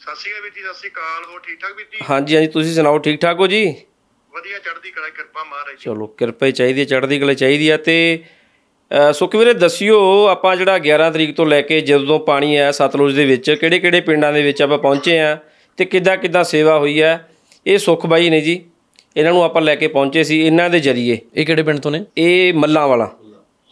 [0.00, 1.98] ਸਤਿ ਸ਼੍ਰੀ ਅਕਾਲ ਜੀ ਸਤਿ ਸ਼੍ਰੀ ਅਕਾਲ। ਹੋਰ ਠੀਕ ਠਾਕ ਜੀ?
[2.10, 3.64] ਹਾਂਜੀ ਹਾਂਜੀ ਤੁਸੀਂ ਸੁਣਾਓ ਠੀਕ ਠਾਕ ਹੋ ਜੀ?
[4.32, 7.76] ਵਧੀਆ ਚੜ੍ਹਦੀ ਕਲਾ ਕਿਰਪਾ ਮਹਾਰਾਜ ਜੀ। ਚਲੋ ਕਿਰਪਾ ਹੀ ਚਾਹੀਦੀ ਹੈ ਚੜ੍ਹਦੀ ਕਲਾ ਚਾਹੀਦੀ ਹੈ
[7.76, 7.96] ਤੇ
[8.90, 9.96] ਅ, ਸੁਖ ਵੀਰੇ ਦੱਸਿਓ
[10.26, 14.00] ਆਪਾਂ ਜਿਹੜਾ 11 ਤਰੀਕ ਤੋਂ ਲੈ ਕੇ ਜਦੋਂ ਪਾਣੀ ਆਇਆ ਸਤਲੁਜ ਦੇ ਵਿੱਚ ਕਿਹੜੇ ਕਿਹੜੇ
[14.00, 15.36] ਪਿੰਡਾਂ ਦੇ ਵਿੱਚ ਆਪਾਂ ਪਹੁੰਚੇ ਆ
[15.78, 17.10] ਤੇ ਕਿੱਦਾਂ ਕਿੱਦਾਂ ਸੇਵਾ ਹੋਈ ਹੈ
[17.66, 18.60] ਇਹ ਸੁਖ ਬਾਈ ਨੇ ਜੀ
[19.16, 22.04] ਇਹਨਾਂ ਨੂੰ ਆਪਾਂ ਲੈ ਕੇ ਪਹੁੰਚੇ ਸੀ ਇਹਨਾਂ ਦੇ ਜਰੀਏ। ਇਹ ਕਿਹੜੇ ਪਿੰਡ ਤੋਂ ਨੇ?
[22.16, 23.10] ਇਹ ਮੱਲਾਂ ਵਾਲਾ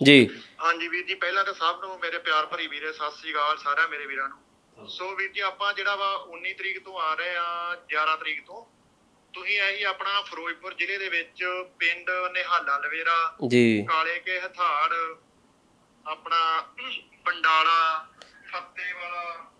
[0.00, 0.28] ਜੀ।
[0.66, 3.88] ਹਾਂਜੀ ਵੀਰ ਜੀ ਪਹਿਲਾਂ ਤਾਂ ਸਭ ਨੂੰ ਮੇਰੇ ਪਿਆਰ ਭਰੀ ਵੀਰੇ ਸਤਿ ਸ਼੍ਰੀ ਅਕਾਲ ਸਾਰਿਆਂ
[3.88, 7.76] ਮੇਰੇ ਵੀਰਾਂ ਨੂੰ। ਸੋ ਵੀਰ ਜੀ ਆਪਾਂ ਜਿਹੜਾ ਵਾ 19 ਤਰੀਕ ਤੋਂ ਆ ਰਹੇ ਆ
[7.92, 8.64] 11 ਤਰੀਕ ਤੋਂ।
[9.34, 11.44] ਤੁਸੀਂ ਇਹੀ ਆਪਣਾ ਫਿਰੋਜ਼ਪੁਰ ਜ਼ਿਲ੍ਹੇ ਦੇ ਵਿੱਚ
[11.78, 14.92] ਪਿੰਡ ਨਿਹਾਲਾ ਲਵੇਰਾ ਜੀ। ਕਾਲੇ ਕੇ ਹਥਾੜ
[16.04, 16.40] ਆਪਣਾ
[17.24, 18.06] ਪੰਡਾਲਾ
[18.52, 19.52] ਫੱਤੇਵਾਲਾ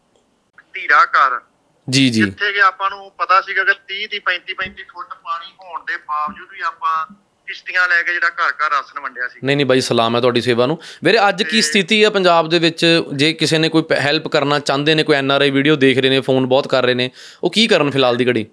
[0.75, 1.41] ਧੀਰਾ ਘਰ।
[1.89, 5.53] ਜੀ ਜੀ। ਜਿੱਥੇ ਕਿ ਆਪਾਂ ਨੂੰ ਪਤਾ ਸੀਗਾ ਕਿ 30 ਦੀ 35 35 ਫੁੱਟ ਪਾਣੀ
[5.61, 6.97] ਹੋਣ ਦੇ ਬਾਵਜੂਦ ਵੀ ਆਪਾਂ
[7.47, 10.41] ਕਿਸ਼ਤੀਆਂ ਲੈ ਕੇ ਜਿਹੜਾ ਘਰ ਘਰ ਰਾਸ਼ਨ ਵੰਡਿਆ ਸੀ। ਨਹੀਂ ਨਹੀਂ ਬਾਈ ਸਲਾਮ ਹੈ ਤੁਹਾਡੀ
[10.41, 12.85] ਸੇਵਾ ਨੂੰ। ਵੀਰੇ ਅੱਜ ਕੀ ਸਥਿਤੀ ਹੈ ਪੰਜਾਬ ਦੇ ਵਿੱਚ?
[13.13, 16.47] ਜੇ ਕਿਸੇ ਨੇ ਕੋਈ ਹੈਲਪ ਕਰਨਾ ਚਾਹੁੰਦੇ ਨੇ ਕੋਈ ਐਨਆਰਆਈ ਵੀਡੀਓ ਦੇਖ ਰਹੇ ਨੇ ਫੋਨ
[16.47, 17.11] ਬਹੁਤ ਕਰ ਰਹੇ ਨੇ
[17.43, 18.47] ਉਹ ਕੀ ਕਰਨ ਫਿਲਹਾਲ ਦੀ ਘੜੀ?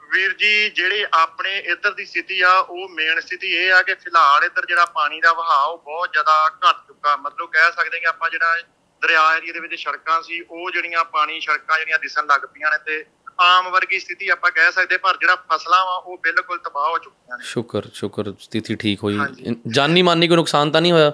[0.00, 4.44] ਵੀਰ ਜੀ ਜਿਹੜੇ ਆਪਣੇ ਇੱਧਰ ਦੀ ਸਥਿਤੀ ਆ ਉਹ ਮੇਨ ਸਥਿਤੀ ਇਹ ਆ ਕਿ ਫਿਲਹਾਲ
[4.44, 8.30] ਇੱਧਰ ਜਿਹੜਾ ਪਾਣੀ ਦਾ ਵਹਾਅ ਉਹ ਬਹੁਤ ਜ਼ਿਆਦਾ ਘਟ ਚੁੱਕਾ। ਮਤਲਬ ਕਹਿ ਸਕਦੇ ਕਿ ਆਪਾਂ
[8.30, 8.56] ਜਿਹੜਾ
[9.02, 12.78] ਦਰਿਆ ਏਰੀਏ ਦੇ ਵਿੱਚ ਸੜਕਾਂ ਸੀ ਉਹ ਜਿਹੜੀਆਂ ਪਾਣੀ ਸੜਕਾਂ ਜਿਹੜੀਆਂ ਦਿਸਣ ਲੱਗ ਪਈਆਂ ਨੇ
[12.86, 13.04] ਤੇ
[13.42, 17.38] ਆਮ ਵਰਗੀ ਸਥਿਤੀ ਆਪਾਂ ਕਹਿ ਸਕਦੇ ਪਰ ਜਿਹੜਾ ਫਸਲਾਂ ਵਾ ਉਹ ਬਿਲਕੁਲ ਤਬਾਹ ਹੋ ਚੁੱਕੀਆਂ
[17.38, 19.18] ਨੇ। ਸ਼ੁਕਰ ਸ਼ੁਕਰ ਸਥਿਤੀ ਠੀਕ ਹੋਈ।
[19.68, 21.12] ਜਾਨੀ ਮਾਨੀ ਕੋਈ ਨੁਕਸਾਨ ਤਾਂ ਨਹੀਂ ਹੋਇਆ?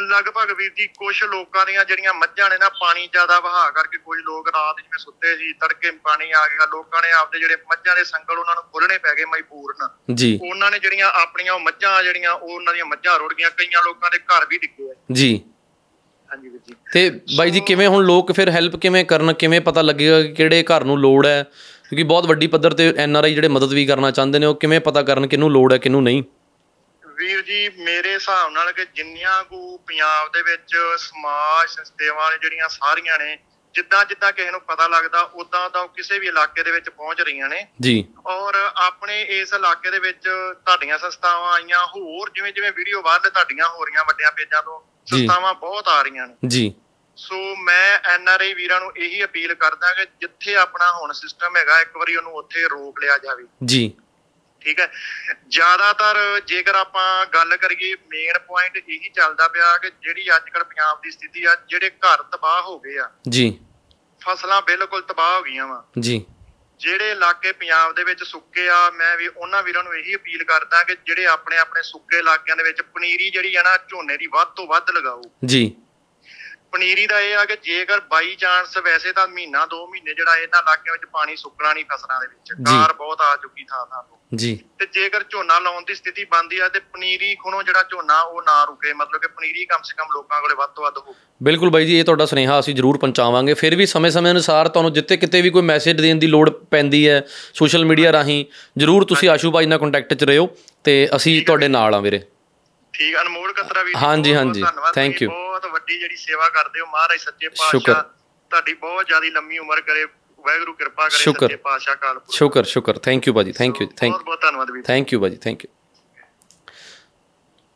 [0.00, 4.18] ਲਗਭਗ ਵੀਰ ਜੀ ਕੁਝ ਲੋਕਾਂ ਦੀਆਂ ਜਿਹੜੀਆਂ ਮੱਝਾਂ ਨੇ ਨਾ ਪਾਣੀ ਜ਼ਿਆਦਾ ਵਹਾ ਕਰਕੇ ਕੁਝ
[4.20, 8.04] ਲੋਕ ਰਾਤ ਜਿਵੇਂ ਸੁੱਤੇ ਸੀ ਤੜਕੇ ਪਾਣੀ ਆ ਗਿਆ ਲੋਕਾਂ ਨੇ ਆਪਦੇ ਜਿਹੜੇ ਮੱਝਾਂ ਦੇ
[8.04, 12.32] ਸੰਗਲ ਉਹਨਾਂ ਨੂੰ ਖੋਲਣੇ ਪੈ ਗਏ ਮਜਬੂਰਨ। ਜੀ। ਉਹਨਾਂ ਨੇ ਜਿਹੜੀਆਂ ਆਪਣੀਆਂ ਉਹ ਮੱਝਾਂ ਜਿਹੜੀਆਂ
[12.32, 15.42] ਉਹ ਉਹਨਾਂ ਦੀਆਂ ਮੱਝਾਂ ਰੁੜ ਗਈਆਂ ਕਈਆਂ ਲੋਕਾਂ ਦੇ ਘਰ ਵੀ ਡਿੱਗੇ ਆ ਜੀ।
[16.34, 19.82] ਹਾਂਜੀ ਵੀਰ ਜੀ। ਤੇ ਬਾਈ ਜੀ ਕਿਵੇਂ ਹੁਣ ਲੋਕ ਫਿਰ ਹੈਲਪ ਕਿਵੇਂ ਕਰਨ ਕਿਵੇਂ ਪਤਾ
[19.82, 21.42] ਲੱਗੇਗਾ ਕਿ ਕਿਹੜੇ ਘਰ ਨੂੰ ਲੋੜ ਹੈ?
[21.88, 25.02] ਕਿਉਂਕਿ ਬਹੁਤ ਵੱਡੀ ਪੱਧਰ ਤੇ ਐਨਆਰਆਈ ਜਿਹੜੇ ਮਦਦ ਵੀ ਕਰਨਾ ਚਾਹੁੰਦੇ ਨੇ ਉਹ ਕਿਵੇਂ ਪਤਾ
[25.02, 26.22] ਕਰਨ ਕਿਹਨੂੰ ਲੋੜ ਹੈ ਕਿਹਨੂੰ ਨਹੀਂ?
[27.16, 32.68] ਵੀਰ ਜੀ ਮੇਰੇ ਹਿਸਾਬ ਨਾਲ ਕਿ ਜਿੰਨੀਆਂ ਕੋ ਪੰਜਾਬ ਦੇ ਵਿੱਚ ਸਮਾਜ ਸੰਸਥਾਵਾਂ ਨੇ ਜਿਹੜੀਆਂ
[32.68, 33.38] ਸਾਰੀਆਂ ਨੇ
[33.74, 37.20] ਜਿੱਦਾਂ ਜਿੱਦਾਂ ਕਿਸੇ ਨੂੰ ਪਤਾ ਲੱਗਦਾ ਉਦਾਂ ਤਾਂ ਉਹ ਕਿਸੇ ਵੀ ਇਲਾਕੇ ਦੇ ਵਿੱਚ ਪਹੁੰਚ
[37.20, 40.22] ਰਹੀਆਂ ਨੇ। ਜੀ। ਔਰ ਆਪਣੇ ਇਸ ਇਲਾਕੇ ਦੇ ਵਿੱਚ
[40.64, 45.54] ਤੁਹਾਡੀਆਂ ਸੰਸਥਾਵਾਂ ਆਈਆਂ ਹੋਰ ਜਿਵੇਂ ਜਿਵੇਂ ਵੀਡੀਓ ਬਾਅਦ ਤੁਹਾਡੀਆਂ ਹੋ ਰਹੀਆਂ ਵੱਡਿਆਂ ਪੇਜਾਂ ਤੋਂ। ਸੰਸਥਾਵਾਂ
[45.54, 46.74] ਬਹੁਤ ਆ ਰਹੀਆਂ ਨੇ। ਜੀ।
[47.16, 51.56] ਸੋ ਮੈਂ ਐਨ ਆਰ ਆਈ ਵੀਰਾਂ ਨੂੰ ਇਹੀ ਅਪੀਲ ਕਰਦਾ ਕਿ ਜਿੱਥੇ ਆਪਣਾ ਹੁਣ ਸਿਸਟਮ
[51.56, 53.92] ਹੈਗਾ ਇੱਕ ਵਾਰੀ ਉਹਨੂੰ ਉੱਥੇ ਰੋਕ ਲਿਆ ਜਾਵੇ। ਜੀ।
[54.60, 54.92] ਠੀਕ ਹੈ।
[55.48, 61.00] ਜ਼ਿਆਦਾਤਰ ਜੇਕਰ ਆਪਾਂ ਗੱਲ ਕਰੀਏ ਮੇਨ ਪੁਆਇੰਟ ਇਹੀ ਚੱਲਦਾ ਪਿਆ ਕਿ ਜਿਹੜੀ ਅੱਜ ਕੱਲ ਪੰਜਾਬ
[61.02, 63.58] ਦੀ ਸਥਿਤੀ ਆ ਜਿਹੜੇ ਘਰ ਤਬਾਹ ਹੋ ਗਏ ਆ ਜੀ।
[64.20, 66.26] ਫਸਲਾਂ ਬਿਲਕੁਲ ਤਬਾਹ ਹੋ ਗਈਆਂ ਵਾ। ਜੀ।
[66.78, 70.82] ਜਿਹੜੇ ਇਲਾਕੇ ਪੰਜਾਬ ਦੇ ਵਿੱਚ ਸੁੱਕੇ ਆ, ਮੈਂ ਵੀ ਉਹਨਾਂ ਵੀਰਾਂ ਨੂੰ ਇਹੀ ਅਪੀਲ ਕਰਦਾ
[70.82, 74.48] ਕਿ ਜਿਹੜੇ ਆਪਣੇ ਆਪਣੇ ਸੁੱਕੇ ਇਲਾਕਿਆਂ ਦੇ ਵਿੱਚ ਪਨੀਰੀ ਜਿਹੜੀ ਆ ਨਾ, ਝੋਨੇ ਦੀ ਵੱਧ
[74.48, 75.76] ਤੋਂ ਵੱਧ ਲਗਾਓ। ਜੀ।
[76.74, 80.60] ਪਨੀਰੀ ਦਾ ਇਹ ਆ ਕਿ ਜੇਕਰ ਬਾਈ ਚਾਂਸ ਵੈਸੇ ਤਾਂ ਮਹੀਨਾ ਦੋ ਮਹੀਨੇ ਜਿਹੜਾ ਇਹਨਾਂ
[80.60, 84.16] ਇਲਾਕਿਆਂ ਵਿੱਚ ਪਾਣੀ ਸੁੱਕਣਾ ਨਹੀਂ ਫਸਲਾਂ ਦੇ ਵਿੱਚ ਕਾਰ ਬਹੁਤ ਆ ਚੁੱਕੀ ਥਾਂ ਥਾਂ ਤੋਂ।
[84.36, 88.42] ਜੀ। ਤੇ ਜੇਕਰ ਝੋਨਾ ਲਾਉਣ ਦੀ ਸਥਿਤੀ ਬਣਦੀ ਆ ਤੇ ਪਨੀਰੀ ਖੁਣੋ ਜਿਹੜਾ ਝੋਨਾ ਉਹ
[88.42, 91.70] ਨਾ ਰੁਕੇ ਮਤਲਬ ਕਿ ਪਨੀਰੀ ਕਮ ਸੇ ਕਮ ਲੋਕਾਂ ਕੋਲੇ ਵੱਧ ਤੋਂ ਵੱਧ ਹੋਵੇ। ਬਿਲਕੁਲ
[91.70, 95.42] ਬਾਈ ਜੀ ਇਹ ਤੁਹਾਡਾ ਸੁਨੇਹਾ ਅਸੀਂ ਜ਼ਰੂਰ ਪਹੁੰਚਾਵਾਂਗੇ। ਫਿਰ ਵੀ ਸਮੇਂ-ਸਮੇਂ ਅਨੁਸਾਰ ਤੁਹਾਨੂੰ ਜਿੱਥੇ ਕਿਤੇ
[95.42, 97.22] ਵੀ ਕੋਈ ਮੈਸੇਜ ਦੇਣ ਦੀ ਲੋੜ ਪੈਂਦੀ ਹੈ
[97.54, 98.44] ਸੋਸ਼ਲ ਮੀਡੀਆ ਰਾਹੀਂ
[98.78, 100.48] ਜ਼ਰੂਰ ਤੁਸੀਂ ਆਸ਼ੂ ਭਾਈ ਨਾਲ ਕੰਟੈਕਟ 'ਚ ਰਹੋ
[100.84, 102.20] ਤੇ ਅਸੀਂ ਤੁਹਾਡੇ ਨਾਲ ਆ ਵੀਰੇ।
[102.94, 104.62] ਠੀਕ ਅਨਮੋਲ ਕਤਰਾ ਵੀ ਹਾਂਜੀ, ਹਾਂਜੀ,
[104.98, 105.30] thank you.
[105.30, 108.02] ਬਹੁਤ ਵੱਡੀ ਜਿਹੜੀ ਸੇਵਾ ਕਰਦੇ ਹੋ ਮਹਾਰਾਜ ਸੱਚੇ। ਪਾਤਸ਼ਾਹ
[108.50, 110.04] ਤੁਹਾਡੀ ਬਹੁਤ ਜ਼ਿਆਦੀ ਲੰਮੀ ਉਮਰ ਕਰੇ
[110.44, 114.24] ਵਾਹਿਗੁਰੂ ਕਿਰਪਾ ਕਰੇ। ਸੱਚੇ ਪਾਤਸ਼ਾਹ ਕਾਲ। ਸ਼ੁਕਰ ਸ਼ੁਕਰ ਥੈਂਕ ਯੂ ਬਾਜੀ ਥੈਂਕ ਯੂ ਥੈਂਕ ਬਹੁਤ
[114.24, 115.70] ਬਹੁਤ ਧੰਨਵਾਦ ਵੀਰ ਥੈਂਕ ਯੂ ਬਾਜੀ ਥੈਂਕ ਯੂ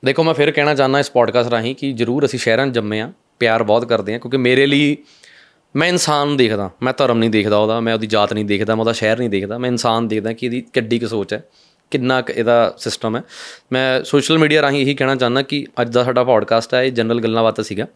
[0.05, 3.63] ਦੇਖੋ ਮੈਂ ਫਿਰ ਕਹਿਣਾ ਚਾਹੁੰਦਾ ਇਸ ਪੋਡਕਾਸਟ ਰਾਹੀਂ ਕਿ ਜਰੂਰ ਅਸੀਂ ਸ਼ਹਿਰਾਂ ਜੰਮੇ ਆ ਪਿਆਰ
[3.63, 4.97] ਬਹੁਤ ਕਰਦੇ ਆ ਕਿਉਂਕਿ ਮੇਰੇ ਲਈ
[5.77, 8.93] ਮੈਂ ਇਨਸਾਨ ਦੇਖਦਾ ਮੈਂ ਧਰਮ ਨਹੀਂ ਦੇਖਦਾ ਉਹਦਾ ਮੈਂ ਉਹਦੀ ਜਾਤ ਨਹੀਂ ਦੇਖਦਾ ਮੈਂ ਉਹਦਾ
[8.93, 11.49] ਸ਼ਹਿਰ ਨਹੀਂ ਦੇਖਦਾ ਮੈਂ ਇਨਸਾਨ ਦੇਖਦਾ ਕਿ ਇਹਦੀ ਕਿੱਡੀ ਕੁ ਸੋਚ ਹੈ
[11.91, 13.23] ਕਿੰਨਾ ਕੁ ਇਹਦਾ ਸਿਸਟਮ ਹੈ।
[13.73, 17.21] ਮੈਂ ਸੋਸ਼ਲ ਮੀਡੀਆ ਰਾਹੀਂ ਇਹੀ ਕਹਿਣਾ ਚਾਹੁੰਦਾ ਕਿ ਅੱਜ ਦਾ ਸਾਡਾ ਪੋਡਕਾਸਟ ਹੈ ਇਹ ਜਨਰਲ
[17.21, 17.87] ਗੱਲਾਂ ਬਾਤਾਂ ਸੀਗਾ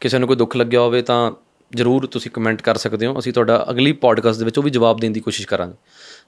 [0.00, 1.32] ਕਿਸੇ ਨੂੰ ਕੋਈ ਦੁੱਖ ਲੱਗਿਆ ਹੋਵੇ ਤਾਂ
[1.74, 5.00] ਜਰੂਰ ਤੁਸੀਂ ਕਮੈਂਟ ਕਰ ਸਕਦੇ ਹੋ। ਅਸੀਂ ਤੁਹਾਡਾ ਅਗਲੀ ਪੋਡਕਾਸਟ ਦੇ ਵਿੱਚ ਉਹ ਵੀ ਜਵਾਬ
[5.00, 5.74] ਦੇਣ ਦੀ ਕੋਸ਼ਿਸ਼ ਕਰਾਂਗੇ।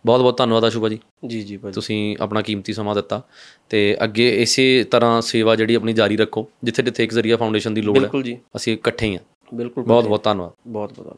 [0.06, 3.22] ਬਹੁਤ ਬਹੁਤ ਧੰਨਵਾਦ ਆਸ਼ੂਬਾ ਜੀ। ਜੀ ਜੀ ਭਾਜੀ। ਤੁਸੀਂ ਆਪਣਾ ਕੀਮਤੀ ਸਮਾਂ ਦਿੱਤਾ
[3.68, 7.82] ਤੇ ਅੱਗੇ ਇਸੇ ਤਰ੍ਹਾਂ ਸੇਵਾ ਜਿਹੜੀ ਆਪਣੀ ਜਾਰੀ ਰੱਖੋ ਜਿੱਥੇ ਜਿੱਥੇ ਇੱਕ ਜ਼ਰੀਆ ਫਾਊਂਡੇਸ਼ਨ ਦੀ
[7.82, 11.16] ਲੋੜ ਹੈ। ਬਿਲਕੁਲ ਜੀ। ਅਸੀਂ ਇਕੱਠੇ ਹੀ ਹਾਂ। ਬਿਲਕੁਲ ਬਹੁਤ ਬਹੁਤ ਧੰਨਵਾਦ। ਬਹੁਤ ਬਹੁਤ